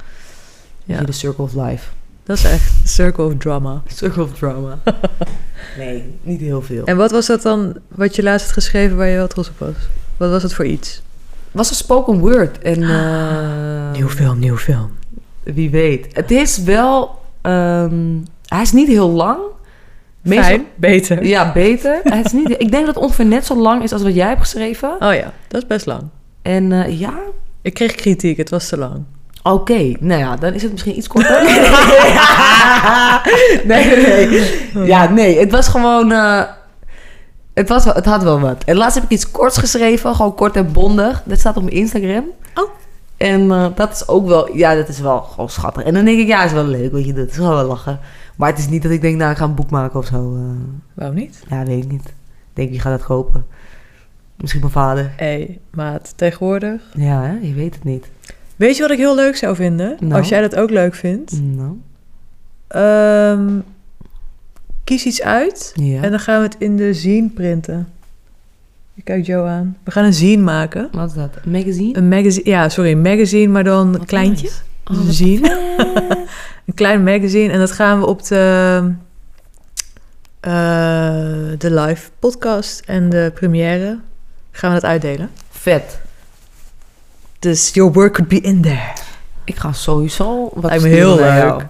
[0.85, 0.99] Ja.
[0.99, 1.05] Ja.
[1.05, 1.89] De circle of life.
[2.25, 3.83] Dat is echt circle of drama.
[3.95, 4.79] Circle of drama.
[5.79, 6.85] nee, niet heel veel.
[6.85, 9.59] En wat was dat dan wat je laatst had geschreven waar je wel trots op
[9.59, 9.75] was?
[10.23, 11.03] Wat was het voor iets?
[11.51, 12.59] was een spoken word.
[12.59, 14.91] En eh, Nieuw film, nieuw film.
[15.43, 16.07] wie weet.
[16.13, 17.19] Het is wel...
[17.43, 17.95] ehm,
[18.47, 19.39] hij is niet heel lang.
[20.23, 21.25] Meestal- Fijn, beter.
[21.25, 22.01] Ja, beter.
[22.03, 24.29] Hij is niet, ik denk dat het ongeveer net zo lang is als wat jij
[24.29, 24.91] hebt geschreven.
[24.91, 26.03] Oh ja, dat is best lang.
[26.43, 27.13] En eh, ja,
[27.63, 29.03] Ik kreeg kritiek, het was te lang.
[29.43, 31.43] Oké, nou ja, dan is het misschien iets korter.
[33.65, 34.29] nee, nee,
[34.75, 34.87] nee.
[34.87, 36.13] Ja, nee, het was gewoon...
[36.13, 36.43] eh,
[37.55, 38.65] het, was, wel- het had wel wat.
[38.65, 41.23] En laatst heb ik iets korts geschreven, gewoon kort en bondig.
[41.25, 42.25] Dat staat op mijn Instagram.
[42.55, 42.71] Oh.
[43.17, 44.57] En eh, dat is ook wel...
[44.57, 45.83] Ja, dat is wel gewoon schattig.
[45.83, 47.23] En dan denk ik, ja, is wel leuk wat je doet.
[47.23, 47.99] Het is wel wel lachen.
[48.37, 50.35] Maar het is niet dat ik denk, nou, ik ga een boek maken of zo.
[50.37, 50.41] eh.
[50.95, 51.43] Waarom niet?
[51.49, 52.05] ja, weet ik niet.
[52.07, 52.15] Ik
[52.53, 53.47] denk, wie gaat dat kopen?
[54.37, 55.13] Misschien mijn vader.
[55.17, 56.83] Hé, hey, maat, tegenwoordig.
[56.97, 57.39] Ja, hè?
[57.47, 58.11] je weet het niet.
[58.57, 59.97] Weet je wat ik heel leuk zou vinden?
[60.01, 60.15] Nou?
[60.21, 61.41] Als jij dat ook leuk vindt.
[61.43, 61.81] Nou,
[62.69, 63.49] Ehm,
[64.85, 66.03] kies iets uit ja.
[66.03, 67.89] en dan gaan we het in de zine printen.
[68.95, 69.77] Je kijkt Joe aan.
[69.85, 70.89] We gaan een zine maken.
[70.93, 71.31] Wat is dat?
[71.45, 71.97] Een magazine?
[71.99, 74.47] Een magazine, ja, sorry, een magazine, maar dan Wat kleintje.
[74.47, 74.61] nice.
[74.85, 75.75] Dus Oh, een zine.
[75.77, 76.17] vet.
[76.67, 78.93] Een klein magazine en dat gaan we op de,
[80.41, 80.51] eh,
[81.59, 83.99] de live podcast en de première
[84.51, 85.31] gaan we dat uitdelen.
[85.51, 86.01] Vet.
[87.39, 88.93] Dus your work could be in there.
[89.45, 91.25] Ik ga sowieso wat Lijkt me heel leuk.
[91.25, 91.63] jou.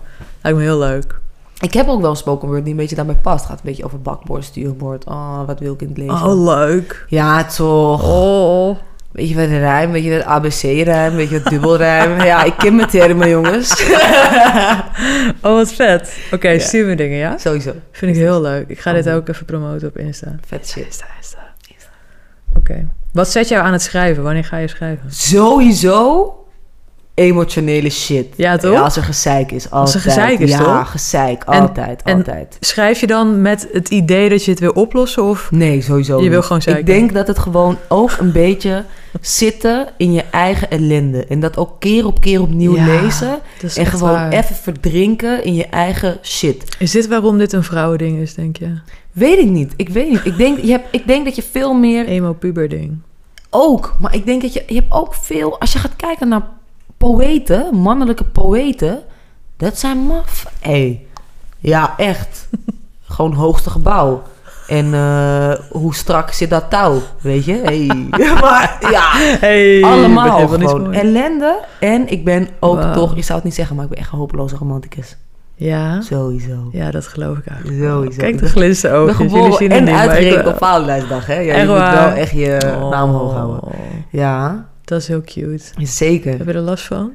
[0.42, 1.20] Lijkt me heel leuk.
[1.62, 3.44] Ik heb ook wel een spoken word die een beetje daarbij past.
[3.44, 5.04] Gaat een beetje over bakboord, stuurbord.
[5.04, 6.14] Oh, wat wil ik in het leven?
[6.14, 7.04] Oh, leuk.
[7.08, 8.02] Ja, toch.
[8.12, 8.76] Oh.
[9.12, 9.92] Weet je wat rijm?
[9.92, 11.14] Weet je wat ABC-rijm?
[11.14, 12.20] Weet je wat dubbelrijm?
[12.32, 13.70] ja, ik ken mijn termen, jongens.
[15.42, 16.16] Oh, wat vet.
[16.32, 16.58] Oké, Ja.
[16.58, 17.38] stuur me dingen, ja?
[17.38, 17.72] Sowieso.
[17.92, 18.68] Vind ik heel leuk.
[18.68, 19.14] Ik ga dit Oh.
[19.14, 20.34] ook even promoten op Insta.
[20.46, 20.84] Vet shit.
[20.84, 21.38] Insta, Insta.
[22.56, 22.88] Oké.
[23.12, 24.22] Wat zet jou aan het schrijven?
[24.22, 25.12] Wanneer ga je schrijven?
[25.12, 26.34] Sowieso
[27.14, 28.26] emotionele shit.
[28.36, 28.80] Ja, toch?
[28.82, 29.94] als er gezeik is, altijd.
[29.94, 30.90] er gezeik is, ja, toch?
[30.90, 32.56] gezeik, En- altijd, en- altijd.
[32.60, 35.24] Schrijf je dan met het idee dat je het wil oplossen?
[35.24, 38.84] Of Nee, sowieso Je wil gewoon Ik denk dat het gewoon ook een beetje
[39.20, 41.26] zitten in je eigen ellende.
[41.26, 43.38] En dat ook keer op keer opnieuw Ja, lezen.
[43.74, 44.32] En gewoon waar.
[44.32, 46.76] even verdrinken in je eigen shit.
[46.78, 48.74] Is dit waarom dit een vrouwending is, denk je?
[49.12, 49.72] Weet ik niet.
[49.76, 50.20] Ik weet niet.
[50.24, 52.06] Ik denk, je hebt, ik denk dat je veel meer...
[52.06, 52.98] Emo-puber ding.
[53.50, 53.96] Ook.
[54.00, 54.62] Maar ik denk dat je...
[54.66, 55.60] Je hebt ook veel...
[55.60, 56.42] Als je gaat kijken naar
[57.02, 59.02] poëten, mannelijke poëten...
[59.56, 60.46] Dat zijn maf.
[60.60, 61.06] Hé.
[61.58, 62.48] Ja, echt.
[63.14, 64.22] Gewoon hoogste gebouw.
[64.66, 67.60] En eh, hoe strak zit dat touw, weet je?
[67.64, 67.86] Hey.
[68.40, 71.58] maar ja, Hey, allemaal gewoon ellende.
[71.80, 74.18] En ik ben ook toch, je zou het niet zeggen, maar ik ben echt een
[74.18, 75.16] hopeloze romanticus.
[75.54, 76.00] Ja?
[76.00, 76.68] Sowieso.
[76.72, 77.82] Ja, dat geloof ik eigenlijk.
[77.82, 78.18] Sowieso.
[78.18, 79.14] Kijk Ik de Ik ben ogen.
[79.14, 81.38] Jullie geboren zien het en niet, maar ik uitgerekend op Valentijnsdag, hè?
[81.38, 81.94] Ja, Echt je moet waar?
[81.94, 83.60] wel echt je Oh, naam hoog houden.
[84.10, 85.64] Ja, Dat is heel cute.
[85.86, 86.38] zeker.
[86.38, 87.12] Heb je er last van?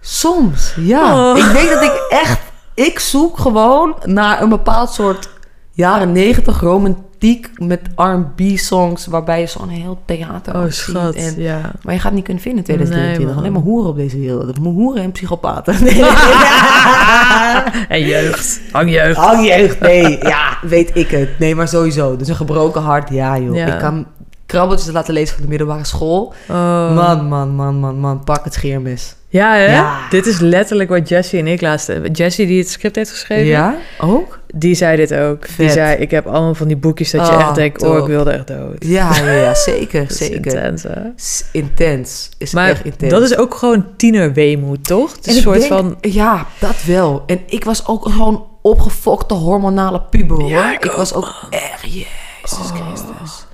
[0.00, 1.30] Soms, ja.
[1.30, 1.38] Oh.
[1.38, 2.40] Ik denk dat ik echt...
[2.74, 5.28] Ik zoek gewoon naar een bepaald soort
[5.72, 9.06] jaren negentig romantiek met R&B-songs...
[9.06, 11.14] waarbij je zo'n heel theater Oh, schat.
[11.14, 11.60] En, Ja.
[11.82, 13.26] maar je gaat het niet kunnen vinden in 2023.
[13.26, 13.36] Nee.
[13.36, 14.46] Alleen maar hoeren op deze wereld.
[14.46, 15.74] Dat moet hoeren en psychopaten.
[15.84, 16.02] Nee.
[17.88, 18.60] En jeugd.
[18.72, 19.16] Hangjeugd.
[19.16, 20.18] Hangjeugd, nee.
[20.22, 21.38] Ja, weet ik het.
[21.38, 22.16] Nee, maar sowieso.
[22.16, 23.54] Dus een gebroken hart, ja joh.
[23.54, 23.66] Ja.
[23.74, 24.06] Ik kan
[24.48, 26.34] krabbeltjes laten lezen van de middelbare school.
[26.48, 26.94] Oh.
[26.94, 28.24] Man, man, man, man, man.
[28.24, 29.14] Pak het scheermes.
[29.30, 29.64] Ja, hè?
[29.74, 29.98] Ja.
[30.10, 31.92] Dit is letterlijk wat Jessie en ik laatst...
[32.12, 33.76] Jessie, die het script heeft geschreven, Ja?
[34.00, 34.38] Ook?
[34.54, 35.46] die zei dit ook.
[35.56, 37.82] Die zei, ik heb allemaal van die boekjes dat je Oh, echt denkt...
[37.82, 37.98] Oh, top.
[38.00, 38.76] ik wilde echt dood.
[38.84, 39.54] Ja, ja, ja.
[39.70, 40.34] Zeker, zeker.
[40.36, 41.00] intens, hè?
[41.52, 42.28] Intens.
[42.38, 43.12] Is Maar echt intens.
[43.12, 45.12] dat is ook gewoon tienerweemoed, toch?
[45.16, 45.96] Het is een soort denk- van...
[46.00, 47.22] Ja, dat wel.
[47.26, 50.48] En ik was ook gewoon opgefokte hormonale puber, hoor.
[50.50, 51.82] Ja, ik was ook echt...
[51.82, 52.06] Jezus
[52.58, 52.74] Oh.
[52.74, 53.46] Christus.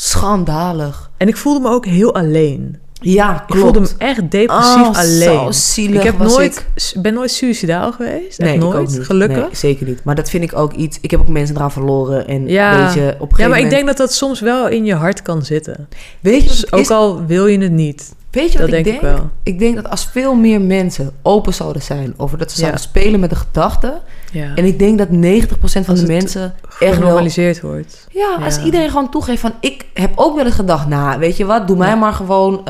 [0.00, 1.10] Schandalig.
[1.16, 2.76] En ik voelde me ook heel alleen.
[3.00, 3.60] Ja, Ik klopt.
[3.62, 5.52] voelde me echt depressief Oh, alleen.
[5.52, 7.02] Zo ik heb nooit, ik.
[7.02, 8.38] ben nooit suicidaal geweest.
[8.38, 8.90] Nee, echt ik nooit.
[8.90, 9.04] niet.
[9.06, 9.36] Gelukkig.
[9.42, 10.04] Nee, zeker niet.
[10.04, 10.98] Maar dat vind ik ook iets...
[11.00, 12.28] Ik heb ook mensen eraan verloren.
[12.28, 12.84] En Ja.
[12.84, 15.22] weet je, op een Ja, maar ik denk dat dat soms wel in je hart
[15.22, 15.88] kan zitten.
[16.20, 16.90] Weet je Dus ook is?
[16.90, 18.14] al wil je het niet.
[18.30, 19.12] Weet je wat dat ik denk denk?
[19.14, 19.30] ik wel.
[19.42, 22.14] Ik denk dat als veel meer mensen open zouden zijn...
[22.16, 22.60] over dat ze Ja.
[22.62, 24.00] zouden spelen met de gedachten...
[24.32, 24.54] Ja.
[24.54, 25.12] En ik denk dat 90%
[25.60, 26.92] van Als de mensen echt wel...
[26.92, 28.06] genormaliseerd wordt.
[28.10, 29.52] Ja, als iedereen gewoon toegeeft van...
[29.60, 31.66] Ik heb ook wel eens gedacht, nou, weet je wat?
[31.66, 32.66] Doe mij maar gewoon Maak,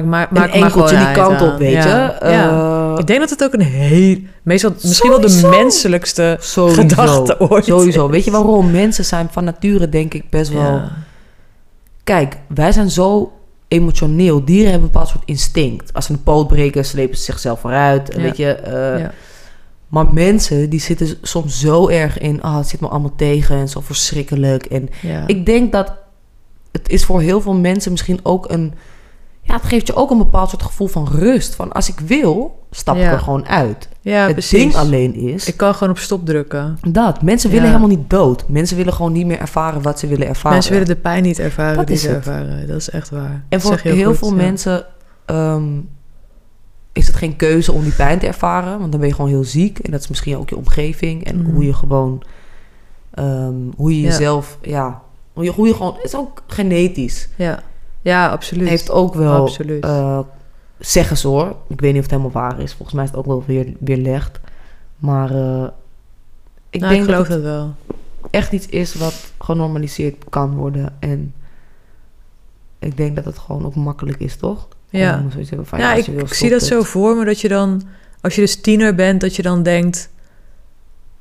[0.00, 2.16] ehm maak, maak een enkeltje die kant op, weet Ja.
[2.20, 2.30] je?
[2.30, 2.48] Ja.
[2.92, 4.18] Eh, ik denk dat het ook een heel...
[4.42, 8.04] Meestal misschien wel de menselijkste sowieso, gedachte ooit Sowieso.
[8.06, 8.10] is.
[8.10, 8.70] Weet je waarom?
[8.70, 10.80] Mensen zijn van nature denk ik best wel...
[12.04, 13.32] Kijk, wij zijn zo
[13.74, 14.44] emotioneel.
[14.44, 15.92] Dieren hebben een bepaald soort instinct.
[15.92, 18.12] Als ze een poot breken, slepen ze zichzelf vooruit.
[18.14, 18.20] Ja.
[18.22, 18.52] Weet je?
[18.54, 19.12] eh, Ja.
[19.88, 22.42] Maar mensen, die zitten soms zo erg in...
[22.42, 24.64] Ah, het zit me allemaal tegen en zo verschrikkelijk.
[24.66, 25.26] En Ja.
[25.26, 25.92] ik denk dat
[26.72, 28.74] het is voor heel veel mensen misschien ook een...
[29.46, 31.54] Ja, het geeft je ook een bepaald soort gevoel van rust.
[31.54, 33.88] Van als ik wil, stap ik er gewoon uit.
[34.00, 34.58] ja, het precies.
[34.58, 35.46] ding alleen is...
[35.48, 36.78] Ik kan gewoon op stop drukken.
[36.88, 37.70] dat, mensen willen Ja.
[37.76, 38.48] helemaal niet dood.
[38.48, 40.52] Mensen willen gewoon niet meer ervaren wat ze willen ervaren.
[40.52, 42.16] Mensen willen de pijn niet ervaren Dat die is ze het.
[42.16, 42.66] ervaren.
[42.66, 43.44] Dat is echt waar.
[43.48, 44.86] En voor heel, goed, veel mensen
[45.26, 45.64] ehm,
[46.92, 48.78] is het geen keuze om die pijn te ervaren.
[48.78, 49.78] Want dan ben je gewoon heel ziek.
[49.78, 51.24] En dat is misschien ook je omgeving.
[51.24, 51.50] En Mhm.
[51.50, 52.22] hoe je gewoon...
[53.14, 54.58] ehm, hoe je jezelf...
[54.62, 55.94] Ja, hoe je, hoe je gewoon...
[55.94, 57.28] Het is ook genetisch.
[57.36, 57.62] Ja,
[58.04, 58.68] ja absoluut.
[58.68, 59.42] Heeft ook wel...
[59.42, 59.84] Absoluut.
[59.84, 60.18] eh,
[60.78, 61.56] zeggen ze hoor.
[61.68, 62.72] Ik weet niet of het helemaal waar is.
[62.72, 64.40] Volgens mij is het ook wel weer, weerlegd.
[64.96, 65.66] Maar eh,
[66.70, 67.74] ik Nou, denk ik geloof dat het wel.
[68.30, 70.96] echt iets is wat genormaliseerd kan worden.
[70.98, 71.34] En
[72.78, 74.68] ik denk dat het gewoon ook makkelijk is, toch?
[74.90, 75.24] Ja.
[75.30, 77.82] Zoiets hebben van, Ja, als ik, zie dat zo voor me dat je dan
[78.24, 80.10] als je dus tiener bent, dat je dan denkt...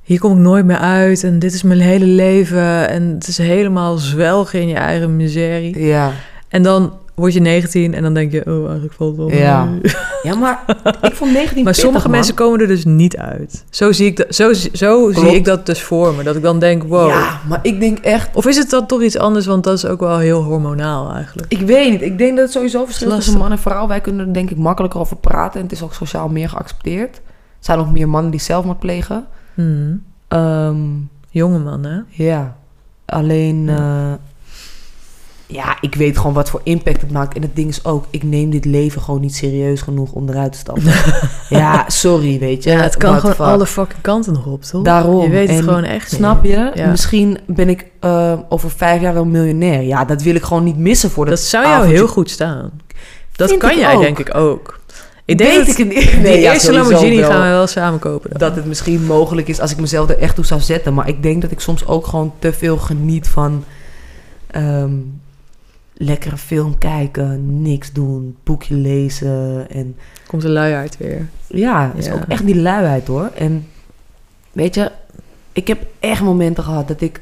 [0.02, 2.90] hier kom ik nooit meer uit en dit is mijn hele leven...
[2.90, 5.80] en het is helemaal zwelgen in je eigen miserie.
[5.80, 6.12] Ja.
[6.54, 8.44] En dan word je 19 en dan denk je...
[8.46, 9.66] oh, eigenlijk valt het wel Ja.
[9.66, 9.82] mee.
[10.24, 10.64] Ja, maar
[11.02, 13.64] ik vond 19 Maar sommige mensen komen er dus niet uit.
[13.70, 15.36] Zo zie ik dat, zo, zo zie Klopt.
[15.36, 16.24] ik dat dus voor me.
[16.24, 17.10] Dat ik dan denk, wow.
[17.10, 18.36] Ja, maar ik denk echt...
[18.36, 19.46] Of is het dan toch iets anders?
[19.46, 21.52] Want dat is ook wel heel hormonaal eigenlijk.
[21.52, 22.02] Ik weet niet.
[22.02, 23.88] Ik denk dat het sowieso verschilt tussen man en vrouw.
[23.88, 25.60] Wij kunnen er denk ik makkelijker over praten.
[25.60, 27.16] En het is ook sociaal meer geaccepteerd.
[27.16, 27.22] Er
[27.60, 29.26] zijn nog meer mannen die zelfmoord plegen.
[29.54, 30.04] Hmm.
[30.28, 30.78] Ehm,
[31.30, 32.00] Jonge man, hè?
[32.10, 32.56] ja.
[33.06, 33.70] Alleen...
[33.70, 34.12] eh,
[35.54, 37.36] ja, ik weet gewoon wat voor impact het maakt.
[37.36, 38.06] En het ding is ook...
[38.10, 40.84] Ik neem dit leven gewoon niet serieus genoeg om eruit te stappen.
[41.60, 42.70] ja, sorry, weet je.
[42.70, 43.46] Ja, het kan gewoon fuck.
[43.46, 44.84] alle fucking kanten nog op, toch?
[44.84, 45.24] Daarom.
[45.24, 46.12] Je weet het En gewoon echt.
[46.12, 46.72] Snap je?
[46.74, 46.90] Ja.
[46.90, 49.82] Misschien ben ik eh, over vijf jaar wel miljonair.
[49.82, 51.98] Ja, dat wil ik gewoon niet missen voor Dat dat zou jou avondje.
[51.98, 52.72] heel goed staan.
[53.36, 54.02] Dat Vind kan jij ook.
[54.02, 54.82] denk ik ook.
[55.26, 56.12] Ik denk Weet dat ik het niet.
[56.12, 57.30] die Nee, ja, eerste Lamborghini wel.
[57.30, 58.30] gaan we wel samen kopen.
[58.30, 58.40] dan.
[58.40, 60.94] dat het misschien mogelijk is als ik mezelf er echt toe zou zetten.
[60.94, 63.64] Maar ik denk dat ik soms ook gewoon te veel geniet van
[64.52, 64.92] ehm,
[66.06, 69.70] lekkere film kijken, niks doen, boekje lezen.
[69.70, 69.96] En
[70.28, 71.28] Komt de luiaard weer.
[71.48, 72.14] ja, het is Ja.
[72.14, 73.32] ook echt die luiheid hoor.
[73.36, 73.68] En
[74.52, 74.92] weet je,
[75.52, 77.22] ik heb echt momenten gehad dat ik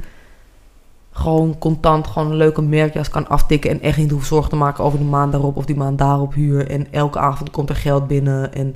[1.11, 4.84] gewoon contant gewoon een leuke merkjas kan aftikken en echt niet hoef zorgen te maken
[4.84, 6.69] over die maand daarop of die maand daarop huur.
[6.69, 8.53] En elke avond komt er geld binnen.
[8.53, 8.75] En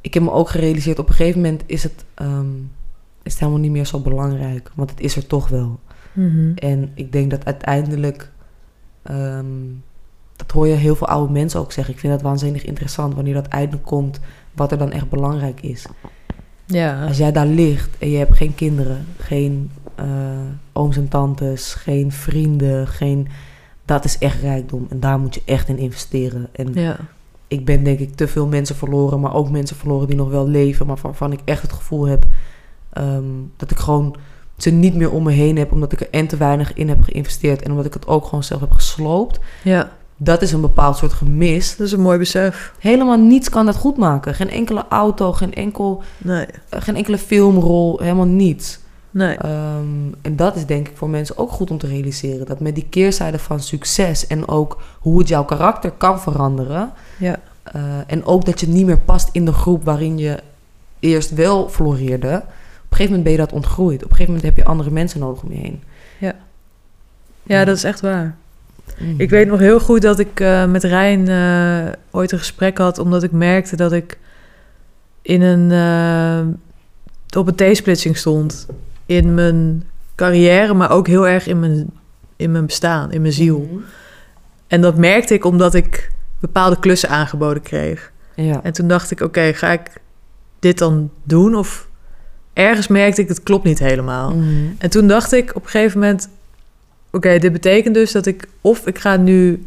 [0.00, 2.54] ik heb me ook gerealiseerd, op een gegeven moment is het, ehm,
[3.22, 4.70] is het helemaal niet meer zo belangrijk.
[4.74, 5.80] Want het is er toch wel.
[6.12, 6.52] Mhm.
[6.54, 8.30] En ik denk dat uiteindelijk,
[9.02, 9.46] ehm,
[10.36, 11.94] dat hoor je heel veel oude mensen ook zeggen.
[11.94, 14.20] Ik vind dat waanzinnig interessant wanneer dat eindelijk komt,
[14.52, 15.86] wat er dan echt belangrijk is.
[16.66, 17.06] Ja.
[17.06, 20.06] Als jij daar ligt en je hebt geen kinderen, geen eh,
[20.72, 23.28] ooms en tantes, geen vrienden, geen...
[23.84, 26.48] Dat is echt rijkdom en daar moet je echt in investeren.
[26.52, 26.96] En ja.
[27.48, 30.48] ik ben denk ik te veel mensen verloren, maar ook mensen verloren die nog wel
[30.48, 32.26] leven, maar waarvan ik echt het gevoel heb
[32.92, 33.24] ehm,
[33.56, 34.16] dat ik gewoon
[34.62, 37.02] ze niet meer om me heen heb, omdat ik er en te weinig in heb
[37.02, 39.38] geïnvesteerd en omdat ik het ook gewoon zelf heb gesloopt.
[39.64, 41.76] ja, Dat is een bepaald soort gemis.
[41.76, 42.72] dat is een mooi besef.
[42.78, 44.34] Helemaal niets kan dat goed maken.
[44.34, 48.78] Geen enkele auto, geen, enkel, Nee, eh, geen enkele filmrol, helemaal niets.
[49.10, 49.34] nee.
[49.36, 49.86] Ehm,
[50.22, 52.46] en dat is denk ik voor mensen ook goed om te realiseren.
[52.46, 56.90] Dat met die keerzijde van succes en ook hoe het jouw karakter kan veranderen.
[57.18, 57.38] Ja.
[57.62, 60.38] eh, en ook dat je niet meer past in de groep waarin je
[61.00, 62.42] eerst wel floreerde.
[62.90, 64.04] Op een gegeven moment ben je dat ontgroeid.
[64.04, 65.82] Op een gegeven moment heb je andere mensen nodig om je heen.
[67.42, 68.36] Ja, dat is echt waar.
[68.98, 69.14] Mm.
[69.16, 72.98] Ik weet nog heel goed dat ik eh, met Rijn eh, ooit een gesprek had,
[72.98, 74.18] omdat ik merkte dat ik
[75.22, 78.66] in een, eh, op een T-splitsing stond.
[79.06, 79.84] In mijn
[80.14, 81.90] carrière, maar ook heel erg in mijn,
[82.36, 83.68] in mijn bestaan, in mijn ziel.
[83.72, 83.82] Mhm.
[84.66, 88.12] En dat merkte ik omdat ik bepaalde klussen aangeboden kreeg.
[88.34, 88.62] Ja.
[88.62, 90.00] En toen dacht ik, oké, ga ik
[90.58, 91.54] dit dan doen?
[91.54, 91.88] Of
[92.60, 94.30] ergens merkte ik, het klopt niet helemaal.
[94.30, 94.48] Mhm.
[94.78, 96.28] En toen dacht ik op een gegeven moment...
[97.10, 98.48] oké, dit betekent dus dat ik...
[98.60, 99.64] of ik ga nu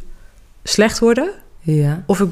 [0.64, 1.30] slecht worden...
[1.60, 2.04] ja.
[2.06, 2.30] of ik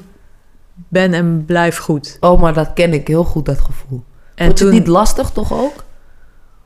[0.73, 2.17] ben en blijf goed.
[2.19, 4.03] Oh, maar dat ken ik heel goed, dat gevoel.
[4.35, 4.67] En toen...
[4.67, 5.83] het niet lastig toch ook?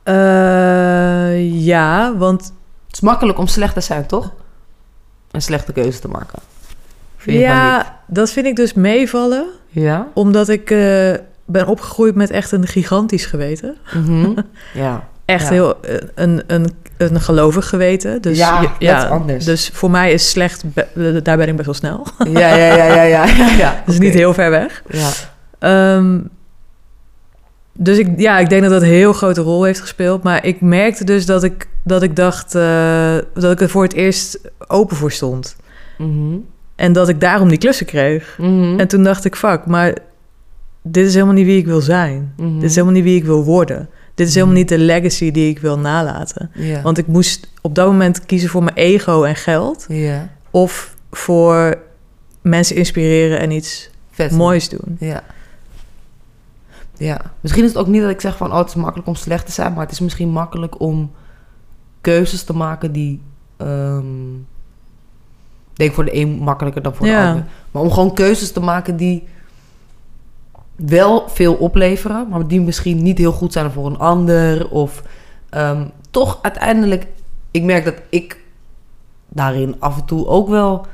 [0.02, 2.42] Eh, ja, want
[2.86, 4.32] Het is makkelijk om slecht te zijn, toch?
[5.30, 6.38] Een slechte keuze te maken.
[7.16, 9.46] Vind ja, dat vind ik dus meevallen...
[9.68, 10.08] Ja?
[10.14, 11.12] omdat ik eh,
[11.46, 13.76] ben opgegroeid met echt een gigantisch geweten.
[13.94, 14.30] Mhm.
[14.74, 15.08] ja.
[15.24, 15.50] Echt Ja.
[15.50, 15.80] heel...
[15.82, 18.22] eh, een, een, een gelovig geweten.
[18.22, 19.44] Dus Ja, is anders.
[19.44, 20.64] Dus voor mij is slecht...
[20.74, 22.06] be- daar ben ik best wel snel.
[22.28, 23.48] Ja, ja, ja, ja, ja, ja.
[23.58, 23.82] ja.
[23.88, 23.98] Oké.
[23.98, 24.82] niet heel ver weg.
[24.88, 25.08] Ja.
[25.58, 26.18] Ehm,
[27.72, 30.22] dus ik, ja, ik denk dat dat een heel grote rol heeft gespeeld.
[30.22, 33.92] Maar ik merkte dus dat ik, dat ik dacht eh, dat ik er voor het
[33.94, 35.56] eerst open voor stond.
[35.98, 36.36] Mhm.
[36.76, 38.34] En dat ik daarom die klussen kreeg.
[38.38, 38.78] Mhm.
[38.80, 39.94] En toen dacht ik, fuck, maar
[40.88, 42.32] dit is helemaal niet wie ik wil zijn.
[42.36, 42.54] Mhm.
[42.54, 43.88] Dit is helemaal niet wie ik wil worden.
[44.14, 44.62] Dit is helemaal Mhm.
[44.62, 46.50] niet de legacy die ik wil nalaten.
[46.82, 49.86] Want ik moest op dat moment kiezen voor mijn ego en geld.
[50.50, 51.78] Of voor
[52.42, 54.30] mensen inspireren en iets Vet.
[54.30, 54.96] moois doen.
[55.00, 55.22] Ja.
[56.96, 57.20] Ja.
[57.40, 58.52] Misschien is het ook niet dat ik zeg van...
[58.52, 59.72] oh, het is makkelijk om slecht te zijn...
[59.72, 61.10] maar het is misschien makkelijk om
[62.00, 63.20] keuzes te maken die...
[65.70, 67.22] ik denk voor de een makkelijker dan voor Ja.
[67.22, 67.44] de ander.
[67.70, 69.24] Maar om gewoon keuzes te maken die
[70.76, 72.28] wel veel opleveren...
[72.28, 74.70] maar die misschien niet heel goed zijn voor een ander.
[74.70, 75.02] Of
[75.50, 77.06] ehm, toch uiteindelijk...
[77.50, 78.40] Ik merk dat ik
[79.28, 80.86] daarin af en toe ook wel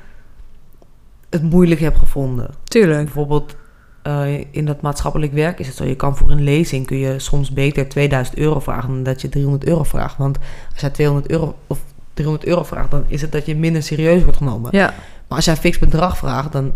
[1.30, 2.50] het moeilijk heb gevonden.
[2.64, 3.04] Tuurlijk.
[3.04, 3.56] Bijvoorbeeld
[4.02, 5.84] eh, in dat maatschappelijk werk is het zo.
[5.84, 9.28] Je kan voor een lezing kun je soms beter 2000 euro vragen dan dat je
[9.28, 10.16] 300 euro vraagt.
[10.16, 10.38] Want
[10.72, 11.78] als jij 200 euro of
[12.14, 14.70] 300 euro vraagt, dan is het dat je minder serieus wordt genomen.
[14.72, 14.86] Ja,
[15.28, 16.72] Maar als jij een fix bedrag vraagt, dan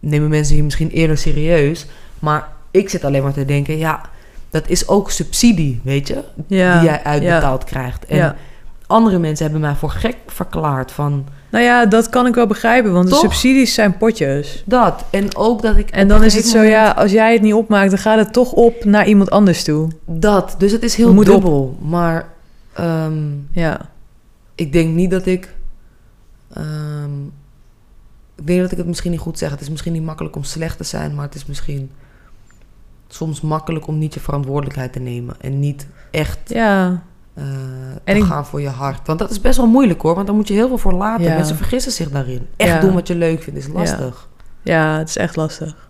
[0.00, 1.86] nemen mensen je misschien eerder serieus.
[2.20, 4.00] Maar ik zit alleen maar te denken, ja,
[4.50, 8.06] dat is ook subsidie, weet je, Ja, die jij uitbetaald krijgt.
[8.06, 8.36] En Ja.
[8.86, 12.92] andere mensen hebben mij voor gek verklaard van Nou ja, dat kan ik wel begrijpen,
[12.92, 13.20] want Toch?
[13.20, 14.62] de subsidies zijn potjes.
[14.66, 15.04] dat.
[15.10, 15.90] En ook dat ik.
[15.90, 18.52] En dan is het zo, ja, als jij het niet opmaakt, dan gaat het toch
[18.52, 19.88] op naar iemand anders toe.
[20.06, 20.54] Dat.
[20.58, 21.34] Dus het is heel Moet op.
[21.34, 21.78] dubbel.
[21.82, 22.28] Maar
[22.72, 23.80] ehm, Ja,
[24.54, 25.54] ik denk niet dat ik.
[26.54, 27.22] ehm,
[28.36, 29.50] ik denk dat ik het misschien niet goed zeg.
[29.50, 31.90] Het is misschien niet makkelijk om slecht te zijn, maar het is misschien
[33.14, 37.02] soms makkelijk om niet je verantwoordelijkheid te nemen en niet echt ja,
[38.04, 39.06] En ik- gaan voor je hart.
[39.06, 41.24] Want dat is best wel moeilijk hoor, want dan moet je heel veel voor laten.
[41.24, 41.34] Ja.
[41.34, 42.46] Mensen vergissen zich daarin.
[42.56, 42.80] Echt Ja.
[42.80, 44.28] doen wat je leuk vindt is lastig.
[44.62, 45.88] ja, het is echt lastig.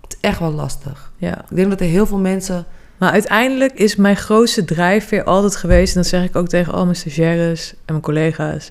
[0.00, 1.12] Het is echt wel lastig.
[1.16, 1.38] Ja.
[1.50, 2.64] Ik denk dat er heel veel mensen.
[2.98, 5.94] Maar uiteindelijk is mijn grootste drijfveer altijd geweest...
[5.96, 8.66] en dat zeg ik ook tegen al mijn stagiaires en mijn collega's...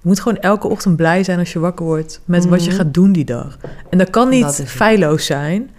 [0.00, 2.20] je moet gewoon elke ochtend blij zijn als je wakker wordt...
[2.24, 2.78] met wat je Mhm.
[2.78, 3.58] gaat doen die dag.
[3.90, 5.70] En dat kan niet Dat feilloos zijn...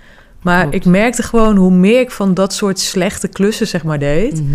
[0.42, 0.76] maar Klopt.
[0.76, 4.42] ik merkte gewoon hoe meer ik van dat soort slechte klussen zeg maar deed...
[4.44, 4.54] Mhm.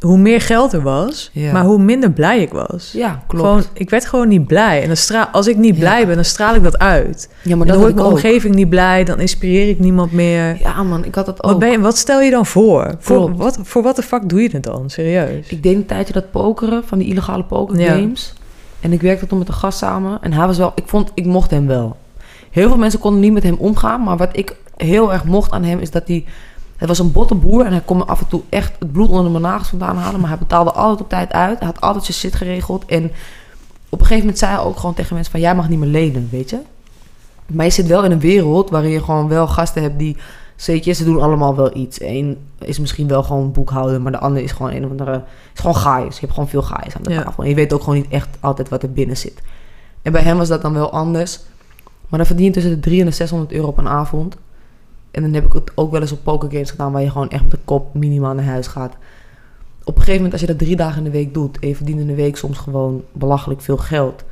[0.00, 1.52] hoe meer geld er was, Ja.
[1.52, 2.92] maar hoe minder blij ik was.
[2.92, 3.44] Ja, klopt.
[3.44, 4.80] Gewoon, ik werd gewoon niet blij.
[4.80, 5.80] En dan straal, als ik niet Ja.
[5.80, 7.28] blij ben, dan straal ik dat uit.
[7.42, 8.12] ja, maar dan word ik mijn ook.
[8.12, 10.56] omgeving niet blij, dan inspireer ik niemand meer.
[10.60, 11.50] Ja, man, ik had dat ook.
[11.50, 12.94] Wat, ben je, wat stel je dan voor?
[12.98, 14.90] Voor wat, voor wat de fuck doe je het dan?
[14.90, 15.48] Serieus?
[15.48, 17.44] Ik deed een tijdje dat pokeren van die illegale Ja.
[17.48, 18.32] pokergames.
[18.80, 20.18] En ik werkte toen met een gast samen.
[20.22, 21.96] En hij was wel, ik vond, ik mocht hem wel.
[22.50, 24.02] Heel veel mensen konden niet met hem omgaan.
[24.02, 26.24] Maar wat ik heel erg mocht aan hem is dat hij.
[26.76, 29.08] Het was een botte boer en hij kon me af en toe echt het bloed
[29.08, 30.20] onder mijn nagels vandaan halen.
[30.20, 31.58] Maar hij betaalde altijd op tijd uit.
[31.58, 32.84] Hij had altijd zijn shit geregeld.
[32.84, 33.04] En
[33.88, 35.40] op een gegeven moment zei hij ook gewoon tegen mensen van...
[35.40, 36.58] Jij mag niet meer lenen, weet je?
[37.46, 40.16] Maar je zit wel in een wereld waarin je gewoon wel gasten hebt die...
[40.56, 42.00] Zeker, ze doen allemaal wel iets.
[42.00, 45.22] Eén is misschien wel gewoon boekhouder, maar de ander is gewoon een of andere...
[45.54, 46.14] is gewoon gaaiers.
[46.14, 47.22] Je hebt gewoon veel gaaiers aan de Ja.
[47.22, 47.42] tafel.
[47.42, 49.40] En je weet ook gewoon niet echt altijd wat er binnen zit.
[50.02, 51.40] En bij hem was dat dan wel anders.
[52.08, 54.36] Maar dan verdien je tussen de 300 en de 600 euro op een avond.
[55.16, 56.92] En dan heb ik het ook wel eens op pokergames gedaan...
[56.92, 58.96] waar je gewoon echt met de kop minimaal naar huis gaat.
[59.84, 61.58] Op een gegeven moment, als je dat drie dagen in de week doet...
[61.58, 64.24] en je verdient in de week soms gewoon belachelijk veel geld...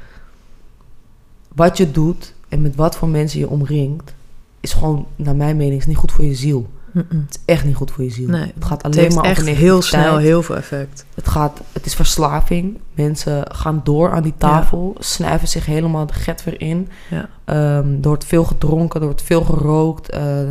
[1.54, 4.14] wat je doet en met wat voor mensen je omringt...
[4.60, 6.70] is gewoon, naar mijn mening, is niet goed voor je ziel.
[6.94, 8.28] Het is echt niet goed voor je ziel.
[8.28, 11.04] Nee, het gaat Het alleen heeft maar echt heel snel heel veel effect.
[11.14, 12.78] Het, gaat, het is verslaving.
[12.94, 16.88] Mensen gaan door aan die tafel, snuiven zich helemaal de get weer in.
[17.10, 17.28] Ja.
[17.44, 20.10] Ehm, er wordt veel gedronken, er wordt veel gerookt.
[20.10, 20.50] Eh,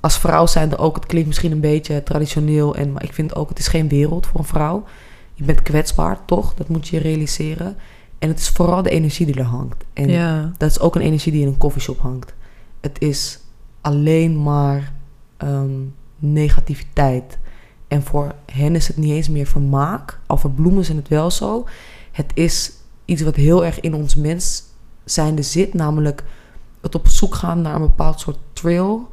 [0.00, 3.34] als vrouw zijn er ook, het klinkt misschien een beetje traditioneel, en, maar ik vind
[3.34, 4.84] ook, het is geen wereld voor een vrouw.
[5.34, 6.54] Je bent kwetsbaar, toch?
[6.54, 7.76] Dat moet je je realiseren.
[8.18, 9.84] En het is vooral de energie die er hangt.
[9.92, 10.52] En ja.
[10.58, 12.34] dat is ook een energie die in een koffieshop hangt.
[12.80, 13.38] Het is
[13.80, 14.92] alleen maar
[15.42, 15.70] ehm,
[16.18, 17.38] negativiteit.
[17.88, 20.18] En voor hen is het niet eens meer vermaak.
[20.26, 21.66] Al verbloemen ze het wel zo.
[22.12, 22.72] Het is
[23.04, 24.62] iets wat heel erg in ons mens
[25.04, 25.74] zijnde zit.
[25.74, 26.24] Namelijk
[26.80, 29.08] het op zoek gaan naar een bepaald soort trail.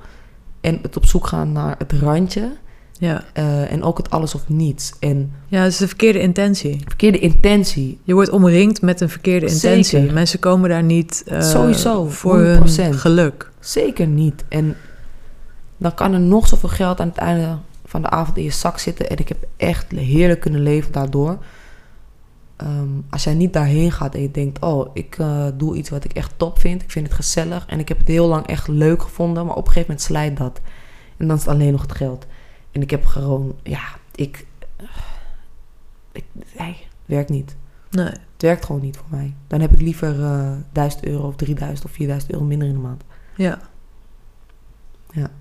[0.62, 2.52] En het op zoek gaan naar het randje.
[3.00, 3.24] Ja.
[3.34, 4.94] eh, en ook het alles of niets.
[5.00, 6.82] En ja, het is de verkeerde intentie.
[6.88, 8.00] verkeerde intentie.
[8.04, 9.84] Je wordt omringd met een verkeerde intentie.
[10.00, 10.14] Zeker.
[10.14, 12.96] Mensen komen daar niet eh, Sowieso, voor hun 100%.
[12.96, 13.52] geluk.
[13.60, 14.44] Zeker niet.
[14.48, 14.76] En
[15.80, 18.80] dan kan er nog zoveel geld aan het einde van de avond in je zak
[18.80, 19.10] zitten.
[19.10, 21.38] En ik heb echt heerlijk kunnen leven daardoor.
[22.56, 24.62] Ehm, als jij niet daarheen gaat en je denkt...
[24.62, 26.82] oh, ik eh, doe iets wat ik echt top vind.
[26.82, 27.66] Ik vind het gezellig.
[27.66, 29.46] En ik heb het heel lang echt leuk gevonden.
[29.46, 30.62] Maar op een gegeven moment slijt dat.
[31.18, 32.26] En dan is het alleen nog het geld.
[32.72, 33.56] En ik heb gewoon...
[33.64, 33.84] Ja,
[34.16, 34.46] ik...
[36.12, 36.26] ik
[37.06, 37.56] werkt niet.
[37.90, 38.06] Nee.
[38.06, 39.34] Het werkt gewoon niet voor mij.
[39.48, 42.80] Dan heb ik liever eh 1000 euro of 3000 of 4000 euro minder in de
[42.80, 43.04] maand.
[43.36, 43.60] Ja.
[45.12, 45.32] Ja.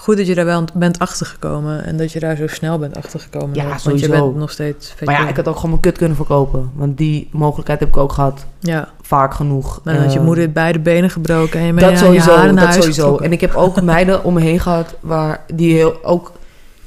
[0.00, 3.54] Goed dat je daar wel bent achtergekomen en dat je daar zo snel bent achtergekomen.
[3.54, 5.98] Ja, nog, want je bent nog steeds Maar ja, ik had ook gewoon mijn kut
[5.98, 6.70] kunnen verkopen.
[6.74, 8.44] Want die mogelijkheid heb ik ook gehad.
[8.60, 9.80] Ja, Vaak genoeg.
[9.84, 12.74] maar dan had je Eh, moeder beide benen gebroken en je Dat je sowieso, dat
[12.74, 12.90] sowieso.
[13.02, 13.24] getrokken.
[13.26, 14.94] En ik heb ook meiden om me heen gehad...
[15.00, 16.32] waar die heel, ook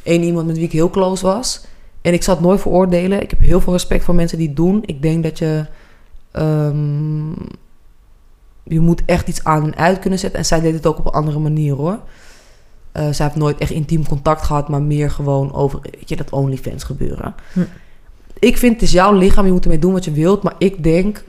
[0.03, 1.66] één iemand met wie ik heel close was.
[2.01, 3.21] En ik zat nooit veroordelen.
[3.21, 4.83] Ik heb heel veel respect voor mensen die het doen.
[4.86, 5.66] Ik denk dat je...
[6.32, 7.29] ehm,
[8.63, 10.39] je moet echt iets aan en uit kunnen zetten.
[10.39, 12.00] En zij deed het ook op een andere manier, hoor.
[12.93, 14.70] Eh, zij heeft nooit echt intiem contact gehad...
[14.70, 17.36] maar meer gewoon over, weet je, dat OnlyFans gebeuren.
[17.53, 17.59] Hm.
[18.39, 20.43] Ik vind, het is jouw lichaam, je moet ermee doen wat je wilt.
[20.43, 21.24] Maar ik denk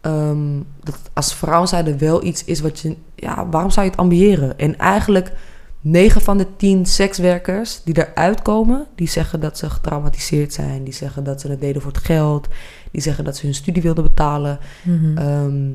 [0.00, 2.96] ehm, dat als vrouw zijde wel iets is wat je...
[3.14, 4.58] Ja, waarom zou je het ambiëren?
[4.58, 5.32] En eigenlijk
[5.80, 8.86] 9 van de 10 sekswerkers die eruit komen...
[8.94, 10.84] die zeggen dat ze getraumatiseerd zijn.
[10.84, 12.48] Die zeggen dat ze het deden voor het geld.
[12.90, 14.58] Die zeggen dat ze hun studie wilden betalen.
[15.14, 15.70] Ehm,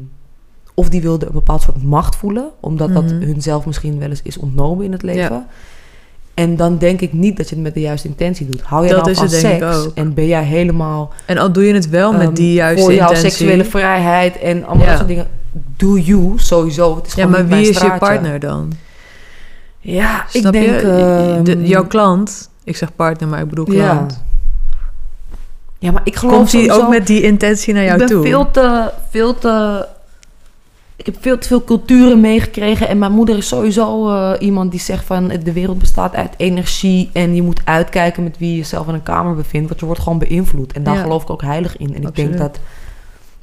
[0.82, 2.49] of die wilden een bepaald soort macht voelen...
[2.60, 3.22] omdat dat Mhm.
[3.22, 5.22] hunzelf misschien wel eens is ontnomen in het leven...
[5.36, 5.45] Ja.
[6.34, 8.62] En dan denk ik niet dat je het met de juiste intentie doet.
[8.62, 9.91] Hou je Dat nou is van het denk ik seks ook.
[9.95, 12.94] en ben jij helemaal En al doe je het wel met Ehm, die juiste voor
[12.94, 13.30] jouw intentie.
[13.30, 14.90] seksuele vrijheid en allemaal Ja.
[14.90, 15.28] dat soort dingen.
[15.78, 16.95] Do you, sowieso.
[16.95, 17.99] Het is ja, maar wie is je straatje.
[17.99, 18.72] partner dan?
[19.80, 20.66] Ja, ik denk...
[20.66, 20.78] je?
[20.78, 23.91] ehm, De- jouw klant, ik zeg partner, maar ik bedoel Ja.
[23.91, 24.24] klant.
[25.80, 28.24] Ja, maar ik geloof Komt hij ook met die intentie naar jou ik ben toe?
[28.26, 29.86] veel te, veel te...
[31.02, 32.88] Ik heb veel te veel culturen meegekregen.
[32.88, 35.28] En mijn moeder is sowieso eh, iemand die zegt van...
[35.28, 37.10] de wereld bestaat uit energie.
[37.14, 39.68] En je moet uitkijken met wie je jezelf in een kamer bevindt.
[39.68, 40.73] Want je wordt gewoon beïnvloed.
[40.73, 41.02] En daar Ja.
[41.02, 41.95] geloof ik ook heilig in.
[41.95, 42.60] En ik denk dat...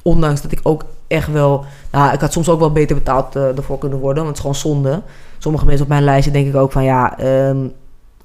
[0.03, 1.65] Ondanks dat ik ook echt wel...
[1.93, 4.25] Nou, ik had soms ook wel beter betaald eh, ervoor kunnen worden.
[4.25, 5.03] Want het is gewoon zonde.
[5.39, 6.85] Sommige mensen op mijn lijstje denk ik ook van...
[6.85, 7.65] Ja, ehm,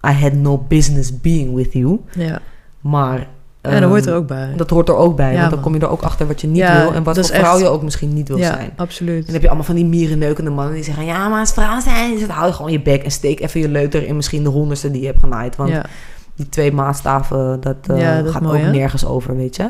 [0.08, 2.00] I had no business being with you.
[2.18, 2.42] Ja,
[2.82, 3.28] Maar...
[3.72, 4.54] ja dat hoort er ehm, ook bij.
[4.58, 5.32] dat hoort er ook bij.
[5.32, 5.62] Ja, want dan man.
[5.62, 6.94] kom je er ook achter wat je niet Ja, wil.
[6.94, 8.72] En wat voor vrouw echt- je ook misschien niet wil ja, zijn.
[8.76, 9.18] absoluut.
[9.20, 11.06] En dan heb je allemaal van die mierenneukende mannen die zeggen...
[11.06, 12.18] Ja, maar als vrouw zijn...
[12.18, 14.06] Dus hou je gewoon je bek en steek even je leuter...
[14.08, 15.56] in misschien de honderdste die je hebt genaaid.
[15.56, 15.72] Want
[16.36, 18.72] die twee maatstaven, dat, eh, dat gaat mooi, ook hè?
[18.72, 19.70] nergens over, weet je.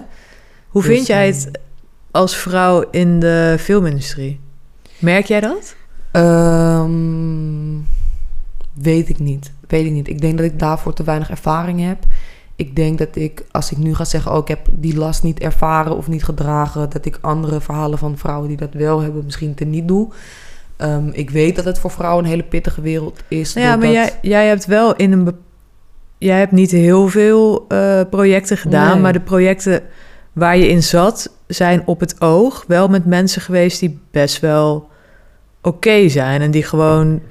[0.68, 1.60] Hoe Dus, vind jij eh, het
[2.11, 4.40] als vrouw in de filmindustrie?
[4.99, 5.76] Merk jij dat?
[6.11, 7.78] Ehm,
[8.74, 9.52] weet ik niet.
[9.68, 10.07] Weet ik niet.
[10.07, 11.98] Ik denk dat ik daarvoor te weinig ervaring heb.
[12.64, 14.31] Ik denk dat ik, als ik nu ga zeggen...
[14.31, 16.90] oh, ik heb die last niet ervaren of niet gedragen...
[16.90, 19.26] dat ik andere verhalen van vrouwen die dat wel hebben...
[19.26, 20.07] misschien teniet doe.
[20.77, 23.53] Ehm, ik weet dat het voor vrouwen een hele pittige wereld is.
[23.53, 25.35] Nou ja, maar jij, jij hebt wel in een...
[26.18, 28.91] Jij hebt niet heel veel eh, projecten gedaan...
[28.91, 29.02] Nee.
[29.02, 29.81] maar de projecten
[30.34, 31.31] waar je in zat...
[31.48, 33.80] zijn op het oog wel met mensen geweest...
[33.80, 34.90] die best wel
[35.61, 36.41] oké zijn...
[36.41, 37.22] en die gewoon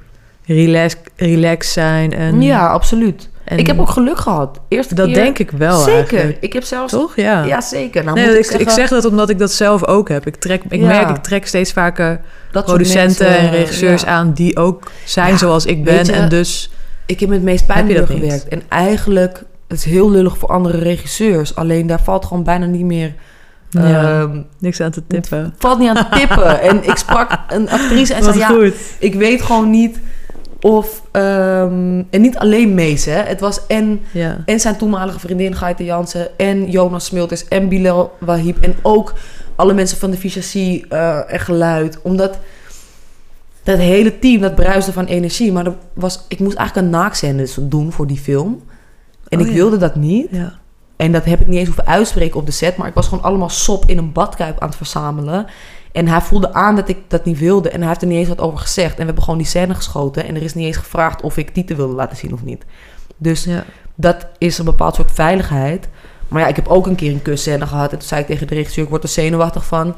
[0.44, 2.12] relax, relaxed zijn.
[2.12, 3.30] En, Ja, absoluut.
[3.44, 4.60] En ik heb ook geluk gehad.
[4.68, 5.94] Eerste Dat keer- denk ik wel Zeker.
[5.98, 6.36] eigenlijk.
[6.40, 6.92] Ik heb zelfs...
[6.92, 7.16] Toch?
[7.16, 7.44] Ja.
[7.44, 8.04] Ja, zeker.
[8.04, 10.26] Nou, nee, moet ik, ik, zeg dat omdat ik dat zelf ook heb.
[10.26, 10.86] Ik, trek, ik Ja.
[10.86, 12.20] merk, ik trek steeds vaker
[12.52, 14.08] dat producenten mensen, en regisseurs ja.
[14.08, 16.04] aan die ook zijn Ja, zoals ik ben.
[16.04, 16.70] je, en dus
[17.06, 17.98] Ik heb met het meest niet?
[18.06, 18.48] gewerkt.
[18.48, 21.54] En eigenlijk, het is heel lullig voor andere regisseurs.
[21.54, 23.14] Alleen daar valt gewoon bijna niet meer...
[23.70, 25.54] ja, ehm, niks aan te tippen.
[25.58, 26.60] valt niet aan te tippen.
[26.68, 28.38] en ik sprak een actrice en zei...
[28.38, 28.74] Ja, goed.
[28.98, 29.98] ik weet gewoon niet
[30.62, 31.02] of...
[31.10, 33.12] ehm, en niet alleen Mees, hè.
[33.22, 34.42] Het was en, Ja.
[34.44, 36.38] en zijn toenmalige vriendin Gaite Jansen...
[36.38, 38.58] en Jonas Smilters en Bilal Wahib...
[38.60, 39.14] en ook
[39.56, 41.98] alle mensen van de Vichacie eh en geluid.
[42.02, 42.38] Omdat
[43.62, 45.52] dat hele team, dat bruiste van energie.
[45.52, 48.62] Maar er was, ik moest eigenlijk een naakscène doen voor die film.
[49.28, 49.58] En Oh ik ja.
[49.58, 50.26] wilde dat niet.
[50.30, 50.60] Ja.
[50.96, 52.76] En dat heb ik niet eens hoeven uitspreken op de set.
[52.76, 55.46] Maar ik was gewoon allemaal sop in een badkuip aan het verzamelen.
[55.92, 57.68] En hij voelde aan dat ik dat niet wilde.
[57.70, 58.90] En hij heeft er niet eens wat over gezegd.
[58.92, 60.26] En we hebben gewoon die scène geschoten.
[60.26, 62.64] En er is niet eens gevraagd of ik Tieten wilde laten zien of niet.
[63.16, 63.64] Dus Ja.
[63.94, 65.88] dat is een bepaald soort veiligheid.
[66.28, 67.92] Maar ja, ik heb ook een keer een kusscène gehad.
[67.92, 69.94] En toen zei ik tegen de regisseur, ik word er zenuwachtig van.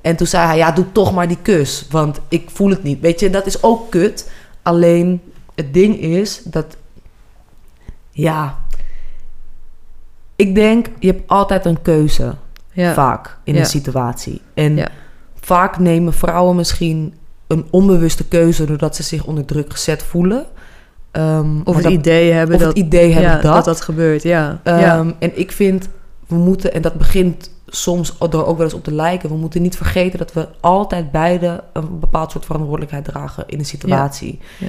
[0.00, 1.86] En toen zei hij, ja, doe toch maar die kus.
[1.90, 3.00] Want ik voel het niet.
[3.00, 4.30] Weet je, dat is ook kut.
[4.62, 5.20] Alleen,
[5.54, 6.76] het ding is dat...
[8.10, 8.58] Ja...
[10.36, 12.34] Ik denk, je hebt altijd een keuze.
[12.72, 12.92] Ja.
[12.94, 13.60] Vaak in Ja.
[13.60, 14.40] een situatie.
[14.54, 14.88] En Ja.
[15.44, 17.14] Vaak nemen vrouwen misschien
[17.46, 18.64] een onbewuste keuze...
[18.66, 20.46] doordat ze zich onder druk gezet voelen.
[21.10, 23.54] Ehm, Of het dat- idee hebben of dat, het idee hebben ja, dat.
[23.54, 24.22] dat dat gebeurt.
[24.22, 24.60] Ja.
[24.64, 24.98] ja.
[24.98, 25.88] Ehm, En ik vind,
[26.26, 29.62] we moeten, en dat begint soms door ook wel eens op te lijken, we moeten
[29.62, 34.38] niet vergeten dat we altijd beide een bepaald soort verantwoordelijkheid dragen in een situatie.
[34.58, 34.68] Ja.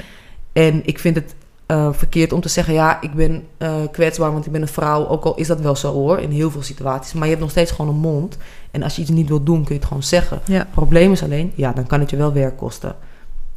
[0.53, 1.35] En ik vind het
[1.66, 5.08] eh, verkeerd om te zeggen, ja, ik ben eh, kwetsbaar, want ik ben een vrouw.
[5.08, 7.14] Ook al is dat wel zo hoor, in heel veel situaties.
[7.14, 8.38] Maar je hebt nog steeds gewoon een mond.
[8.72, 10.40] En als je iets niet wilt doen, kun je het gewoon zeggen.
[10.46, 10.58] Ja.
[10.58, 12.96] Het probleem is alleen, ja, dan kan het je wel werk kosten.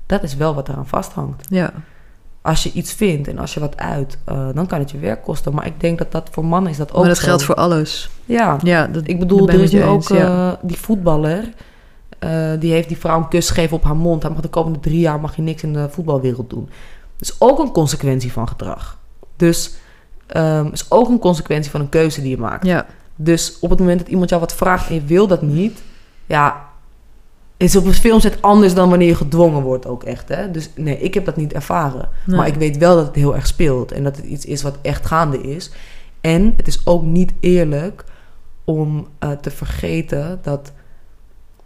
[0.06, 1.72] Dat is wel wat eraan vasthangt ja.
[2.42, 5.22] als je iets vindt en als je wat uit, eh, dan kan het je werk
[5.22, 5.54] kosten.
[5.54, 7.24] Maar ik denk dat dat voor mannen is dat ook Maar dat zo.
[7.24, 8.10] geldt voor alles.
[8.24, 10.58] Ja, Ja, dat, ik bedoel, er is nu je ook ja.
[10.62, 11.48] die voetballer.
[12.58, 14.22] die heeft die vrouw een kus gegeven op haar mond.
[14.22, 16.68] Hij mag de komende drie jaar mag je niks in de voetbalwereld doen.
[17.18, 18.98] Is ook een consequentie van gedrag.
[19.36, 19.74] Dus
[20.26, 22.66] ehm is ook een consequentie van een keuze die je maakt.
[22.66, 22.86] Ja.
[23.16, 25.82] Dus op het moment dat iemand jou wat vraagt en je wil dat niet,
[26.26, 26.68] ja,
[27.56, 30.28] is op een filmset anders dan wanneer je gedwongen wordt ook echt.
[30.28, 30.50] Hè?
[30.50, 32.08] Dus nee, ik heb dat niet ervaren.
[32.26, 32.36] Nee.
[32.36, 34.78] Maar ik weet wel dat het heel erg speelt en dat het iets is wat
[34.82, 35.70] echt gaande is.
[36.20, 38.04] En het is ook niet eerlijk
[38.64, 40.72] om eh, te vergeten dat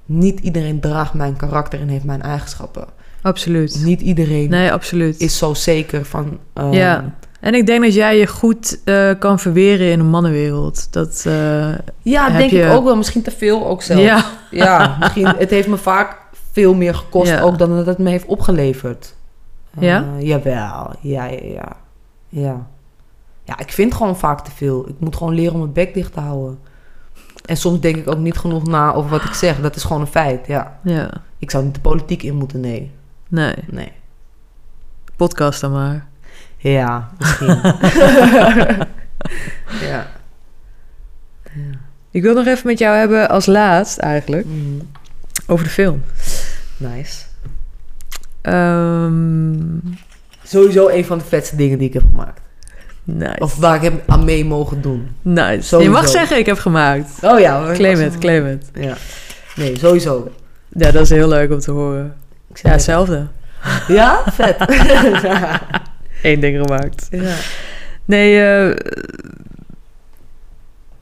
[0.07, 2.87] niet iedereen draagt mijn karakter en heeft mijn eigenschappen.
[3.23, 3.83] Absoluut.
[3.85, 5.21] Niet iedereen Nee, absoluut.
[5.21, 6.39] is zo zeker van.
[6.53, 7.15] eh, Ja.
[7.41, 10.93] En ik denk dat jij je goed eh, kan verweren in een mannenwereld.
[10.93, 12.97] Dat, eh, Ja, denk je- ik ook wel.
[12.97, 14.01] Misschien te veel ook zelf.
[14.01, 14.25] ja.
[14.51, 15.27] Ja, misschien.
[15.27, 16.17] Het heeft me vaak
[16.53, 17.41] veel meer gekost Ja.
[17.41, 19.15] ook dan dat het me heeft opgeleverd.
[19.79, 20.05] Eh, Ja?
[20.19, 20.91] Jawel.
[21.01, 21.77] Ja, ja, ja.
[22.29, 22.67] Ja.
[23.45, 24.89] Ja, ik vind gewoon vaak te veel.
[24.89, 26.59] Ik moet gewoon leren om mijn bek dicht te houden.
[27.45, 29.61] En soms denk ik ook niet genoeg na over wat ik zeg.
[29.61, 30.79] Dat is gewoon een feit, ja.
[30.83, 31.11] ja.
[31.39, 32.91] Ik zou niet de politiek in moeten, nee.
[33.33, 33.93] Nee, Nee.
[35.17, 36.07] podcast dan maar.
[36.57, 37.47] Ja, misschien.
[39.89, 40.07] ja.
[42.11, 44.91] Ik wil nog even met jou hebben als laatst eigenlijk Mm,
[45.47, 46.03] over de film.
[46.77, 47.25] nice.
[48.41, 49.79] Ehm,
[50.45, 52.41] Sowieso een van de vetste dingen die ik heb gemaakt.
[53.05, 53.39] Nice.
[53.39, 55.09] Of waar ik heb aan mee mogen doen.
[55.23, 55.51] nice.
[55.53, 55.93] Je Sowieso.
[55.93, 57.11] mag zeggen, ik heb gemaakt.
[57.23, 57.73] Oh ja.
[57.73, 58.71] Claim het, claim het.
[58.75, 58.97] Ja.
[59.57, 60.31] Nee, sowieso.
[60.69, 62.15] Ja, dat is heel leuk om te horen.
[62.55, 63.27] Ik Ja, hetzelfde.
[63.89, 64.23] Ja?
[64.33, 64.57] Vet.
[66.23, 67.09] Eén ding gemaakt.
[67.11, 67.35] ja.
[68.05, 68.77] Nee, eh,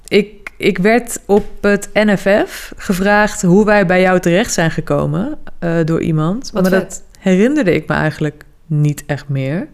[0.09, 5.75] ik, ik werd op het NFF gevraagd hoe wij bij jou terecht zijn gekomen eh,
[5.85, 6.51] door iemand.
[6.53, 6.81] Wat maar vet.
[6.81, 9.69] dat herinnerde ik me eigenlijk niet echt meer.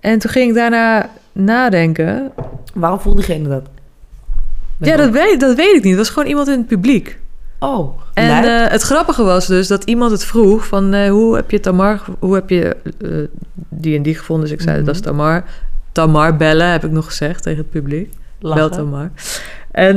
[0.00, 2.32] En toen ging ik daarna nadenken.
[2.74, 3.68] Waarom voelde diegene dat?
[4.78, 5.96] ja, dat weet, dat weet ik niet.
[5.96, 7.18] Het was gewoon iemand in het publiek.
[7.60, 11.50] Oh, En eh, het grappige was dus dat iemand het vroeg van eh, hoe heb
[11.50, 13.10] je Tamar, hoe heb je eh,
[13.68, 14.44] die en die gevonden?
[14.48, 14.84] Dus ik zei Mhm.
[14.86, 15.44] dat is Tamar.
[15.92, 18.12] Tamar bellen heb ik nog gezegd tegen het publiek.
[18.40, 18.68] Lachen.
[18.68, 19.10] Bel Tamar.
[19.70, 19.96] En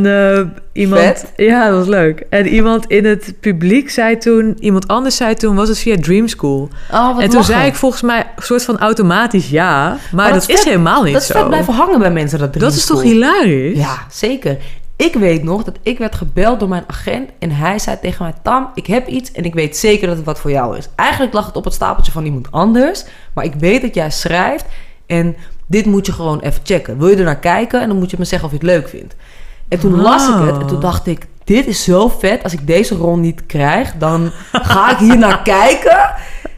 [0.71, 1.31] iemand, Vet.
[1.35, 2.23] ja, dat was leuk.
[2.29, 6.27] En iemand in het publiek zei toen, iemand anders zei toen, was het via Dream
[6.27, 6.69] School.
[6.91, 7.53] Oh, wat en toen lachen.
[7.53, 11.03] zei ik volgens mij een soort van automatisch ja, maar, Maar dat dat, is helemaal
[11.03, 11.47] niet Dat is zo.
[11.47, 13.77] blijven hangen bij mensen, dat dat is toch hilarisch?
[13.77, 14.57] Ja, zeker.
[15.02, 18.34] Ik weet nog dat ik werd gebeld door mijn agent en hij zei tegen mij:
[18.44, 20.90] Tam, ik heb iets en ik weet zeker dat het wat voor jou is.
[20.95, 24.65] Eigenlijk lag het op het stapeltje van iemand anders, maar ik weet dat jij schrijft
[25.06, 25.36] en
[25.68, 26.98] dit moet je gewoon even checken.
[26.98, 28.90] Wil je er naar kijken en dan moet je me zeggen of je het leuk
[28.90, 29.15] vindt.
[29.68, 32.44] En toen las ik het en toen dacht ik: dit is zo vet.
[32.44, 36.10] Als ik deze rol niet krijg, dan ga ik hier naar kijken.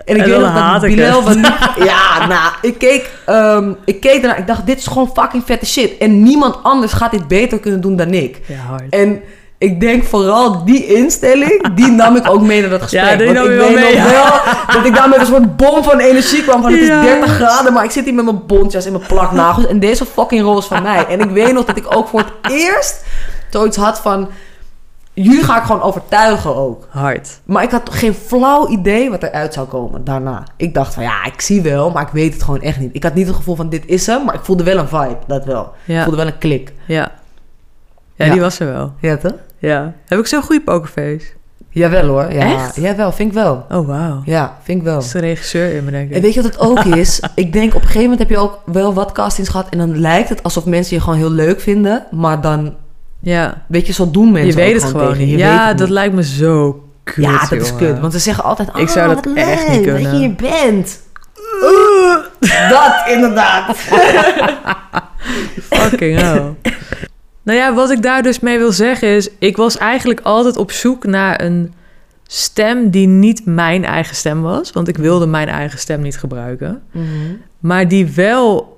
[0.05, 1.41] En ik En weet nog dat Bilal van
[1.89, 4.37] Ja, nou, ik keek, ehm, ik keek ernaar.
[4.39, 5.97] Ik dacht, dit is gewoon fucking vette shit.
[5.97, 8.39] En niemand anders gaat dit beter kunnen doen dan ik.
[8.47, 8.83] Ja, hard.
[8.89, 9.21] En
[9.57, 13.03] ik denk vooral die instelling, die nam ik ook mee naar dat gesprek.
[13.03, 15.83] Ja, die nam ik wel mee, nog wel dat ik daar met een soort bom
[15.83, 16.61] van energie kwam.
[16.61, 17.01] Van het Ja.
[17.01, 19.67] is 30 graden, maar ik zit hier met mijn bontjas en mijn plaknagels.
[19.67, 21.05] En deze fucking rol is van mij.
[21.09, 23.03] En ik weet nog dat ik ook voor het eerst
[23.49, 24.29] zoiets had van...
[25.13, 26.87] Jullie ga ik gewoon overtuigen ook.
[26.89, 27.39] Hard.
[27.45, 30.43] Maar ik had geen flauw idee wat eruit zou komen daarna.
[30.57, 32.95] Ik dacht van ja, ik zie wel, maar ik weet het gewoon echt niet.
[32.95, 35.17] Ik had niet het gevoel van dit is hem, maar ik voelde wel een vibe,
[35.27, 35.61] dat wel.
[35.63, 36.01] Ik Ja.
[36.03, 36.73] voelde wel een klik.
[36.87, 37.11] Ja.
[38.15, 38.31] Ja, Ja.
[38.31, 38.93] die was er wel.
[38.99, 39.33] Ja, toch?
[39.57, 39.93] Ja.
[40.05, 41.25] Heb ik zo'n goede pokerface?
[41.69, 42.33] Jawel hoor.
[42.33, 42.75] Ja, Echt?
[42.75, 43.65] Jawel, vind ik wel.
[43.71, 44.21] Oh, wauw.
[44.25, 44.93] Ja, vind ik wel.
[44.93, 46.15] Dat is de regisseur in me, denk ik.
[46.15, 47.21] En weet je wat het ook is?
[47.35, 49.99] ik denk op een gegeven moment heb je ook wel wat castings gehad en dan
[49.99, 52.75] lijkt het alsof mensen je gewoon heel leuk vinden, maar dan,
[53.23, 53.63] Ja.
[53.67, 55.39] weet je, zo doen mensen Je weet het gewoon niet.
[55.39, 55.89] Ja, dat niet.
[55.89, 59.15] lijkt me zo kut, Ja, dat is kut, want ze zeggen altijd, Ik zou "Ah,
[59.15, 60.99] dat echt niet dat je kunnen." hier bent.
[62.69, 63.77] dat inderdaad.
[65.69, 66.53] Fucking hell.
[67.43, 69.29] nou ja, wat ik daar dus mee wil zeggen is...
[69.39, 71.73] ik was eigenlijk altijd op zoek naar een
[72.27, 74.71] stem die niet mijn eigen stem was.
[74.71, 76.81] Want ik wilde mijn eigen stem niet gebruiken.
[77.59, 78.77] Maar die wel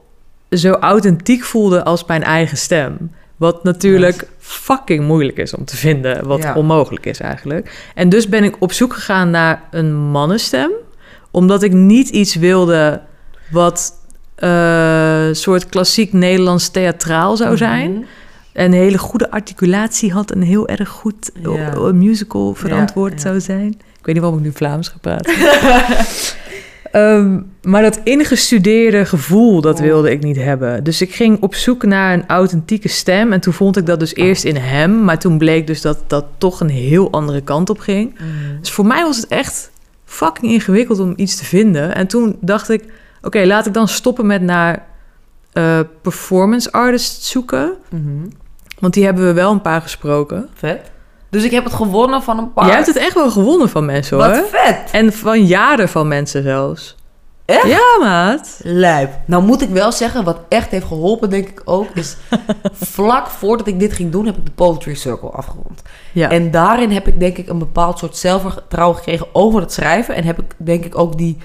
[0.50, 3.12] zo authentiek voelde als mijn eigen stem.
[3.38, 6.28] Wat natuurlijk fucking moeilijk is om te vinden.
[6.28, 6.54] Wat Ja.
[6.56, 7.90] onmogelijk is eigenlijk.
[7.96, 10.72] En dus ben ik op zoek gegaan naar een mannenstem.
[11.32, 13.02] Omdat ik niet iets wilde
[13.52, 13.94] wat
[14.36, 17.92] eh soort klassiek Nederlands theatraal zou zijn.
[17.92, 18.04] Mhm.
[18.54, 21.32] Een hele goede articulatie had en heel erg goed
[21.78, 23.68] o- musical verantwoord zou zijn.
[23.68, 25.34] Ik weet niet waarom ik nu Vlaams ga praten.
[26.96, 29.82] Ehm, maar dat ingestudeerde gevoel, dat Oh.
[29.82, 30.84] wilde ik niet hebben.
[30.84, 33.34] Dus ik ging op zoek naar een authentieke stem.
[33.34, 35.04] En toen vond ik dat dus eerst in hem.
[35.04, 38.14] Maar toen bleek dus dat dat toch een heel andere kant op ging.
[38.14, 38.60] Mhm.
[38.60, 39.72] Dus voor mij was het echt
[40.06, 41.96] fucking ingewikkeld om iets te vinden.
[41.96, 42.84] En toen dacht ik,
[43.22, 44.86] oké, laat ik dan stoppen met naar
[45.54, 47.74] eh, performance artists zoeken.
[47.90, 48.28] Mhm.
[48.80, 50.48] Want die hebben we wel een paar gesproken.
[50.54, 50.92] Vet.
[51.36, 52.66] Dus ik heb het gewonnen van een paar.
[52.66, 54.28] Jij hebt het echt wel gewonnen van mensen, hoor.
[54.28, 54.92] Wat vet.
[54.92, 56.96] En van jaren van mensen zelfs.
[57.46, 57.68] Echt?
[57.68, 58.60] Ja, maat.
[58.64, 59.10] Lijp.
[59.26, 62.18] Nou moet ik wel zeggen, wat echt heeft geholpen, denk ik ook, is
[62.74, 65.82] vlak voordat ik dit ging doen, heb ik de Poetry Circle afgerond.
[66.12, 66.30] Ja.
[66.30, 70.16] En daarin heb ik denk ik een bepaald soort zelfvertrouwen gekregen over het schrijven.
[70.16, 71.38] En heb ik denk ik ook die,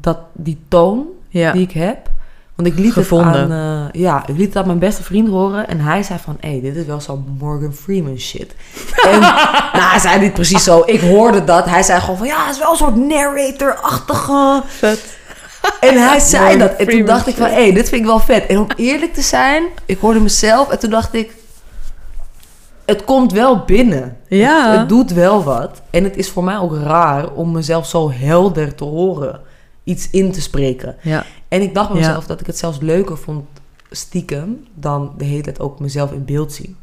[0.00, 1.52] dat, die toon ja.
[1.52, 2.10] die ik heb.
[2.58, 3.32] Want ik liet Gevonden.
[3.40, 5.68] het aan, eh, ja, ik liet het aan mijn beste vriend horen.
[5.68, 8.54] En hij zei van, hé, hey, dit is wel zo'n Morgan Freeman shit.
[9.10, 10.82] En nou, hij zei niet precies zo.
[10.86, 11.64] Ik hoorde dat.
[11.64, 14.62] Hij zei gewoon van, ja, het is wel een soort narrator-achtige...
[14.66, 15.16] Vet.
[15.80, 16.76] En hij zei Morgan dat.
[16.76, 18.46] En toen dacht ik van, hé, hey, dit vind ik wel vet.
[18.46, 21.34] En om eerlijk te zijn, ik hoorde mezelf en toen dacht ik...
[22.84, 24.16] Het komt wel binnen.
[24.28, 24.70] Ja.
[24.70, 25.80] Het, het doet wel wat.
[25.90, 29.40] En het is voor mij ook raar om mezelf zo helder te horen.
[29.88, 30.96] Iets in te spreken.
[31.02, 31.24] Ja.
[31.48, 32.06] En ik dacht bij Ja.
[32.06, 33.44] mezelf dat ik het zelfs leuker vond
[33.90, 34.66] stiekem...
[34.74, 36.76] dan de hele tijd ook mezelf in beeld zien.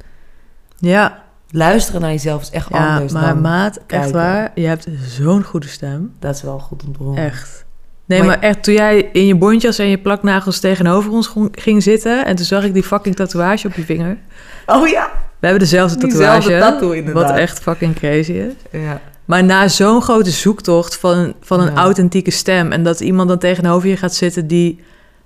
[0.78, 1.24] Ja.
[1.50, 3.42] Luisteren naar jezelf is echt Ja, anders maar dan...
[3.42, 4.12] maat, echt kijken.
[4.14, 4.52] waar.
[4.56, 6.14] Je hebt zo'n goede stem.
[6.20, 7.24] Dat is wel goed om te horen.
[7.24, 7.66] Echt.
[8.06, 11.84] Nee, Maar- maar, echt, toen jij in je bontjas en je plaknagels tegenover ons ging
[11.84, 12.26] zitten...
[12.26, 14.18] en toen zag ik die fucking tatoeage op je vinger.
[14.66, 15.12] Oh ja?
[15.40, 16.72] We hebben dezelfde Diezelfde tatoeage.
[16.72, 17.30] tattoo inderdaad.
[17.30, 18.54] Wat echt fucking crazy is.
[18.72, 19.02] Ja.
[19.26, 21.76] Maar na zo'n grote zoektocht van, van een Ja.
[21.80, 22.72] authentieke stem...
[22.72, 24.84] en dat iemand dan tegenover je gaat zitten die...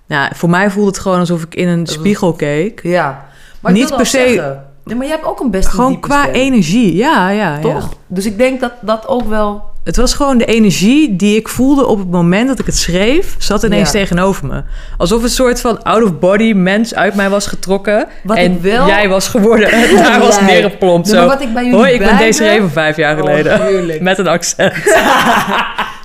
[0.08, 2.80] Nou, voor mij voelde het gewoon alsof ik in een spiegel keek.
[2.84, 3.26] Ja.
[3.60, 6.34] Maar Niet per se- zeggen- Nee, maar je hebt ook een best Gewoon qua stem,
[6.34, 7.60] energie, ja, ja, ja.
[7.62, 7.90] Toch?
[8.08, 9.64] Dus ik denk dat dat ook wel...
[9.90, 13.36] Het was gewoon de energie die ik voelde op het moment dat ik het schreef...
[13.38, 14.00] zat ineens Ja.
[14.00, 14.64] tegenover me.
[14.98, 18.08] Alsof een soort van out-of-body mens uit mij was getrokken...
[18.24, 19.72] Wat en ik wel- jij was geworden.
[19.72, 20.46] En daar was Jij.
[20.46, 21.08] neergeplompt.
[21.12, 21.28] Nee, Zo.
[21.28, 24.04] wat ik bij jullie Hoi, ik ben Desiree van vijf jaar Oh, geleden.
[24.04, 24.74] Met een accent.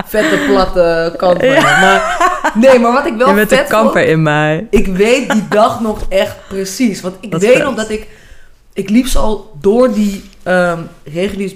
[0.06, 1.60] Vette, platte je.
[1.62, 2.16] Maar,
[2.54, 4.12] nee, maar wat ik wel Je bent vet de kamper vond...
[4.12, 4.66] in mij.
[4.70, 7.00] Ik weet die dag nog echt precies.
[7.00, 7.62] Want ik weet vet.
[7.62, 8.06] nog dat ik...
[8.72, 10.78] Ik liep zo door die ehm
[11.14, 11.54] reguliers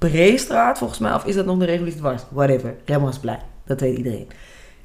[0.00, 1.14] Breestraat, volgens mij.
[1.14, 2.22] Of is dat nog de reguliers dwars?
[2.28, 2.74] Whatever.
[2.84, 3.38] Remmersplein.
[3.66, 4.28] Dat weet iedereen.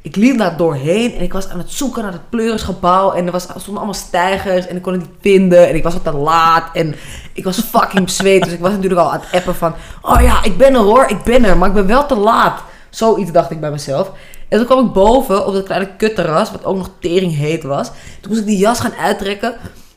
[0.02, 3.12] Ik liep daar doorheen en ik was aan het zoeken naar het pleurisgebouw.
[3.12, 5.68] En er, was, er stonden allemaal stijgers en ik kon het niet vinden.
[5.68, 6.96] En ik was wat te laat en
[7.34, 8.44] ik was fucking bezweet.
[8.44, 9.74] Dus ik was natuurlijk al aan het appen van...
[10.02, 11.58] Oh ja, ik ben er hoor, ik ben er.
[11.58, 12.62] Maar ik ben wel te laat.
[12.90, 14.12] Zoiets dacht ik bij mezelf.
[14.50, 17.88] En toen kwam ik boven op dat kleine kutterras, wat ook nog tering heet was.
[18.22, 19.56] Toen moest ik die jas gaan uittrekken.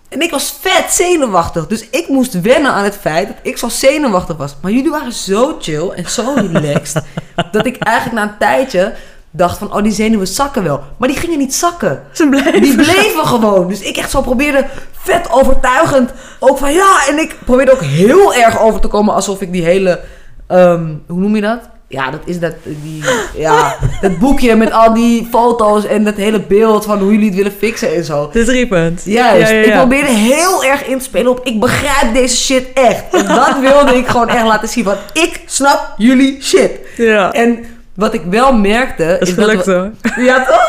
[0.09, 1.67] En ik was vet zenuwachtig.
[1.67, 4.57] Dus ik moest wennen aan het feit dat ik zo zenuwachtig was.
[4.63, 7.05] Maar jullie waren zo chill en zo relaxed.
[7.53, 8.95] dat ik eigenlijk na een tijdje
[9.31, 10.83] dacht van, oh die zenuwen zakken wel.
[10.97, 12.03] Maar die gingen niet zakken.
[12.13, 12.51] Ze bleef.
[12.51, 13.69] Die bleven gewoon.
[13.69, 16.11] Dus ik echt zo probeerde vet overtuigend.
[16.39, 17.07] Ook van ja.
[17.09, 20.01] En ik probeerde ook heel erg over te komen alsof ik die hele.
[20.47, 21.69] ehm, hoe noem je dat?
[21.89, 22.55] Ja, dat is dat.
[22.63, 23.03] Die,
[23.35, 27.37] ja, dat boekje met al die foto's en dat hele beeld van hoe jullie het
[27.37, 28.29] willen fixen en zo.
[28.33, 29.03] Dit riepend.
[29.05, 29.51] Juist.
[29.51, 33.05] Ja, ja, Ik probeerde heel erg in te spelen op ik begrijp deze shit echt.
[33.13, 34.85] En dat wilde ik gewoon echt laten zien.
[34.85, 36.71] Want ik snap jullie shit.
[36.97, 37.33] Ja.
[37.33, 39.17] En wat ik wel merkte.
[39.19, 39.91] Dat is dat gelukt we- hoor.
[40.25, 40.67] ja, toch?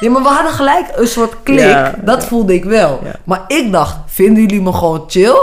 [0.00, 1.58] Ja, maar we hadden gelijk een soort klik.
[1.58, 2.28] Ja, dat ja.
[2.28, 3.00] voelde ik wel.
[3.04, 3.10] Ja.
[3.24, 5.36] Maar ik dacht, vinden jullie me gewoon chill?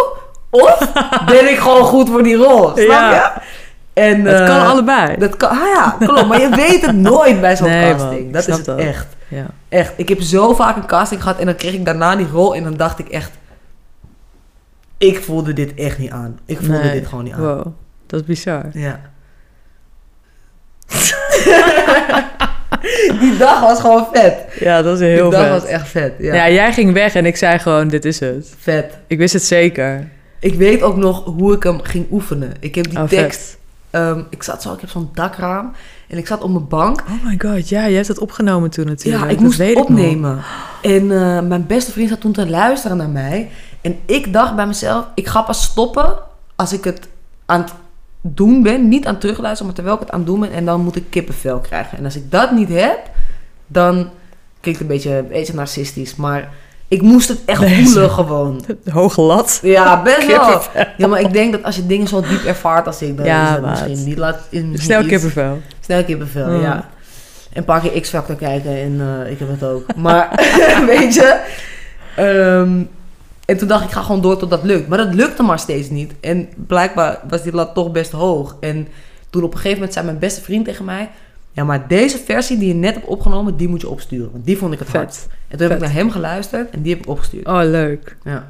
[0.50, 0.78] Of
[1.32, 2.68] ben ik gewoon goed voor die rol?
[2.76, 3.12] Snap Ja.
[3.14, 3.42] je?
[3.98, 5.18] En, eh, kan allebei.
[5.18, 6.28] Dat kan, ah ja, klopt.
[6.28, 8.34] Maar je weet het nooit bij zo'n Nee, casting.
[8.34, 8.80] Dat is het dat.
[8.80, 9.08] echt.
[9.28, 9.46] Ja.
[9.70, 9.94] Echt.
[9.96, 12.64] Ik heb zo vaak een casting gehad en dan kreeg ik daarna die rol en
[12.64, 13.32] dan dacht ik echt...
[14.98, 16.40] Ik voelde dit echt niet aan.
[16.46, 16.92] Ik voelde Nee.
[17.00, 17.40] dit gewoon niet aan.
[17.42, 17.66] Wow,
[18.08, 18.64] dat is bizar.
[18.74, 19.00] Ja.
[23.20, 24.36] die dag was gewoon vet.
[24.60, 25.62] Ja, dat is heel die dag vet.
[25.62, 26.14] was echt vet.
[26.20, 26.34] Ja.
[26.36, 26.50] Ja.
[26.50, 28.54] jij ging weg en ik zei gewoon, dit is het.
[28.60, 28.98] Vet.
[29.08, 30.08] Ik wist het zeker.
[30.40, 32.52] Ik weet ook nog hoe ik hem ging oefenen.
[32.60, 33.40] Ik heb die Oh, tekst.
[33.50, 33.57] vet.
[33.98, 35.72] Ehm, ik zat zo, ik heb zo'n dakraam.
[36.08, 37.02] En ik zat op mijn bank.
[37.02, 39.24] Oh my god, ja, je hebt het opgenomen toen natuurlijk.
[39.24, 40.42] Ja, ik Dat moest het opnemen.
[40.82, 43.50] En eh, mijn beste vriend zat toen te luisteren naar mij.
[43.82, 46.16] En ik dacht bij mezelf, ik ga pas stoppen
[46.56, 47.08] als ik het
[47.46, 47.74] aan het
[48.22, 48.88] doen ben.
[48.88, 50.52] Niet aan het terugluisteren, maar terwijl ik het aan het doen ben.
[50.52, 51.98] En dan moet ik kippenvel krijgen.
[51.98, 53.00] En als ik dat niet heb,
[53.68, 54.10] dan
[54.60, 56.16] klinkt het een beetje, een beetje narcistisch.
[56.16, 56.54] Maar
[56.88, 58.66] ik moest het echt voelen gewoon.
[58.92, 59.60] Hoge lat.
[59.64, 60.62] Ja, best wel.
[60.98, 63.56] Ja, maar ik denk dat als je dingen zo diep ervaart als ik, dan Ja,
[63.58, 64.36] is misschien niet laat.
[64.50, 65.62] Is misschien Snel iets- kippenvel.
[65.80, 66.62] Snel kippenvel, Mm.
[66.62, 66.76] ja.
[67.52, 69.96] En een paar keer X-Factor kijken en eh, ik heb het ook.
[69.96, 70.30] Maar,
[70.96, 71.40] weet je...
[72.16, 72.82] ehm,
[73.46, 74.88] en toen dacht ik, ik ga gewoon door tot dat lukt.
[74.88, 76.14] Maar dat lukte maar steeds niet.
[76.22, 78.56] En blijkbaar was die lat toch best hoog.
[78.60, 78.88] En
[79.30, 81.10] toen op een gegeven moment zei mijn beste vriend tegen mij...
[81.58, 84.32] Ja, maar deze versie die je net hebt opgenomen, die moet je opsturen.
[84.32, 85.16] Want die vond ik het hard.
[85.16, 85.28] Vet.
[85.48, 87.48] En toen heb ik naar hem geluisterd en die heb ik opgestuurd.
[87.48, 88.18] Oh, leuk.
[88.24, 88.48] Ja.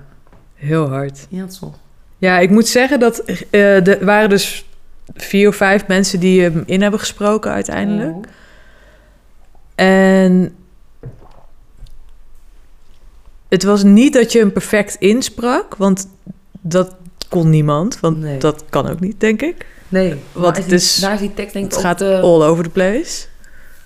[0.55, 1.25] Heel hard.
[1.29, 1.79] Ja, dat.
[2.17, 3.19] Ja, ik moet zeggen dat
[3.49, 4.65] eh er waren dus
[5.13, 8.15] vier of vijf mensen die hem in hebben gesproken uiteindelijk.
[8.15, 8.21] Oh.
[9.75, 10.55] En
[13.49, 16.07] het was niet dat je hem perfect insprak, want
[16.61, 16.95] dat
[17.29, 17.99] kon niemand.
[17.99, 18.39] Want Nee.
[18.39, 19.65] dat kan ook niet, denk ik.
[19.89, 22.63] Nee, Want het is- daar is die tekst denk ik Het gaat te- all over
[22.63, 23.25] the place.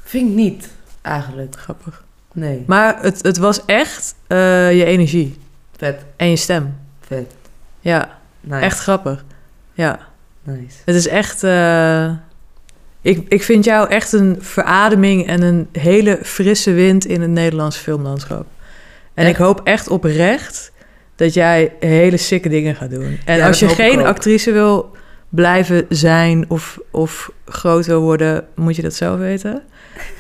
[0.04, 0.68] Vind ik niet,
[1.02, 1.56] eigenlijk.
[1.58, 2.04] Grappig.
[2.34, 4.38] Nee, Maar het, het was echt eh,
[4.78, 5.38] je energie
[5.78, 6.76] vet, en je stem.
[7.08, 7.32] vet.
[7.80, 8.66] Ja, Nice.
[8.66, 9.24] echt grappig.
[9.74, 10.00] Ja,
[10.44, 10.78] Nice.
[10.86, 11.44] het is echt...
[11.44, 12.12] eh,
[13.02, 17.78] ik, ik vind jou echt een verademing en een hele frisse wind in het Nederlands
[17.78, 18.46] filmlandschap.
[19.14, 19.30] En Echt?
[19.30, 20.72] ik hoop echt oprecht
[21.16, 23.20] dat jij hele sikke dingen gaat doen.
[23.26, 24.92] En Ja, als je geen actrice wil
[25.32, 29.62] blijven zijn of, of groot wil worden, moet je dat zelf weten.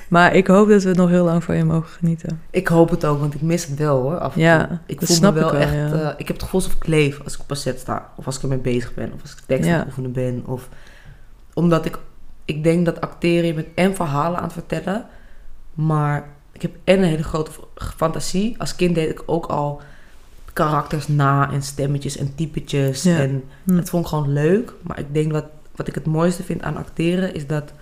[0.09, 2.41] Maar ik hoop dat we nog heel lang van je mogen genieten.
[2.49, 4.17] Ik hoop het ook, want ik mis het wel hoor.
[4.19, 4.77] Af en Ja, toe.
[4.85, 5.73] ik dat voel snap me wel, ik wel, echt.
[5.73, 5.91] ja.
[6.01, 8.25] eh, ik heb het gevoel alsof ik leef als ik op een set sta, of
[8.25, 9.77] als ik ermee bezig ben, of als ik tekst aan Ja.
[9.77, 10.43] het oefenen ben.
[10.45, 10.69] Of
[11.53, 11.97] omdat ik,
[12.45, 15.05] ik denk dat acteren je bent en verhalen aan het vertellen,
[15.73, 17.51] maar ik heb en een hele grote
[17.95, 18.55] fantasie.
[18.59, 19.81] Als kind deed ik ook al
[20.53, 23.18] karakters na en stemmetjes en typetjes Ja.
[23.18, 23.76] en Hm.
[23.76, 24.73] Het vond ik gewoon leuk.
[24.82, 25.45] Maar ik denk wat,
[25.76, 27.73] wat ik het mooiste vind aan acteren is dat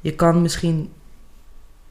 [0.00, 0.90] je kan misschien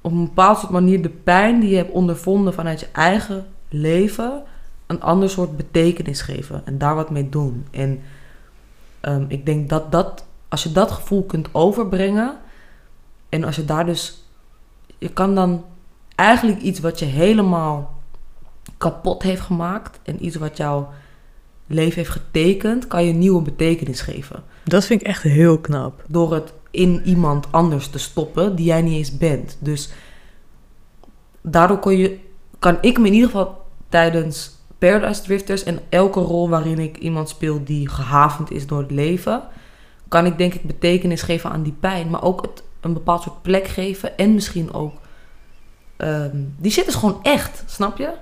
[0.02, 4.44] op een bepaald soort manier de pijn die je hebt ondervonden vanuit je eigen leven
[4.88, 7.66] een ander soort betekenis geven en daar wat mee doen.
[7.72, 8.02] En
[9.00, 12.38] ehm, ik denk dat dat als je dat gevoel kunt overbrengen
[13.30, 14.24] en als je daar dus,
[14.98, 15.66] je kan dan
[16.16, 18.01] eigenlijk iets wat je helemaal
[18.82, 20.90] kapot heeft gemaakt en iets wat jouw
[21.68, 24.44] leven heeft getekend, kan je een nieuwe betekenis geven.
[24.64, 26.04] Dat vind ik echt heel knap.
[26.08, 29.58] Door het in iemand anders te stoppen die jij niet eens bent.
[29.60, 29.90] Dus
[31.42, 32.20] daardoor kon je,
[32.60, 37.30] kan ik me in ieder geval tijdens Paradise Drifters en elke rol waarin ik iemand
[37.30, 39.44] speel die gehavend is door het leven,
[40.08, 43.42] kan ik denk ik betekenis geven aan die pijn, maar ook het, een bepaald soort
[43.42, 44.94] plek geven en misschien ook.
[45.98, 48.14] ehm, die shit is gewoon echt, snap je?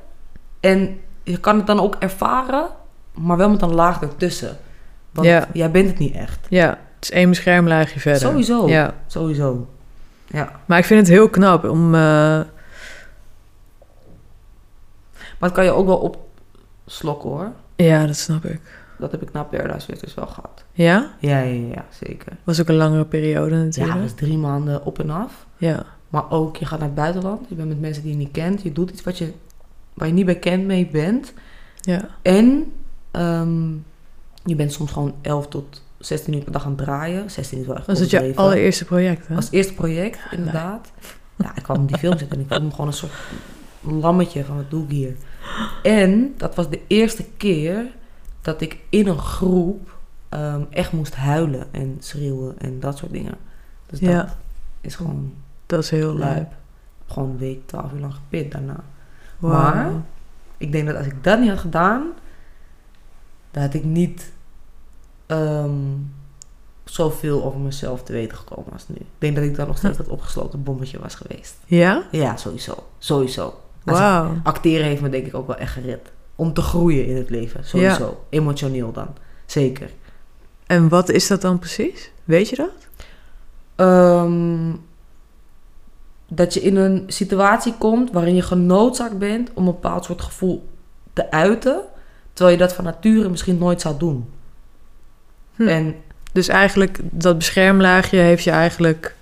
[0.60, 2.68] En je kan het dan ook ervaren,
[3.14, 4.58] maar wel met een laag ertussen.
[5.12, 5.48] Want Ja.
[5.54, 6.40] jij bent het niet echt.
[6.50, 8.22] Ja, het is één beschermlaagje verder.
[8.22, 8.68] Sowieso.
[8.68, 9.68] Ja, Sowieso.
[10.28, 10.52] Ja.
[10.66, 11.96] maar ik vind het heel knap om...
[11.96, 12.00] eh,
[15.40, 16.16] Maar het kan je ook wel
[16.86, 17.52] opslokken hoor.
[17.76, 18.62] ja, dat snap ik.
[18.98, 20.64] Dat heb ik na Paradise Drifters wel gehad.
[20.72, 21.12] Ja?
[21.20, 22.38] Ja, ja, ja, zeker.
[22.44, 23.96] Was ook een langere periode Ja, natuurlijk.
[23.98, 25.46] dat is drie maanden op en af.
[25.58, 27.46] Ja, Maar ook, je gaat naar het buitenland.
[27.50, 28.62] Je bent met mensen die je niet kent.
[28.62, 29.34] Je doet iets wat je,
[30.00, 31.34] waar je niet bekend mee bent.
[31.82, 32.10] ja.
[32.22, 32.72] En
[33.12, 33.72] ehm,
[34.44, 37.32] je bent soms gewoon 11 tot 16 uur per dag aan het draaien.
[37.32, 38.44] 16 is wel echt Was het je overdreven.
[38.44, 39.36] allereerste project, hè?
[39.36, 40.92] Als eerste project, inderdaad.
[41.36, 43.12] Ja, ik kwam die film zitten en ik voelde me gewoon een soort
[43.82, 45.16] lammetje van wat doe ik hier.
[45.84, 47.86] En dat was de eerste keer
[48.42, 49.98] dat ik in een groep
[50.30, 53.36] ehm, echt moest huilen en schreeuwen en dat soort dingen.
[53.88, 54.36] Dus dat Ja.
[54.82, 55.34] is gewoon
[55.66, 56.52] Dat is heel lijp.
[57.08, 58.84] Gewoon een week, 12 uur lang gepit daarna.
[59.40, 59.92] Maar
[60.58, 62.08] ik denk dat als ik dat niet had gedaan,
[63.52, 64.32] dan had ik niet
[65.26, 65.72] ehm,
[66.84, 68.96] zoveel over mezelf te weten gekomen als nu.
[68.96, 71.58] Ik denk dat ik dan nog steeds dat opgesloten bommetje was geweest.
[71.66, 72.04] Ja?
[72.12, 72.88] Ja, sowieso.
[72.98, 73.60] Sowieso.
[73.84, 74.38] Wauw.
[74.44, 76.12] acteren heeft me denk ik ook wel echt gered.
[76.36, 77.66] Om te groeien in het leven.
[77.66, 78.26] Sowieso.
[78.30, 79.08] Emotioneel dan.
[79.46, 79.90] Zeker.
[80.66, 82.12] En wat is dat dan precies?
[82.24, 82.88] Weet je dat?
[83.76, 84.72] Ehm,
[86.30, 90.70] dat je in een situatie komt waarin je genoodzaakt bent om een bepaald soort gevoel
[91.14, 91.82] te uiten.
[92.34, 94.30] Terwijl je dat van nature misschien nooit zou doen.
[95.56, 95.68] Hm.
[95.68, 95.96] En
[96.32, 99.16] Dus eigenlijk, dat beschermlaagje heeft je eigenlijk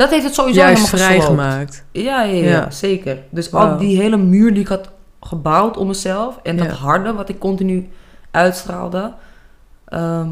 [0.00, 1.84] dat heeft het sowieso juist vrijgemaakt.
[1.92, 2.70] Ja, ja, ja, Ja.
[2.70, 3.18] zeker.
[3.30, 4.90] Dus al die hele muur die ik had
[5.20, 6.38] gebouwd om mezelf...
[6.42, 6.72] en dat Ja.
[6.72, 7.88] harde wat ik continu
[8.30, 9.12] uitstraalde...
[9.84, 10.30] ehm,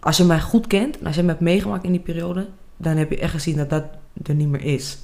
[0.00, 2.46] als je mij goed kent en als je me hebt meegemaakt in die periode...
[2.76, 3.84] dan heb je echt gezien dat dat
[4.22, 4.98] er niet meer is.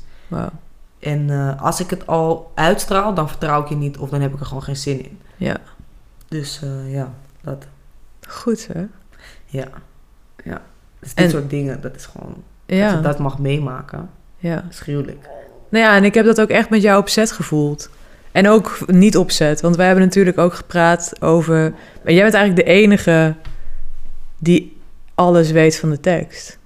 [0.99, 3.99] En eh, als ik het al uitstraal, dan vertrouw ik je niet...
[3.99, 5.19] of dan heb ik er gewoon geen zin in.
[5.37, 5.57] Ja,
[6.29, 7.67] Dus eh, ja, dat...
[8.29, 8.85] goed hè?
[9.47, 9.67] Ja,
[10.45, 10.63] ja.
[10.99, 12.35] Dus dit En- soort dingen, dat is gewoon...
[12.67, 14.65] Dat Ja, je dat mag meemaken, ja.
[14.71, 15.29] is gruwelijk.
[15.69, 17.91] Nou ja, en ik heb dat ook echt met jou opzet gevoeld.
[18.33, 21.71] En ook niet opzet, want wij hebben natuurlijk ook gepraat over...
[22.05, 23.35] Maar jij bent eigenlijk de enige
[24.39, 24.77] die
[25.15, 26.59] alles weet van de tekst.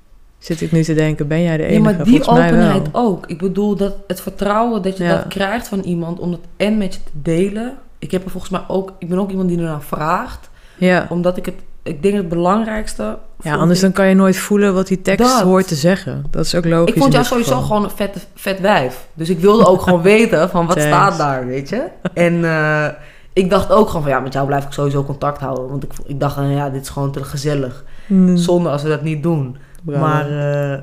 [0.43, 1.77] Zit ik nu te denken, ben jij de enige?
[1.77, 3.27] Ja, maar die Volgens openheid ook.
[3.27, 5.17] Ik bedoel, dat het vertrouwen dat je Ja.
[5.17, 7.75] dat krijgt van iemand om dat en met je te delen.
[7.99, 10.51] Ik heb er volgens mij ook, ik ben ook iemand die ernaar vraagt.
[10.79, 11.07] Ja.
[11.09, 13.19] Omdat ik het, ik denk het belangrijkste.
[13.43, 15.43] ja, anders ik, dan kan je nooit voelen wat die tekst Dat.
[15.43, 16.25] hoort te zeggen.
[16.31, 17.67] Dat is ook logisch Ik vond jou sowieso geval.
[17.67, 19.07] gewoon een vet, vet wijf.
[19.15, 20.91] Dus ik wilde ook gewoon weten van wat Thanks.
[20.97, 21.85] staat daar, weet je.
[22.15, 22.87] En eh,
[23.33, 25.69] ik dacht ook gewoon van ja, met jou blijf ik sowieso contact houden.
[25.69, 27.85] Want ik, ik dacht, nou ja, dit is gewoon te gezellig.
[28.07, 29.57] Mm, Zonde als we dat niet doen.
[29.85, 30.01] Bravo.
[30.01, 30.27] Maar
[30.75, 30.83] eh,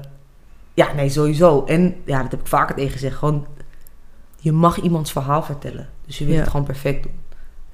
[0.74, 1.64] ja, nee, sowieso.
[1.66, 3.16] En ja, dat heb ik vaker tegen gezegd.
[3.18, 3.48] Gewoon,
[4.40, 5.90] je mag iemands verhaal vertellen.
[6.06, 6.40] Dus je wil Ja.
[6.40, 7.18] het gewoon perfect doen.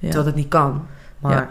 [0.00, 0.86] Terwijl dat niet kan.
[1.18, 1.50] Maar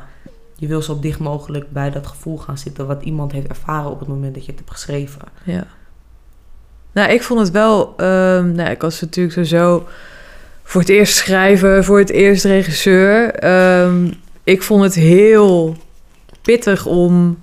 [0.56, 2.88] je wil zo dicht mogelijk bij dat gevoel gaan zitten...
[2.88, 5.22] wat iemand heeft ervaren op het moment dat je het hebt geschreven.
[5.44, 5.64] Ja.
[6.92, 7.94] Nou, ik vond het wel...
[7.98, 9.88] ehm, nou, ik was natuurlijk sowieso
[10.64, 13.34] voor het eerst schrijver, voor het eerst regisseur.
[13.34, 14.12] Ehm,
[14.44, 15.76] ik vond het heel
[16.42, 17.38] pittig om...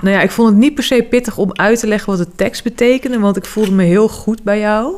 [0.00, 2.34] Nou ja, ik vond het niet per se pittig om uit te leggen wat de
[2.36, 3.18] tekst betekende...
[3.18, 4.94] want ik voelde me heel goed bij jou.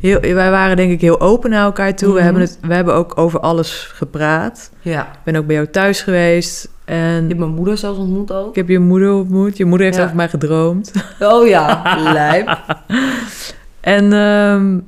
[0.00, 2.08] Heel, wij waren denk ik heel open naar elkaar toe.
[2.08, 2.22] we, Mhm.
[2.24, 4.70] hebben het, we hebben ook over alles gepraat.
[4.80, 5.02] Ja.
[5.02, 6.68] Ik ben ook bij jou thuis geweest.
[6.84, 8.48] En Je hebt mijn moeder zelfs ontmoet ook.
[8.48, 9.56] ik heb je moeder ontmoet.
[9.56, 10.04] Je moeder heeft Ja.
[10.04, 10.92] over mij gedroomd.
[11.20, 11.82] Oh ja,
[12.12, 12.58] lijp.
[13.80, 14.78] En, ehm,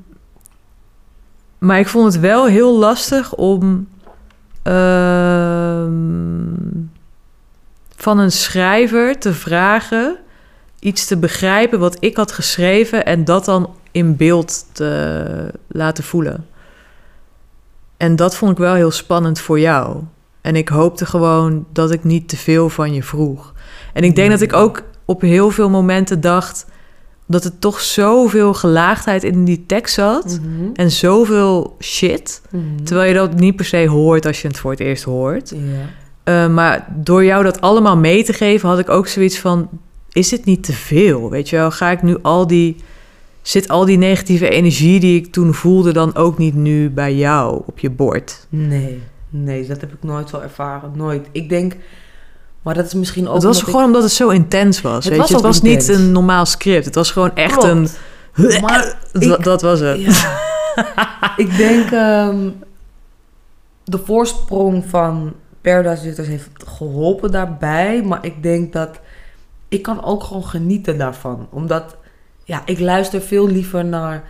[1.58, 3.88] maar ik vond het wel heel lastig om
[4.62, 4.74] ehm,
[8.02, 10.16] van een schrijver te vragen
[10.78, 16.46] iets te begrijpen wat ik had geschreven en dat dan in beeld te laten voelen.
[17.96, 19.96] En dat vond ik wel heel spannend voor jou.
[20.40, 23.54] En ik hoopte gewoon dat ik niet te veel van je vroeg.
[23.92, 26.66] En ik denk dat ik ook op heel veel momenten dacht
[27.26, 30.70] dat er toch zoveel gelaagdheid in die tekst zat Mhm.
[30.74, 32.84] en zoveel shit, Mhm.
[32.84, 35.50] terwijl je dat niet per se hoort als je het voor het eerst hoort.
[35.50, 35.58] Ja.
[36.30, 39.68] Eh, maar door jou dat allemaal mee te geven, had ik ook zoiets van:
[40.12, 41.30] is het niet te veel?
[41.30, 42.76] Weet je wel, ga ik nu al die.
[43.42, 47.62] Zit al die negatieve energie die ik toen voelde, dan ook niet nu bij jou
[47.66, 48.46] op je bord?
[48.48, 50.92] Nee, nee, dat heb ik nooit zo ervaren.
[50.94, 51.28] Nooit.
[51.32, 51.76] Ik denk,
[52.62, 53.34] maar dat is misschien ook.
[53.34, 54.94] Het was gewoon omdat het zo intens was.
[55.04, 55.34] Het weet was je?
[55.34, 55.86] het was intens.
[55.88, 56.84] niet een normaal script.
[56.84, 57.68] Het was gewoon echt Klopt.
[57.68, 57.88] een.
[58.62, 60.00] Maar Dat, ik- dat was het.
[60.00, 60.38] Ja.
[61.36, 62.48] ik denk ehm,
[63.84, 68.02] de voorsprong van Paradise Zitters heeft geholpen daarbij.
[68.02, 69.00] Maar ik denk dat
[69.68, 71.46] ik kan ook gewoon genieten daarvan.
[71.50, 71.96] Omdat
[72.44, 74.22] ja, ik luister veel liever naar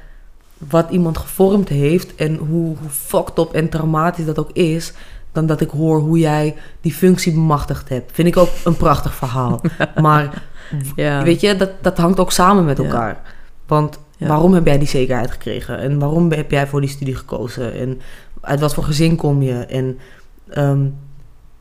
[0.58, 2.14] wat iemand gevormd heeft.
[2.14, 4.92] En hoe, hoe fucked up en traumatisch dat ook is.
[5.32, 8.12] Dan dat ik hoor hoe jij die functie bemachtigd hebt.
[8.12, 9.60] Vind ik ook een prachtig verhaal.
[10.00, 10.42] maar
[10.96, 11.22] Ja.
[11.22, 12.84] Weet je, dat, dat hangt ook samen met Ja.
[12.84, 13.20] elkaar.
[13.66, 14.26] Want Ja.
[14.26, 15.78] waarom heb jij die zekerheid gekregen?
[15.78, 17.74] En waarom heb jij voor die studie gekozen?
[17.74, 18.00] En
[18.40, 19.52] uit wat voor gezin kom je?
[19.64, 19.98] En
[20.48, 20.86] ehm,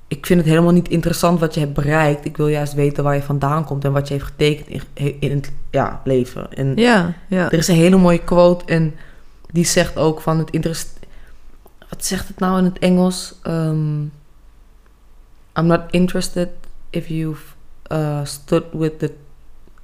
[0.10, 2.26] ik vind het helemaal niet interessant wat je hebt bereikt.
[2.26, 5.32] Ik wil juist weten waar je vandaan komt en wat je heeft getekend in, in
[5.32, 6.54] het ja, leven.
[6.54, 7.52] En Ja, ja.
[7.52, 8.96] er is een hele mooie quote en
[9.52, 11.00] die zegt ook van het interest.
[11.90, 13.36] Wat zegt het nou in het Engels?
[13.44, 14.02] Ehm,
[15.56, 16.50] I'm not interested
[16.90, 17.44] if you've
[17.92, 19.14] uh, stood with the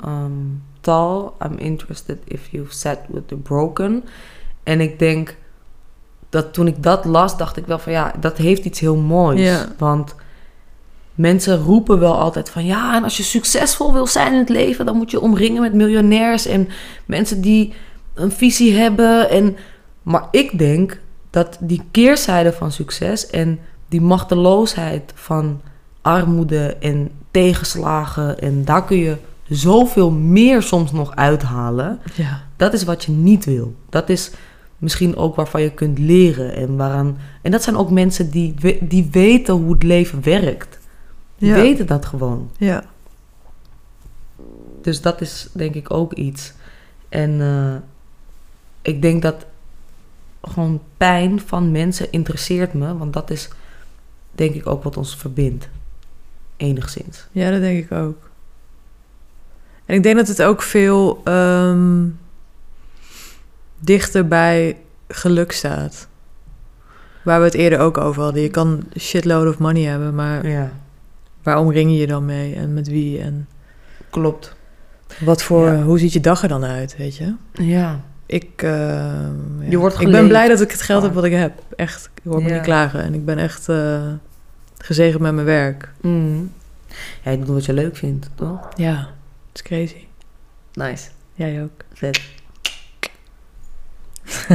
[0.05, 1.31] um, tall.
[1.45, 4.03] I'm interested if you've sat with the broken.
[4.63, 5.35] En ik denk
[6.35, 9.41] dat toen ik dat las, dacht ik wel van ja, dat heeft iets heel moois.
[9.41, 9.65] Ja.
[9.77, 10.15] Want
[11.13, 14.85] mensen roepen wel altijd van ja, en als je succesvol wil zijn in het leven,
[14.85, 16.67] dan moet je omringen met miljonairs en
[17.05, 17.73] mensen die
[18.13, 19.29] een visie hebben.
[19.29, 19.57] En,
[20.03, 20.99] maar ik denk
[21.29, 23.59] dat die keerzijde van succes en
[23.89, 25.61] die machteloosheid van
[26.01, 29.17] armoede en tegenslagen, en daar kun je
[29.47, 31.99] zoveel meer soms nog uithalen.
[32.15, 32.43] ja.
[32.57, 33.75] Dat is wat je niet wil.
[33.89, 34.31] Dat is
[34.77, 36.55] misschien ook waarvan je kunt leren.
[36.55, 40.79] En, waaraan, en dat zijn ook mensen die, die weten hoe het leven werkt.
[41.37, 41.55] Die Ja.
[41.55, 42.49] weten dat gewoon.
[42.57, 42.83] ja.
[44.81, 46.53] Dus dat is denk ik ook iets.
[47.09, 47.75] En eh,
[48.81, 49.45] ik denk dat
[50.41, 52.97] gewoon pijn van mensen interesseert me.
[52.97, 53.49] Want dat is
[54.31, 55.69] denk ik ook wat ons verbindt.
[56.57, 57.27] Enigszins.
[57.31, 58.29] Ja, dat denk ik ook.
[59.85, 62.03] En ik denk dat het ook veel ehm,
[63.85, 66.07] dichter bij geluk staat.
[67.23, 68.41] Waar we het eerder ook over hadden.
[68.41, 70.71] Je kan shitload of money hebben, maar Ja,
[71.43, 73.19] waar omring je je dan mee en met wie?
[73.21, 73.47] En
[74.09, 74.55] klopt.
[75.19, 75.81] wat voor, Ja.
[75.81, 77.33] hoe ziet je dag er dan uit, weet je?
[77.51, 79.29] Ja, Ik, eh, ja.
[79.69, 81.21] Je wordt ik ben blij dat ik het geld heb Vaak.
[81.21, 81.61] wat ik heb.
[81.75, 83.01] Echt, ik hoor me niet klagen.
[83.01, 84.01] En ik ben echt eh,
[84.77, 85.91] gezegend met mijn werk.
[86.01, 86.51] mm.
[87.23, 88.69] ja je doet wat je leuk vindt, toch?
[88.75, 88.95] Ja,
[89.51, 90.05] het is crazy.
[90.73, 91.07] Nice.
[91.33, 91.83] Jij ook.
[91.93, 92.21] Vet.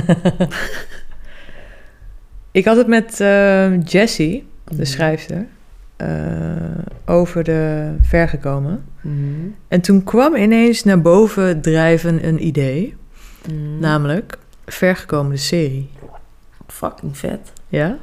[2.53, 4.85] Ik had het met eh, Jessie, de Mhm.
[4.85, 5.47] schrijfster,
[5.97, 6.09] eh,
[7.07, 8.85] over de vergekomen.
[9.01, 9.15] Mhm.
[9.69, 12.97] En toen kwam ineens naar boven drijven een idee.
[13.49, 13.79] Mhm.
[13.79, 15.91] Namelijk vergekomen de serie.
[16.67, 17.53] Fucking vet.
[17.69, 17.99] Ja?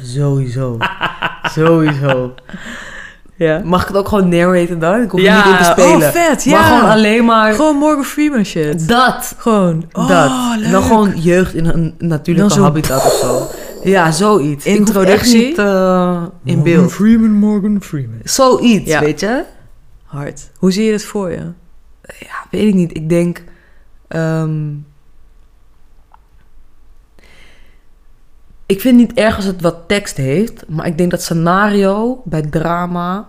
[0.00, 0.76] Sowieso.
[1.56, 2.34] Sowieso.
[3.36, 3.60] Ja.
[3.64, 5.02] Mag ik het ook gewoon narraten dan?
[5.02, 6.08] Ik hoef er niet in te spelen.
[6.08, 6.50] oh vet, ja.
[6.60, 7.52] Maar gewoon alleen maar...
[7.54, 8.88] Gewoon Morgan Freeman shit.
[8.88, 9.34] Dat.
[9.38, 9.84] Gewoon.
[9.92, 10.30] Oh, dat.
[10.58, 10.70] leuk.
[10.70, 13.46] Dan gewoon jeugd in een natuurlijke habitat of zo.
[13.90, 14.64] Ja, zoiets.
[14.66, 15.46] Introductie.
[15.46, 16.92] niet eh, in Morgan beeld.
[16.92, 18.20] Freeman, Morgan Freeman.
[18.22, 19.00] Zoiets, Ja.
[19.00, 19.42] weet je?
[20.04, 20.50] Hard.
[20.58, 21.42] Hoe zie je het voor je?
[22.18, 22.96] Ja, weet ik niet.
[22.96, 23.44] Ik denk...
[24.08, 24.50] ehm,
[28.66, 30.64] ik vind het niet erg als het wat tekst heeft.
[30.68, 33.28] Maar ik denk dat scenario bij drama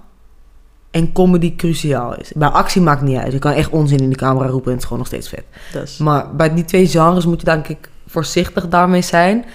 [0.91, 2.31] en comedy cruciaal is.
[2.35, 3.31] Bij actie maakt niet uit.
[3.31, 5.43] Je kan echt onzin in de camera roepen en het is gewoon nog steeds vet.
[5.83, 5.97] Is...
[5.97, 9.45] Maar bij die twee genres moet je denk ik voorzichtig daarmee zijn.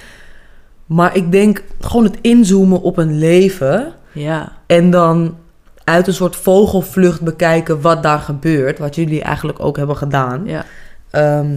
[0.86, 3.92] Maar ik denk gewoon het inzoomen op een leven...
[4.12, 4.52] Ja.
[4.66, 5.36] En dan
[5.84, 8.78] uit een soort vogelvlucht bekijken wat daar gebeurt.
[8.78, 10.44] Wat jullie eigenlijk ook hebben gedaan.
[10.44, 10.64] Ja.
[11.10, 11.56] Ehm,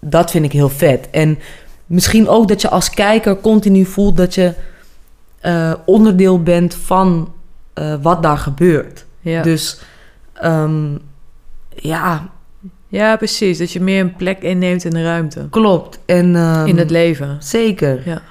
[0.00, 1.10] dat vind ik heel vet.
[1.10, 1.38] En
[1.86, 4.54] misschien ook dat je als kijker continu voelt dat je
[5.40, 7.32] eh, onderdeel bent van
[7.72, 9.04] eh, wat daar gebeurt.
[9.20, 9.42] Ja.
[9.42, 9.80] Dus
[10.32, 10.94] ehm,
[11.68, 12.28] ja,
[12.88, 13.58] ja, precies.
[13.58, 15.46] Dat je meer een plek inneemt in de ruimte.
[15.50, 15.98] klopt.
[16.06, 17.36] En, ehm, in het leven.
[17.40, 18.02] Zeker.
[18.04, 18.22] Ja.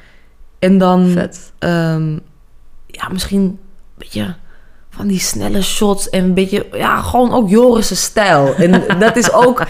[0.59, 1.51] En dan Vet.
[1.59, 2.13] ehm,
[2.87, 3.59] ja, misschien een
[3.97, 4.35] beetje
[4.89, 8.55] van die snelle shots en een beetje, ja, gewoon ook Joris' stijl.
[8.55, 9.63] En dat is ook,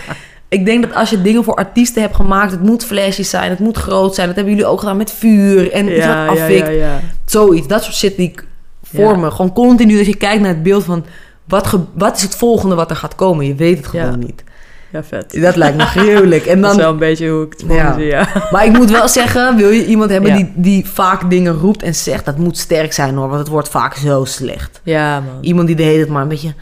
[0.55, 3.59] ik denk dat als je dingen voor artiesten hebt gemaakt, het moet flashy zijn, het
[3.59, 4.27] moet groot zijn.
[4.27, 6.67] Dat hebben jullie ook gedaan met vuur en iets Ja, wat ja, afvikt.
[6.67, 6.99] ja, ja.
[7.25, 8.45] Zoiets, dat soort shit die ik
[8.83, 9.15] voor Ja.
[9.15, 9.31] me.
[9.31, 11.05] Gewoon continu dat je kijkt naar het beeld van,
[11.47, 13.45] wat, ge- wat is het volgende wat er gaat komen?
[13.47, 14.43] Je weet het gewoon niet.
[14.91, 15.41] Ja, vet.
[15.41, 16.45] Dat lijkt me gruwelijk.
[16.45, 17.93] En Dat is dan, wel een beetje hoe ik het Ja.
[17.93, 18.27] zie, ja.
[18.51, 20.35] maar ik moet wel zeggen, wil je iemand hebben Ja.
[20.35, 23.69] die, die vaak dingen roept en zegt, dat moet sterk zijn hoor, want het wordt
[23.69, 24.81] vaak zo slecht.
[24.83, 25.33] Ja, man.
[25.41, 26.53] Iemand die de hele tijd maar een beetje,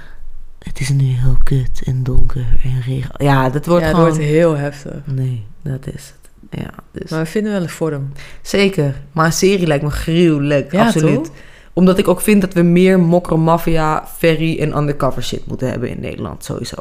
[0.64, 3.16] het is nu heel kut en donker en regen.
[3.18, 4.06] Ja, dat wordt ja, gewoon...
[4.06, 5.02] wordt heel heftig.
[5.06, 6.60] Nee, dat is het.
[6.62, 7.10] Ja, dus...
[7.10, 8.12] Maar we vinden wel een vorm.
[8.42, 9.02] Zeker.
[9.12, 10.72] Maar een serie lijkt me gruwelijk.
[10.72, 11.24] Ja, absoluut.
[11.24, 11.34] toch?
[11.74, 15.90] Omdat ik ook vind dat we meer mokro maffia, ferry en undercover shit moeten hebben
[15.90, 16.44] in Nederland.
[16.44, 16.78] Sowieso.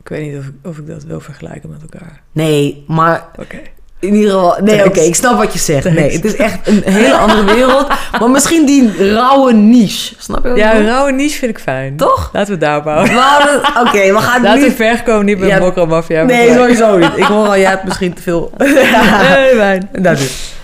[0.00, 2.22] Ik weet niet of ik, of ik dat wil vergelijken met elkaar.
[2.32, 3.60] Nee, maar Oké.
[4.02, 4.56] In ieder geval...
[4.62, 5.90] Nee, oké, ik snap wat je zegt.
[5.90, 7.86] Nee, het is echt een hele andere wereld.
[8.20, 10.14] Maar misschien die rauwe niche.
[10.18, 11.96] Snap je wat Ja, een rauwe niche vind ik fijn.
[11.96, 12.30] Toch?
[12.32, 13.56] Laten we het daarop houden.
[13.86, 14.76] Oké, we gaan Laten we niet...
[14.76, 15.58] ver komen niet met Ja.
[15.58, 16.22] Mokro Mafia.
[16.22, 17.16] Nee, sowieso niet.
[17.16, 18.52] Ik hoor al, jij hebt misschien te veel...
[18.58, 19.88] Nee, wijn.
[20.02, 20.54] dat is.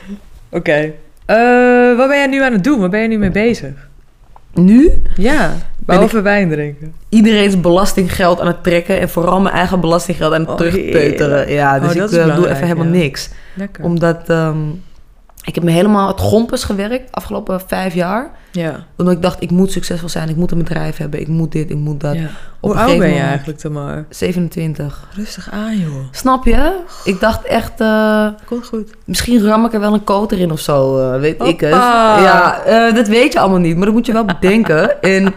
[0.51, 0.93] Oké.
[1.27, 2.81] Eh, wat ben jij nu aan het doen?
[2.81, 3.71] Waar ben je nu mee bezig?
[4.55, 5.53] Nu Ja,
[5.95, 6.93] behalve wijn drinken.
[7.09, 9.01] iedereen's belastinggeld aan het trekken...
[9.01, 11.53] en vooral mijn eigen belastinggeld aan het Oh, terugpeuteren.
[11.53, 12.91] Ja, dus Oh, ik eh, doe even helemaal ja.
[12.91, 13.29] niks.
[13.55, 13.85] Lekker.
[13.85, 14.57] Omdat ehm,
[15.45, 18.31] ik heb me helemaal het gompes gewerkt afgelopen vijf jaar.
[18.53, 18.85] Ja.
[18.97, 20.29] Omdat ik dacht, ik moet succesvol zijn.
[20.29, 21.21] Ik moet een bedrijf hebben.
[21.21, 22.15] Ik moet dit, ik moet dat.
[22.15, 22.29] ja.
[22.61, 24.05] Hoe oud ben je moment- eigenlijk, Tamar?
[24.09, 25.09] 27.
[25.15, 25.95] Rustig aan, joh.
[26.11, 26.81] Snap je?
[27.05, 28.91] Ik dacht echt, eh, Komt goed.
[29.05, 30.99] misschien ram ik er wel een koter in of zo.
[31.13, 31.71] eh, weet ik het.
[31.71, 33.77] Ja, eh, dat weet je allemaal niet.
[33.77, 35.03] Maar dat moet je wel bedenken.
[35.03, 35.35] en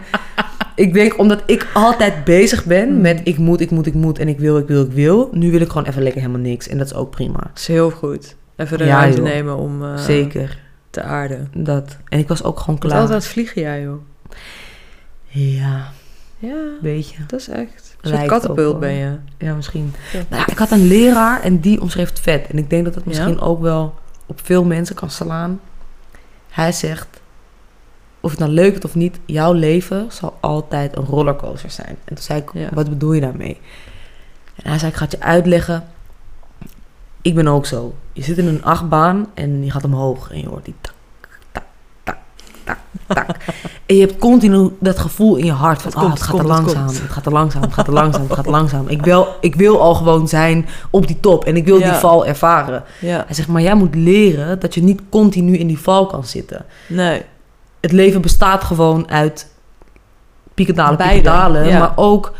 [0.74, 3.00] ik denk, omdat ik altijd bezig ben Hmm.
[3.00, 4.18] met ik moet, ik moet, ik moet.
[4.18, 5.28] En ik wil, ik wil, ik wil.
[5.32, 6.68] Nu wil ik gewoon even lekker helemaal niks.
[6.68, 7.38] En dat is ook prima.
[7.38, 8.36] Dat is heel goed.
[8.62, 9.26] Even de Ja, ruimte joh.
[9.26, 10.58] nemen om eh, Zeker.
[10.90, 11.50] te aarden.
[11.54, 11.96] Dat.
[12.08, 13.00] En ik was ook gewoon Want klaar.
[13.00, 14.00] altijd vliegen jij, joh.
[15.26, 15.90] Ja,
[16.38, 17.16] Ja, weet je.
[17.26, 17.96] dat is echt.
[18.02, 19.16] Soort katapult ben je.
[19.38, 19.92] Ja, misschien.
[20.12, 20.18] Ja.
[20.28, 22.46] Nou ja, ik had een leraar en die omschreef het vet.
[22.46, 23.08] En ik denk dat het Ja?
[23.10, 23.94] misschien ook wel
[24.26, 25.60] op veel mensen kan slaan.
[26.50, 27.20] Hij zegt,
[28.20, 31.96] of het nou leuk is of niet, jouw leven zal altijd een rollercoaster zijn.
[32.04, 32.68] En toen zei ik, Ja.
[32.72, 33.60] wat bedoel je daarmee?
[34.62, 35.84] En hij zei, ik ga het je uitleggen.
[37.22, 37.94] Ik ben ook zo.
[38.12, 40.94] Je zit in een achtbaan en je gaat omhoog en je hoort die tak,
[41.52, 41.64] tak,
[42.02, 42.18] tak,
[42.64, 43.26] tak, tak.
[43.86, 46.38] En je hebt continu dat gevoel in je hart van, Het oh, het het gaat
[46.38, 48.88] het langzaam, het gaat er langzaam, het gaat er langzaam, het gaat er langzaam.
[48.88, 52.26] Ik wil, ik wil al gewoon zijn op die top en ik wil die val
[52.26, 52.84] ervaren.
[53.00, 53.22] Ja.
[53.26, 56.64] Hij zegt, maar jij moet leren dat je niet continu in die val kan zitten.
[56.88, 57.22] Nee.
[57.80, 59.50] Het leven bestaat gewoon uit
[60.54, 61.78] pieken dalen, Beide, pieken dalen, ja.
[61.78, 62.32] maar ook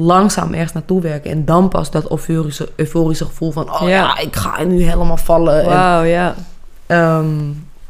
[0.00, 1.30] langzaam ergens naartoe werken.
[1.30, 3.88] En dan pas dat euforische, euforische gevoel van, oh ja.
[3.88, 4.18] Ja.
[4.18, 5.60] ik ga nu helemaal vallen.
[5.62, 6.34] En, Wauw, ja.
[6.86, 7.26] ehm,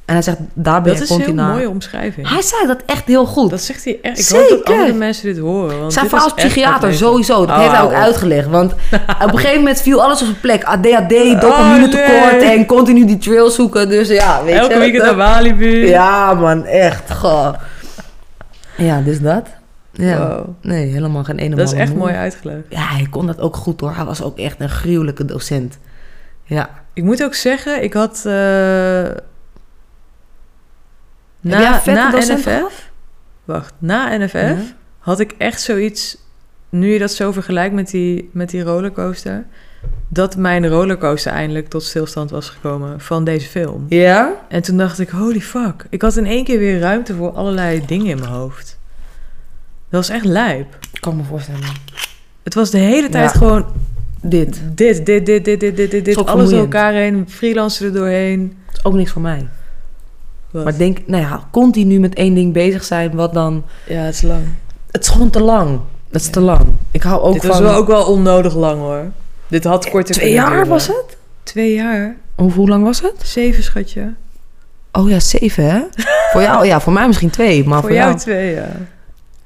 [0.05, 1.49] en hij zegt, daar ben Dat je is een heel continu.
[1.53, 2.29] mooie omschrijving.
[2.29, 3.51] Hij zei dat echt heel goed.
[3.51, 4.19] Dat zegt hij echt.
[4.19, 4.75] Ik hoop dat Zeker.
[4.75, 5.81] andere mensen dit horen.
[5.81, 7.47] Want Zijn vrouw is is echt psychiater, sowieso.
[7.47, 8.49] Dat Oh, heeft hij ook uitgelegd.
[8.49, 8.79] Want op
[9.33, 10.65] een gegeven moment viel alles op zijn plek.
[10.65, 12.59] ADHD, dopamine tekort Oh, nee.
[12.59, 13.89] en continu die trail zoeken.
[13.89, 14.79] Dus ja, weet Elke je.
[14.79, 15.87] weekend dat- naar Walibi.
[15.87, 17.13] Ja, man, echt.
[17.15, 17.49] Goh.
[18.77, 19.43] Ja, dus dat.
[20.07, 20.29] Ja.
[20.29, 20.49] Wow.
[20.63, 21.99] Nee, helemaal geen ene Dat is echt moe.
[21.99, 22.63] mooi uitgelegd.
[22.69, 23.95] Ja, hij kon dat ook goed hoor.
[23.95, 25.79] Hij was ook echt een gruwelijke docent.
[26.45, 26.71] Ja.
[26.93, 28.17] Ik moet ook zeggen, ik had...
[28.27, 29.09] eh
[31.41, 32.91] na, NFF...
[33.45, 34.57] Wacht, na NFF Ja.
[34.99, 36.27] had ik echt zoiets...
[36.71, 39.45] Nu je dat zo vergelijkt met die, met die rollercoaster...
[40.09, 43.87] Dat mijn rollercoaster eindelijk tot stilstand was gekomen van deze film.
[43.89, 44.33] Ja?
[44.49, 45.87] En toen dacht ik, holy fuck.
[45.91, 48.78] Ik had in één keer weer ruimte voor allerlei dingen in mijn hoofd.
[49.91, 50.79] Dat was echt lijp.
[50.93, 51.61] Ik kan me voorstellen.
[52.43, 53.39] Het was de hele tijd Ja.
[53.39, 53.67] gewoon
[54.23, 54.61] Dit.
[54.75, 58.57] dit, dit, dit, dit, dit, dit, dit, Alles door elkaar heen, freelancer er doorheen.
[58.73, 59.49] is ook niks voor mij.
[60.51, 60.65] Wat?
[60.65, 63.65] Maar denk, nou ja, continu met één ding bezig zijn, wat dan...
[63.87, 64.45] Ja, het is lang.
[64.91, 65.81] Het is gewoon te lang.
[66.11, 66.33] Het is Ja.
[66.33, 66.67] te lang.
[66.91, 67.51] Ik hou ook Dit van...
[67.51, 69.05] was wel ook wel onnodig lang hoor.
[69.47, 70.69] Dit had korter Twee jaar duren.
[70.69, 71.17] was het?
[71.43, 72.17] Twee jaar.
[72.35, 73.15] Hoe, hoe lang was het?
[73.23, 74.13] Zeven, schatje.
[74.93, 75.81] Oh ja, zeven hè?
[76.33, 78.21] voor jou, ja, voor mij misschien twee, maar voor voor, jou jou...
[78.21, 78.69] twee, ja.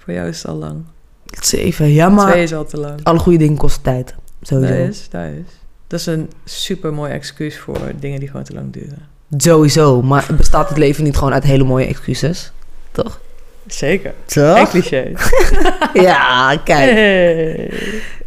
[0.05, 0.85] Voor jou is het al lang.
[1.41, 3.01] Zeven, ja, maar Twee is al te lang.
[3.03, 4.15] alle goede dingen kosten tijd.
[4.43, 4.77] Sowieso.
[4.77, 5.53] Dat is, dat is.
[5.87, 8.99] Dat is een super mooi excuus voor dingen die gewoon te lang duren.
[9.37, 12.53] Sowieso, maar bestaat het leven niet gewoon uit hele mooie excuses?
[12.93, 13.21] Toch?
[13.67, 14.15] Zeker.
[14.25, 14.57] Toch?
[14.57, 15.13] En cliché.
[15.93, 16.91] Ja, kijk.
[16.91, 17.73] Hey.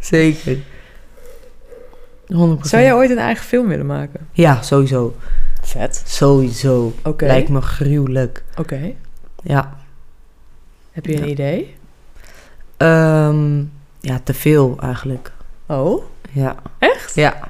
[0.00, 0.56] Zeker.
[0.56, 0.58] 100%.
[2.60, 4.28] Zou jij ooit een eigen film willen maken?
[4.32, 5.14] Ja, sowieso.
[5.62, 6.02] Vet.
[6.06, 6.92] Sowieso.
[7.04, 7.26] Oké.
[7.26, 8.44] Lijkt me gruwelijk.
[8.56, 8.92] Oké.
[9.42, 9.75] Ja.
[10.96, 11.30] Heb je een Ja.
[11.30, 11.74] idee?
[12.76, 13.58] Ehm,
[14.00, 15.32] ja, te veel eigenlijk.
[15.66, 16.56] Oh, Ja.
[16.78, 17.14] echt?
[17.14, 17.48] Ja.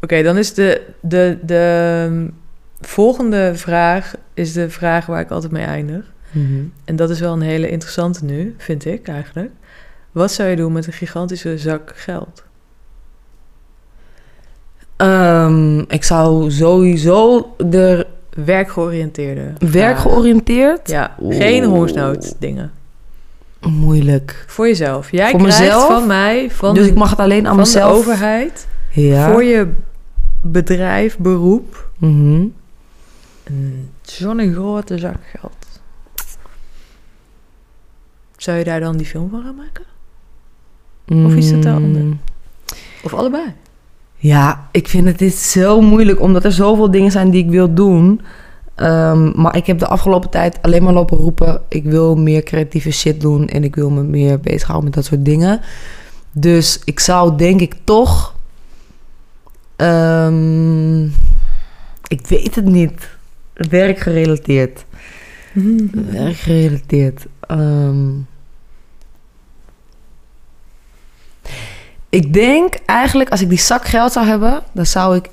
[0.00, 2.34] Oké, dan is de, de, de um,
[2.80, 6.12] volgende vraag is de vraag waar ik altijd mee eindig.
[6.30, 6.62] Mhm.
[6.84, 9.50] En dat is wel een hele interessante nu, vind ik eigenlijk.
[10.12, 12.44] Wat zou je doen met een gigantische zak geld?
[14.96, 19.52] Ehm, ik zou sowieso de Werkgeoriënteerde.
[19.58, 20.88] werkgeoriënteerd.
[20.88, 21.36] Ja, Oeh.
[21.36, 22.72] geen hongersnood dingen.
[23.60, 24.44] Moeilijk.
[24.48, 25.10] Voor jezelf.
[25.10, 25.86] Jij Voor krijgt mezelf?
[25.86, 27.92] van mij, van, dus ik mag het alleen aan van mezelf.
[27.92, 29.30] de overheid, Ja.
[29.32, 29.68] voor je
[30.42, 32.44] bedrijf, beroep, Mhm.
[34.02, 35.52] zo'n grote zak geld.
[38.36, 39.84] Zou je daar dan die film van gaan maken?
[41.26, 41.84] Of iets totaal Mm.
[41.84, 42.16] anders?
[43.02, 43.44] Of allebei?
[44.24, 47.74] Ja, ik vind het dit zo moeilijk, omdat er zoveel dingen zijn die ik wil
[47.74, 48.20] doen.
[48.74, 51.60] Ehm, maar ik heb de afgelopen tijd alleen maar lopen roepen...
[51.68, 55.24] ik wil meer creatieve shit doen en ik wil me meer bezighouden met dat soort
[55.24, 55.60] dingen.
[56.32, 58.34] Dus ik zou denk ik toch...
[59.76, 61.04] ehm,
[62.08, 63.08] ik weet het niet.
[63.52, 64.84] Werkgerelateerd.
[66.10, 67.26] Werkgerelateerd.
[67.40, 68.08] Ehm,
[72.14, 75.28] ik denk eigenlijk, als ik die zak geld zou hebben, dan zou ik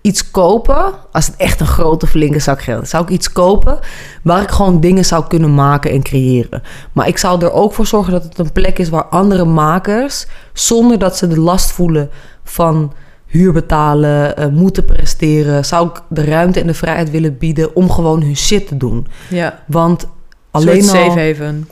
[0.00, 0.92] iets kopen.
[1.12, 3.78] Als het echt een grote, flinke zak geld is, zou ik iets kopen
[4.22, 6.62] waar ik gewoon dingen zou kunnen maken en creëren.
[6.92, 10.26] Maar ik zou er ook voor zorgen dat het een plek is waar andere makers,
[10.52, 12.10] zonder dat ze de last voelen
[12.44, 12.92] van
[13.26, 17.90] huur betalen, eh, moeten presteren, zou ik de ruimte en de vrijheid willen bieden om
[17.90, 19.06] gewoon hun shit te doen.
[19.28, 20.06] Ja, Want
[20.50, 20.88] alleen al...
[20.88, 21.68] safe haven.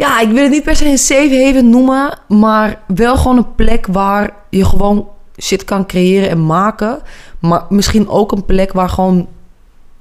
[0.00, 3.54] Ja, ik wil het niet per se een safe haven noemen, maar wel gewoon een
[3.54, 5.08] plek waar je gewoon
[5.38, 6.98] shit kan creëren en maken.
[7.38, 9.28] Maar misschien ook een plek waar gewoon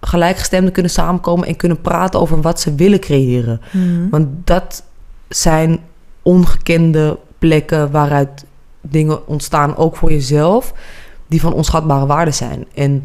[0.02, 3.62] gelijkgestemden kunnen samenkomen en kunnen praten over wat ze willen creëren.
[3.72, 4.10] Mhm.
[4.10, 4.84] Want dat
[5.28, 5.80] zijn
[6.22, 8.46] ongekende plekken waaruit
[8.82, 10.74] dingen ontstaan, ook voor jezelf,
[11.28, 12.66] die van onschatbare waarde zijn.
[12.74, 13.04] En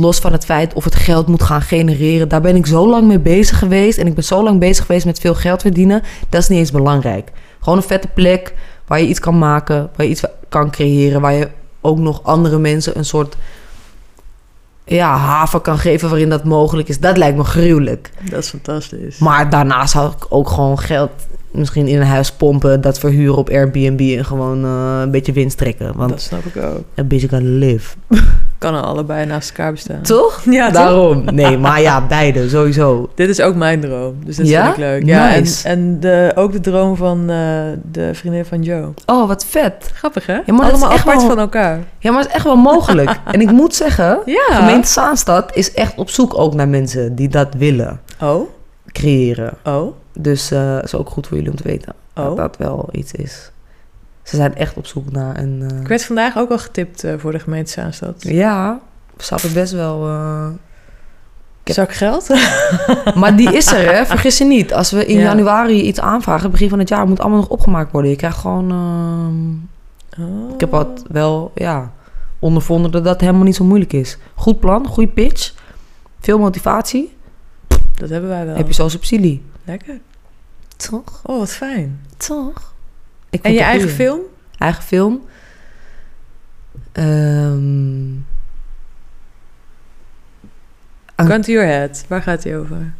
[0.00, 3.06] los van het feit of het geld moet gaan genereren, daar ben ik zo lang
[3.06, 3.98] mee bezig geweest.
[3.98, 6.02] En ik ben zo lang bezig geweest met veel geld verdienen.
[6.28, 7.32] Dat is niet eens belangrijk.
[7.60, 8.54] Gewoon een vette plek
[8.86, 11.48] waar je iets kan maken, waar je iets kan creëren, waar je
[11.80, 13.36] ook nog andere mensen een soort
[14.84, 17.00] ja, haven kan geven waarin dat mogelijk is.
[17.00, 18.10] Dat lijkt me gruwelijk.
[18.30, 19.18] Dat is fantastisch.
[19.18, 21.10] Maar daarna zou ik ook gewoon geld
[21.50, 25.58] misschien in een huis pompen, dat verhuren op Airbnb en gewoon eh, een beetje winst
[25.58, 25.92] trekken.
[25.96, 26.82] Want dat snap ik ook.
[26.98, 27.96] a bitch gotta live.
[28.58, 30.02] Kan er allebei naast elkaar bestaan.
[30.02, 30.42] Toch?
[30.50, 30.74] Ja, toch?
[30.74, 31.24] Daarom.
[31.24, 33.08] Nee, maar ja, beide, sowieso.
[33.14, 34.14] Dit is ook mijn droom.
[34.24, 34.62] Dus dat Ja?
[34.64, 35.04] vind ik leuk.
[35.06, 35.68] Ja, en, Nice.
[35.68, 37.36] en de, ook de droom van eh,
[37.90, 38.88] de vriendin van Joe.
[39.06, 39.90] Oh, wat vet.
[39.94, 40.34] Grappig, hè?
[40.34, 41.78] maar dat is Allemaal echt apart wel- van elkaar.
[41.98, 43.10] Ja, maar het is echt wel mogelijk.
[43.32, 44.44] en ik moet zeggen, Ja.
[44.54, 48.48] gemeente Zaanstad is echt op zoek ook naar mensen die dat willen Oh,
[48.92, 49.52] creëren.
[49.64, 52.36] oh, Dus eh is ook goed voor jullie om te weten dat oh.
[52.36, 53.50] dat wel iets is.
[54.22, 55.64] Ze zijn echt op zoek naar een...
[55.70, 58.14] eh, Ik werd vandaag ook al getipt eh, voor de gemeente Zaanstad.
[58.22, 58.80] Ja,
[59.16, 60.06] snap ik best wel...
[60.08, 60.50] heb-
[61.64, 62.28] Zak geld?
[63.20, 64.06] Maar die is er, hè?
[64.06, 64.74] Vergis je niet.
[64.74, 65.22] Als we in Ja.
[65.22, 68.10] januari iets aanvragen, begin van het jaar, moet allemaal nog opgemaakt worden.
[68.10, 68.70] Je krijgt gewoon...
[68.70, 69.66] ehm,
[70.22, 70.52] Oh.
[70.54, 71.92] Ik heb wat wel, ja,
[72.38, 74.18] ondervonden dat dat helemaal niet zo moeilijk is.
[74.34, 75.52] Goed plan, goede pitch,
[76.20, 77.16] veel motivatie.
[77.94, 78.56] Dat hebben wij wel.
[78.56, 79.42] Heb je zo subsidie.
[79.68, 80.00] Lekker.
[80.76, 81.20] Toch?
[81.22, 82.00] Oh, wat fijn.
[82.16, 82.74] Toch?
[83.30, 83.94] Ik En je eigen goeie.
[83.94, 84.20] film?
[84.58, 85.20] Eigen film.
[86.92, 88.26] Een-
[91.16, 92.04] Gun to your head.
[92.08, 92.92] Waar gaat die over?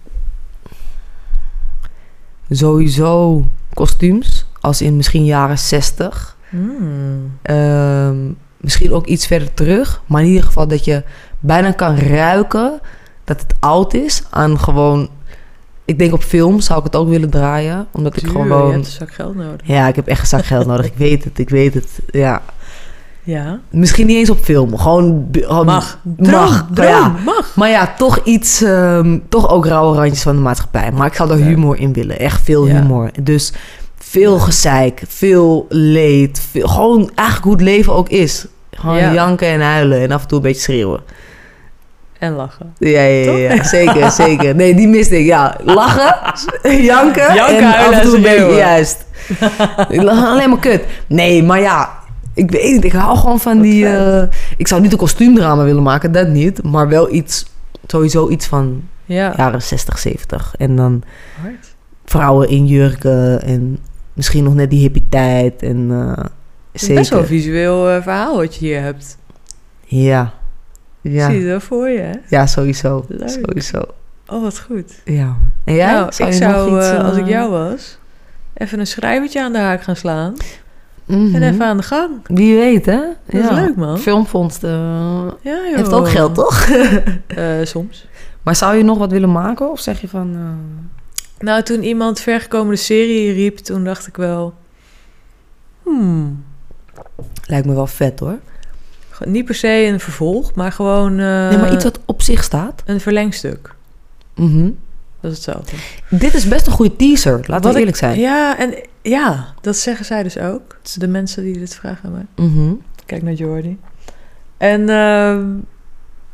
[2.51, 6.36] sowieso kostuums, als in misschien jaren 60.
[6.49, 7.39] Hmm.
[7.43, 8.16] Ehm,
[8.57, 10.03] misschien ook iets verder terug.
[10.07, 11.03] Maar in ieder geval dat je
[11.40, 12.81] bijna kan ruiken
[13.24, 15.11] dat het oud is aan gewoon...
[15.89, 17.86] Ik denk op film zou ik het ook willen draaien.
[17.93, 18.47] Omdat ik gewoon...
[18.66, 19.60] Je hebt een zak geld nodig.
[19.62, 20.86] Ja, ik heb echt een zak geld nodig.
[20.86, 21.89] Ik weet het, ik weet het.
[22.10, 22.43] Ja.
[23.23, 23.60] Ja.
[23.70, 24.77] Misschien niet eens op film.
[24.78, 25.28] Gewoon...
[25.32, 25.98] gewoon Mag.
[26.16, 26.66] Mag.
[26.73, 27.15] Droom, maar ja.
[27.24, 27.52] mag.
[27.56, 28.62] Maar ja, toch iets...
[28.62, 30.93] ehm, toch ook rauwe randjes van de maatschappij.
[30.93, 31.44] Maar ik zou er Ja.
[31.44, 32.19] humor in willen.
[32.19, 32.81] Echt veel Ja.
[32.81, 33.10] humor.
[33.23, 33.52] Dus
[33.98, 35.02] veel gezeik.
[35.09, 36.40] Veel leed.
[36.51, 38.47] Veel, gewoon eigenlijk hoe het leven ook is.
[38.70, 39.12] Gewoon Ja.
[39.12, 40.01] janken en huilen.
[40.01, 41.01] En af en toe een beetje schreeuwen.
[42.19, 42.73] En lachen.
[42.78, 43.65] Ja, ja, ja, ja.
[43.65, 44.55] zeker, zeker.
[44.55, 45.27] Nee, die miste ik.
[45.27, 46.16] Ja, lachen,
[46.82, 48.57] janken, Janken, en af en toe en een beetje, schreeuwen.
[48.57, 49.05] juist.
[50.32, 50.85] Alleen maar kut.
[51.07, 51.90] Nee, maar ja,
[52.35, 52.85] ik weet niet.
[52.85, 53.86] Ik hou gewoon van Wat die...
[53.86, 54.23] eh,
[54.57, 56.62] ik zou niet een kostuumdrama willen maken, dat niet.
[56.62, 57.47] Maar wel iets,
[57.86, 59.32] sowieso iets van Ja.
[59.36, 60.55] jaren 60, 70.
[60.59, 61.03] En dan
[61.43, 61.74] Hard.
[62.05, 63.78] vrouwen in jurken en
[64.12, 65.62] misschien nog net die hippie tijd.
[65.62, 66.31] En Het
[66.73, 66.95] is zeker.
[66.97, 69.19] best wel een visueel eh, verhaal wat je hier hebt.
[69.85, 70.32] Ja.
[71.10, 71.30] Ja.
[71.30, 72.12] Zie je voor je, hè?
[72.28, 73.05] ja, sowieso.
[73.09, 73.28] Leuk.
[73.28, 73.82] Sowieso.
[74.26, 75.01] Oh, wat goed.
[75.05, 75.36] Ja.
[75.64, 75.93] En jij?
[75.93, 77.98] nou, ik zou, iets, eh, als ik eh, jou was,
[78.55, 80.35] even een schrijvertje aan de haak gaan slaan.
[81.05, 81.35] mhm.
[81.35, 82.10] En even aan de gang.
[82.26, 83.01] Wie weet, hè?
[83.26, 83.98] Dat is leuk, man.
[83.98, 85.76] Filmfonds eh, Ja, joh.
[85.76, 86.68] heeft ook geld, toch?
[87.62, 88.06] Soms.
[88.43, 89.70] maar zou je nog wat willen maken?
[89.70, 90.36] Of zeg je van...
[91.39, 94.55] Nou, toen iemand vergekomende serie riep, toen dacht ik wel...
[95.82, 96.44] Hmm,
[97.47, 98.39] Lijkt me wel vet, hoor.
[99.24, 101.11] Niet per se een vervolg, maar gewoon...
[101.19, 102.82] eh, nee, maar iets wat op zich staat.
[102.86, 103.74] Een verlengstuk.
[104.35, 104.70] Mhm.
[105.20, 105.77] Dat is hetzelfde.
[106.11, 108.19] Dit is best een goede teaser, laten we ik- eerlijk zijn.
[108.19, 110.77] Ja, en ja, dat zeggen zij dus ook.
[110.99, 112.47] De mensen die dit vragen aan mij.
[112.47, 112.73] Mhm.
[113.07, 113.78] Kijk naar Jordi.
[114.57, 115.45] En ehm,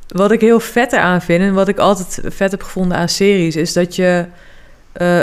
[0.09, 1.43] wat ik heel vet eraan vind...
[1.43, 3.57] en wat ik altijd vet heb gevonden aan series...
[3.57, 4.27] is dat je...
[4.93, 5.21] eh,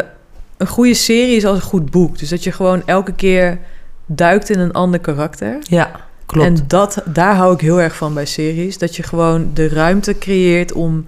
[0.57, 2.19] een goede serie is als een goed boek.
[2.19, 3.59] Dus dat je gewoon elke keer
[4.05, 5.57] duikt in een ander karakter.
[5.61, 5.91] Ja,
[6.31, 6.47] klopt.
[6.47, 8.77] En dat, daar hou ik heel erg van bij series.
[8.77, 11.05] Dat je gewoon de ruimte creëert om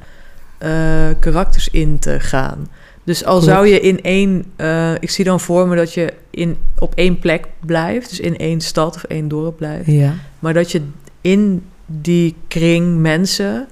[0.58, 0.72] eh,
[1.20, 2.68] karakters in te gaan.
[3.04, 3.52] Dus al Klopt.
[3.54, 4.44] zou je in één...
[4.56, 8.10] eh, ik zie dan voor me dat je in, op één plek blijft.
[8.10, 9.86] Dus in één stad of één dorp blijft.
[9.92, 10.14] ja.
[10.40, 10.82] Maar dat je
[11.22, 13.68] in die kring mensen...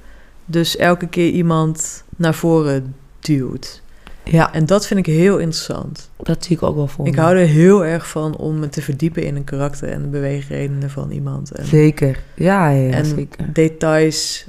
[0.46, 3.82] dus elke keer iemand naar voren duwt.
[4.24, 6.10] Ja, En dat vind ik heel interessant.
[6.18, 7.22] dat zie ik ook wel voor Ik me.
[7.22, 9.90] hou er heel erg van om me te verdiepen in een karakter...
[9.90, 11.52] en de beweegredenen van iemand.
[11.52, 12.20] En Zeker.
[12.36, 13.54] Ja, ja, en zeker.
[13.54, 14.46] details.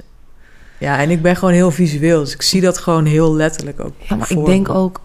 [0.77, 2.19] Ja, en ik ben gewoon heel visueel.
[2.19, 3.93] Dus ik zie dat gewoon heel letterlijk ook.
[3.99, 4.73] Ja, maar ik denk me.
[4.73, 5.01] ook...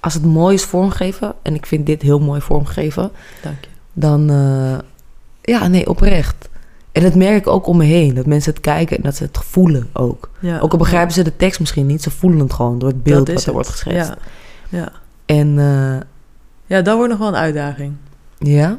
[0.00, 1.34] Als het mooi is vormgeven...
[1.42, 3.10] en ik vind dit heel mooi vormgeven...
[3.42, 3.68] Dank je.
[3.92, 4.30] dan...
[4.30, 4.78] eh,
[5.42, 6.48] ja, nee, oprecht.
[6.92, 8.14] En dat merk ik ook om me heen.
[8.14, 10.30] Dat mensen het kijken en dat ze het voelen ook.
[10.40, 10.58] Ja.
[10.58, 12.02] Ook al begrijpen ze de tekst misschien niet...
[12.02, 14.08] ze voelen het gewoon door het beeld Dat er wordt geschetst.
[14.08, 14.16] Ja.
[14.78, 14.92] Ja.
[15.26, 16.00] En eh,
[16.66, 17.92] ja, dat wordt nog wel een uitdaging.
[18.38, 18.78] ja...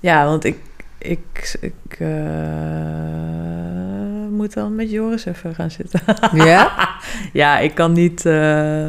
[0.00, 0.56] Ja, want ik,
[0.98, 2.08] ik, ik eh,
[4.30, 6.00] moet dan met Joris even gaan zitten.
[6.46, 6.88] Ja?
[7.32, 8.86] ja, ik kan niet eh,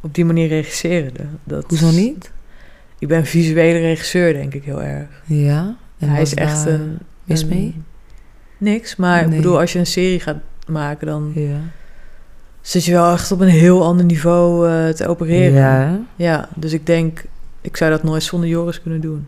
[0.00, 1.38] op die manier regisseren.
[1.44, 2.32] Dat, Hoezo niet?
[2.98, 5.08] Ik ben visuele regisseur, denk ik heel erg.
[5.24, 5.76] Ja.
[5.98, 6.98] En Hij is echt daar een...
[7.32, 7.82] mis mee?
[8.58, 10.36] Niks, maar ik bedoel, als je een serie gaat
[10.66, 11.56] maken, dan Ja.
[12.60, 15.54] zit je wel echt op een heel ander niveau eh, te opereren.
[15.60, 15.98] Ja?
[16.16, 17.24] Ja, dus ik denk,
[17.60, 19.26] ik zou dat nooit zonder Joris kunnen doen.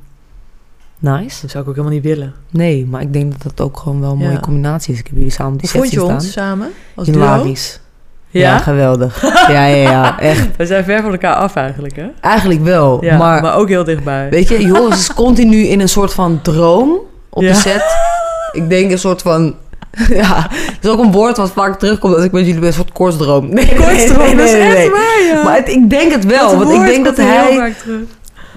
[0.99, 1.41] nice.
[1.41, 2.33] Dat zou ik ook helemaal niet willen.
[2.51, 4.41] Nee, maar ik denk dat dat ook gewoon wel een mooie Ja.
[4.41, 4.99] combinatie is.
[5.01, 6.71] Ik heb jullie samen die Hoe vond je ons samen?
[6.95, 7.17] Als duo?
[7.21, 7.81] Hilarisch.
[8.31, 8.41] Ja?
[8.41, 8.59] Ja?
[8.59, 9.23] geweldig.
[9.53, 10.57] ja, ja, ja, echt.
[10.57, 12.07] We zijn ver van elkaar af eigenlijk, hè?
[12.21, 14.31] Eigenlijk wel, Ja, maar, maar, ook heel dichtbij.
[14.31, 16.99] weet je, Joris is continu in een soort van droom
[17.35, 17.53] op Ja.
[17.53, 17.85] de set.
[18.53, 19.55] Ik denk een soort van...
[20.09, 22.75] Ja, het is ook een woord wat vaak terugkomt als ik met jullie ben, een
[22.75, 23.49] soort kortsdroom.
[23.55, 25.43] Nee, nee, dat is echt waar, ja.
[25.45, 27.75] Maar het- ik denk het wel, want ik denk dat hij.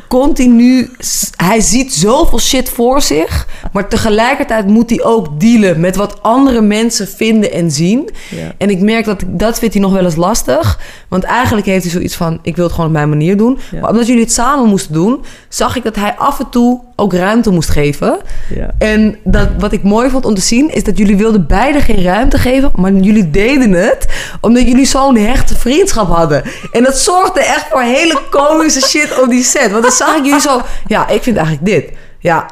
[0.07, 0.89] Continu...
[1.35, 6.61] Hij ziet zoveel shit voor zich, maar tegelijkertijd moet hij ook dealen met wat andere
[6.61, 8.09] mensen vinden en zien.
[8.29, 8.53] Ja.
[8.57, 10.79] En ik merk dat dat vindt hij nog wel eens lastig.
[11.07, 13.59] Want eigenlijk heeft hij zoiets van: ik wil het gewoon op mijn manier doen.
[13.71, 13.79] Ja.
[13.79, 17.13] Maar omdat jullie het samen moesten doen, zag ik dat hij af en toe ook
[17.13, 18.17] ruimte moest geven.
[18.55, 18.69] Ja.
[18.77, 22.03] En dat, wat ik mooi vond om te zien, is dat jullie wilden beide geen
[22.03, 22.71] ruimte geven.
[22.75, 24.07] Maar jullie deden het
[24.41, 26.43] omdat jullie zo'n hechte vriendschap hadden.
[26.71, 29.71] En dat zorgde echt voor hele komische shit op die set.
[29.71, 31.91] Want zag ik jullie zo: ja, ik vind eigenlijk dit.
[32.19, 32.45] Ja,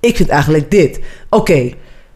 [0.00, 1.00] ik vind eigenlijk dit.
[1.28, 1.70] Oké.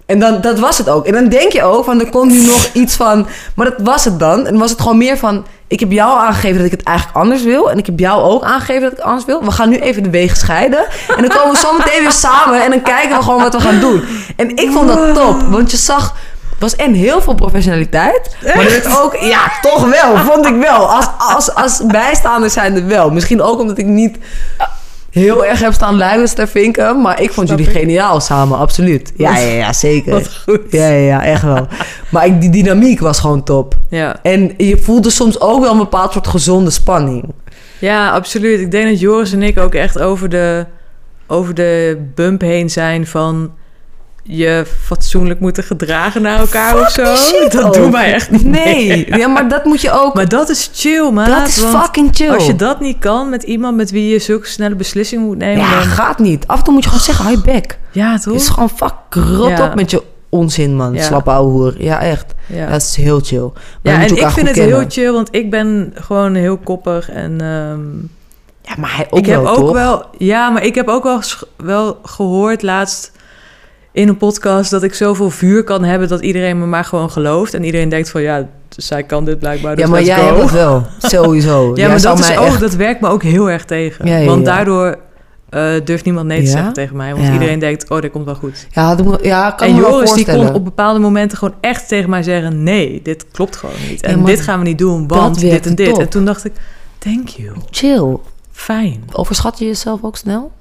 [0.07, 1.07] En dan, dat was het ook.
[1.07, 3.27] En dan denk je ook, van er komt nu nog iets van...
[3.55, 4.47] Maar dat was het dan.
[4.47, 5.47] En was het gewoon meer van...
[5.69, 7.71] Ik heb jou aangegeven dat ik het eigenlijk anders wil.
[7.71, 9.45] En ik heb jou ook aangegeven dat ik het anders wil.
[9.45, 10.87] We gaan nu even de wegen scheiden.
[11.17, 12.65] En dan komen we zo meteen weer samen.
[12.65, 14.03] En dan kijken we gewoon wat we gaan doen.
[14.37, 15.43] En ik vond dat top.
[15.43, 16.15] Want je zag...
[16.59, 18.37] Was en heel veel professionaliteit.
[18.43, 19.17] Maar er werd ook...
[19.17, 20.17] Ja, toch wel.
[20.17, 20.91] Vond ik wel.
[20.91, 23.11] Als, als, als bijstaander zijn er wel.
[23.11, 24.19] Misschien ook omdat ik niet
[25.11, 27.01] heel erg heb staan luisteren, vinken.
[27.01, 27.81] Maar ik vond Snap jullie ik.
[27.81, 29.13] geniaal samen, absoluut.
[29.17, 30.13] Ja, ja, ja, zeker.
[30.13, 30.61] Wat goed.
[30.71, 31.67] Ja, ja, ja, echt wel.
[32.09, 33.75] Maar ik, die dynamiek was gewoon top.
[33.91, 34.17] Ja.
[34.23, 37.25] En je voelde soms ook wel een bepaald soort gezonde spanning.
[37.79, 38.61] ja, absoluut.
[38.61, 40.67] Ik denk dat Joris en ik ook echt over de,
[41.27, 43.53] over de bump heen zijn van
[44.29, 47.05] je fatsoenlijk moeten gedragen naar elkaar of zo.
[47.49, 48.45] dat doen wij echt niet.
[48.45, 50.15] Nee, ja, maar dat moet je ook...
[50.15, 51.29] Maar dat is chill, man.
[51.29, 52.31] dat is fucking chill.
[52.35, 55.65] Als je dat niet kan met iemand met wie je zulke snelle beslissingen moet nemen,
[55.65, 55.83] ja, dan...
[55.83, 56.47] gaat niet.
[56.47, 57.79] Af en toe moet je gewoon zeggen, je bek.
[57.91, 58.33] Ja, toch?
[58.33, 59.65] Het is gewoon fuck rot Ja.
[59.67, 60.95] op met je onzin, man.
[60.95, 61.03] Ja.
[61.03, 61.75] Slappe ouwe hoer.
[61.79, 62.35] Ja, echt.
[62.47, 62.67] Ja.
[62.71, 63.51] Dat is heel chill.
[63.83, 67.41] Maar Ja, en ik vind het heel chill, want ik ben gewoon heel koppig en
[67.41, 67.81] ehm,
[68.63, 69.73] Ja, maar hij ook ik heb ook toch?
[69.73, 71.21] wel, ja, maar ik heb ook wel,
[71.57, 73.13] wel gehoord laatst
[73.97, 77.55] in een podcast dat ik zoveel vuur kan hebben dat iedereen me maar gewoon gelooft
[77.55, 79.77] en iedereen denkt van ja, zij kan dit blijkbaar.
[79.77, 80.87] Dus Ja, maar jij hebt wel.
[80.99, 81.67] Sowieso.
[81.69, 84.07] Ja, Jij maar dat, is ook, echt- dat werkt me ook heel erg tegen.
[84.07, 84.99] Ja, ja, want daardoor
[85.49, 87.15] eh, durft niemand nee te zeggen tegen mij.
[87.15, 88.67] Want iedereen denkt, oh, dit komt wel goed.
[88.71, 92.11] Ja, dat ja kan en me Joris die kon op bepaalde momenten gewoon echt tegen
[92.11, 92.63] mij zeggen...
[92.63, 94.03] nee, dit klopt gewoon niet.
[94.03, 95.89] En dit gaan we niet doen, want dit en dit.
[95.91, 96.01] top.
[96.01, 96.53] En toen dacht ik,
[96.99, 97.51] thank you.
[97.71, 98.17] Chill.
[98.53, 99.05] Fijn.
[99.13, 100.53] Overschat je jezelf ook snel?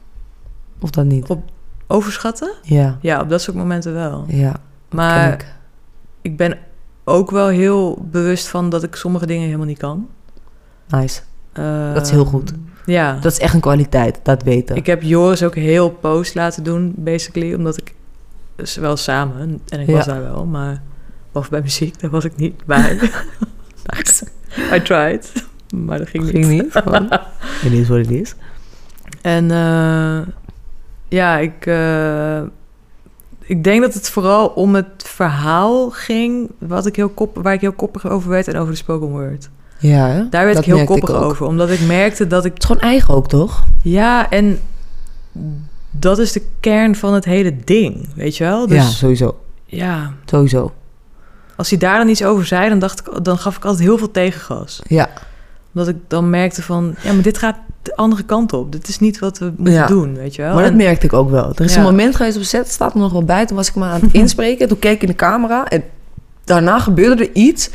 [0.81, 1.27] Of dat niet?
[1.87, 2.51] Overschatten?
[2.61, 4.25] Ja, Ja, op dat soort momenten wel.
[4.27, 4.53] ja.
[4.89, 5.45] Maar ik.
[6.21, 6.57] ik ben
[7.03, 10.07] ook wel heel bewust van dat ik sommige dingen helemaal niet kan.
[10.87, 11.21] Nice.
[11.53, 12.53] Ehm, Dat is heel goed.
[12.85, 13.13] Ja.
[13.21, 14.75] Dat is echt een kwaliteit, dat weten.
[14.75, 17.53] Ik heb Joris ook heel post laten doen, basically.
[17.53, 17.93] Omdat ik...
[18.79, 19.61] Wel samen.
[19.69, 20.45] En ik was daar wel.
[20.45, 20.81] Maar...
[21.31, 22.99] Of bij muziek, daar was ik niet bij.
[24.75, 25.45] I tried.
[25.75, 26.31] Maar dat ging niet.
[26.33, 26.71] Ging niet.
[26.71, 27.07] gewoon.
[27.63, 28.35] Het is wat het is.
[29.21, 30.19] En eh,
[31.07, 32.41] ja, ik, eh,
[33.39, 36.51] ik denk dat het vooral om het verhaal ging...
[36.59, 39.49] Wat ik heel kop, waar ik heel koppig over werd en over de spoken word.
[39.79, 40.29] Ja, hè?
[40.29, 41.45] Daar werd ik heel ik koppig over.
[41.45, 42.53] Omdat ik merkte dat ik...
[42.53, 43.63] Het is gewoon eigen ook, toch?
[43.81, 44.59] Ja, en
[45.91, 48.59] dat is de kern van het hele ding, weet je wel?
[48.61, 49.39] ja, Dus sowieso.
[49.65, 50.73] ja, Sowieso.
[51.55, 52.69] als hij daar dan iets over zei...
[52.69, 54.81] Dan, dacht ik, dan gaf ik altijd heel veel tegengas.
[54.87, 55.09] Ja.
[55.73, 56.95] Omdat ik dan merkte van...
[57.01, 58.71] Ja, maar dit gaat de andere kant op.
[58.71, 59.87] Dit is niet wat we moeten Ja.
[59.87, 60.53] doen, weet je wel?
[60.53, 61.51] Maar dat En- merkte ik ook wel.
[61.55, 61.77] Er is Ja.
[61.79, 63.45] een moment geweest op set, staat er nog wel bij.
[63.45, 64.67] Toen was ik me aan het inspreken.
[64.67, 65.67] Toen keek ik in de camera.
[65.67, 65.83] En
[66.43, 67.69] daarna gebeurde er iets.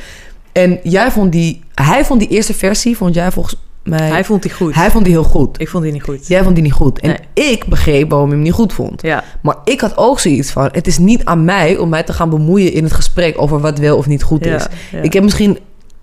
[0.53, 1.63] En jij vond die...
[1.75, 4.09] Hij vond die eerste versie, vond jij volgens mij...
[4.09, 4.75] hij vond die goed.
[4.75, 5.61] hij vond die heel goed.
[5.61, 6.27] Ik vond die niet goed.
[6.27, 6.99] Jij vond die niet goed.
[7.01, 9.03] En ik begreep waarom je hem niet goed vond.
[9.03, 10.69] Ja, Maar ik had ook zoiets van...
[10.73, 13.41] Het is niet aan mij om mij te gaan bemoeien in het gesprek...
[13.41, 14.67] over wat wel of niet goed ja, is.
[15.03, 15.59] Ik heb misschien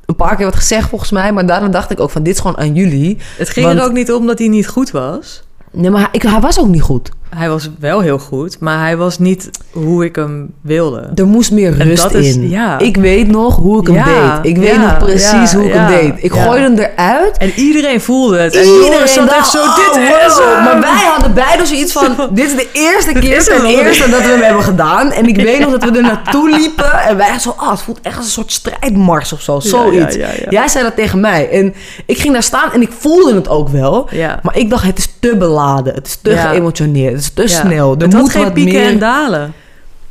[0.08, 1.34] een paar keer wat gezegd volgens mij...
[1.34, 2.24] maar daarna dacht ik ook van...
[2.24, 3.18] dit is gewoon aan jullie.
[3.38, 5.44] Het ging want- er ook niet om dat hij niet goed was.
[5.72, 7.10] Nee, maar hij, ik, hij was ook niet goed.
[7.36, 11.10] Hij was wel heel goed, maar hij was niet hoe ik hem wilde.
[11.16, 12.50] Er moest meer En rust is- in.
[12.50, 12.80] ja.
[12.80, 14.52] Ik weet nog hoe ik hem Ja, deed.
[14.52, 16.14] Ik weet ja, nog precies hoe ik hem deed.
[16.24, 17.38] Ik gooide hem eruit.
[17.38, 18.56] En iedereen voelde het.
[18.56, 19.96] En Joris zat echt dacht, zo, oh, dit
[20.28, 20.54] is wow.
[20.54, 20.64] hem.
[20.64, 22.16] Maar wij hadden beide zoiets van...
[22.32, 25.12] dit is de eerste keer is ten eerste dat we hem hebben gedaan.
[25.12, 27.00] En ik weet nog dat we er naartoe liepen.
[27.00, 27.50] En wij zo...
[27.50, 29.60] Oh, het voelt echt als een soort strijdmars of zo.
[29.60, 30.16] Zoiets.
[30.50, 31.50] Jij zei dat tegen mij.
[31.50, 31.74] En
[32.06, 34.10] ik ging daar staan en ik voelde het ook wel.
[34.42, 35.94] Maar ik dacht, het is te beladen.
[35.94, 37.17] Het is te geëmotioneerd.
[37.18, 37.66] Het is te Ja.
[37.68, 37.96] snel.
[37.96, 38.90] Er het had moet geen wat pieken meer...
[38.92, 39.54] en dalen.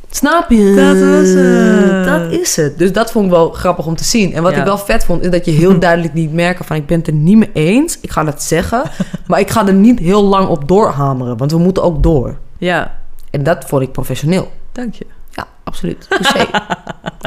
[0.09, 0.73] Snap je?
[0.75, 2.05] Dat was het.
[2.05, 2.77] Dat is het.
[2.77, 4.33] Dus dat vond ik wel grappig om te zien.
[4.33, 4.57] En wat Ja.
[4.59, 6.75] ik wel vet vond, is dat je heel duidelijk niet merken van...
[6.75, 8.83] ik ben het er niet mee eens, ik ga dat zeggen...
[9.27, 11.37] maar ik ga er niet heel lang op doorhameren.
[11.37, 12.37] Want we moeten ook door.
[12.57, 12.97] Ja,
[13.31, 14.51] En dat vond ik professioneel.
[14.71, 15.05] dank je.
[15.29, 16.07] Ja, absoluut.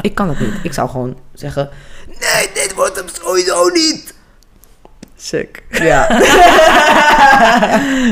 [0.01, 0.53] Ik kan het niet.
[0.63, 1.69] Ik zou gewoon zeggen...
[2.07, 4.13] Nee, dit wordt hem sowieso niet.
[5.23, 5.63] Sick.
[5.69, 6.07] Ja,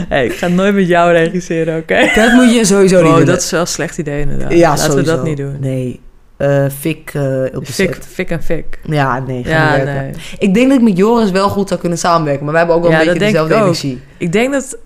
[0.09, 2.11] Hey, ik ga nooit met jou regisseren, oké?
[2.15, 3.25] dat moet je sowieso niet Oh, doen.
[3.25, 4.51] dat is wel een slecht idee inderdaad.
[4.53, 5.11] ja, Laten sowieso.
[5.11, 5.57] we dat niet doen.
[5.59, 5.99] Nee.
[6.37, 7.23] Eh fik eh,
[7.53, 8.07] op de Fik, set.
[8.11, 8.79] fik en fik.
[8.83, 10.11] Ja, nee, Ja, nee.
[10.39, 12.43] Ik denk dat ik met Joris wel goed zou kunnen samenwerken.
[12.43, 14.01] Maar wij hebben ook wel Ja, een beetje ik dezelfde energie.
[14.17, 14.77] Ik denk dat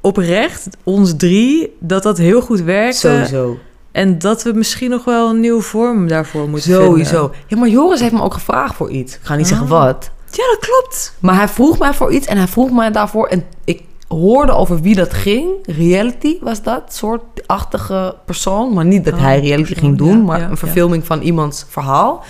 [0.00, 2.98] oprecht, ons drie, dat dat heel goed werkte.
[2.98, 3.58] Sowieso.
[3.92, 7.18] En dat we misschien nog wel een nieuwe vorm daarvoor moeten Sowieso.
[7.28, 7.36] vinden.
[7.46, 9.14] Ja, maar Joris heeft me ook gevraagd voor iets.
[9.14, 9.72] Ik ga niet zeggen Oh.
[9.84, 10.10] wat.
[10.30, 11.14] Ja, dat klopt.
[11.18, 13.26] Maar hij vroeg mij voor iets en hij vroeg mij daarvoor.
[13.26, 15.50] En ik hoorde over wie dat ging.
[15.62, 16.94] Reality was dat.
[16.94, 18.72] Soortachtige persoon.
[18.72, 20.18] Maar niet dat Oh, hij reality persoon, ging doen.
[20.18, 20.56] ja, maar ja, een ja.
[20.56, 22.24] verfilming van iemands verhaal.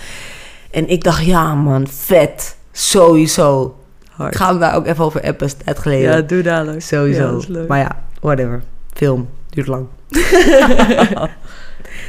[0.71, 2.55] En ik dacht, ja man, vet.
[2.71, 3.75] Sowieso.
[4.11, 4.35] Hard.
[4.35, 5.57] Gaan we daar ook even over appen.
[5.65, 6.11] Tijd geleden.
[6.11, 6.81] Ja, doe dadelijk.
[6.81, 7.21] Sowieso.
[7.21, 7.67] Ja, dat is leuk.
[7.67, 8.63] Maar ja, whatever.
[8.93, 9.29] Film.
[9.49, 9.85] Duurt lang.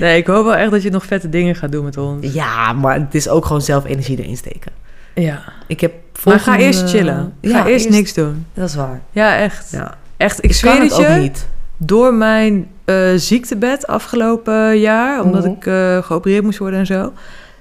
[0.01, 2.33] nee, ik hoop wel echt dat je nog vette dingen gaat doen met ons.
[2.33, 4.73] Ja, maar het is ook gewoon zelf energie erin steken.
[5.15, 5.43] Ja.
[5.67, 5.93] Ik heb
[6.25, 7.33] Maar ga volgende- eerst chillen.
[7.43, 8.47] Ga Ja, eerst, niks doen.
[8.55, 9.01] Dat is waar.
[9.11, 9.71] Ja, echt.
[9.71, 9.95] Ja.
[10.17, 11.09] Echt, ik, Ik zweer kan het je.
[11.09, 11.49] ook niet.
[11.77, 15.53] Door mijn eh, ziektebed afgelopen jaar, omdat Mhm.
[15.53, 17.13] ik eh, geopereerd moest worden en zo,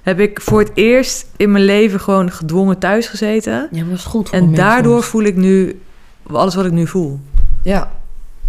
[0.02, 3.68] heb ik voor het eerst in mijn leven gewoon gedwongen thuis gezeten.
[3.70, 5.06] Ja, maar dat is goed voor En daardoor soms.
[5.06, 5.80] voel ik nu
[6.26, 7.20] alles wat ik nu voel.
[7.62, 7.90] Ja,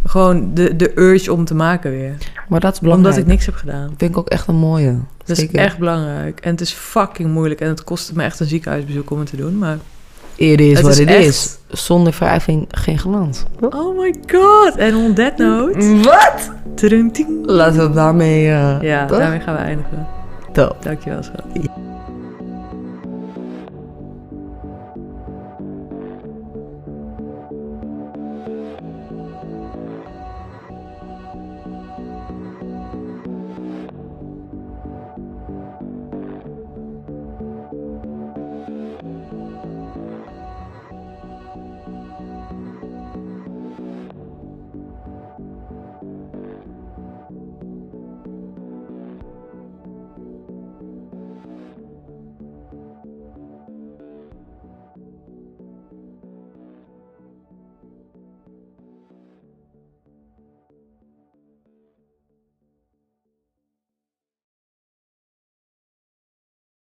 [0.05, 2.15] Gewoon de, de urge om te maken weer.
[2.49, 3.13] maar dat is belangrijk.
[3.13, 3.93] Omdat ik niks heb gedaan.
[3.97, 4.95] vind ik ook echt een mooie.
[5.25, 5.55] Dat Zeker.
[5.59, 6.39] is echt belangrijk.
[6.39, 7.61] En het is fucking moeilijk.
[7.61, 9.57] En het kostte me echt een ziekenhuisbezoek om het te doen.
[9.57, 9.77] Maar
[10.35, 11.57] It is Het wat is het echt- is.
[11.67, 13.43] Zonder wrijving geen glans.
[13.59, 14.75] Oh my god.
[14.77, 15.97] En on that note...
[16.03, 16.51] Wat?
[17.45, 18.47] Laten we daarmee...
[18.51, 19.17] eh Ja, toch?
[19.17, 20.07] daarmee gaan we eindigen.
[20.53, 20.77] Top.
[20.83, 21.43] Dankjewel, schat.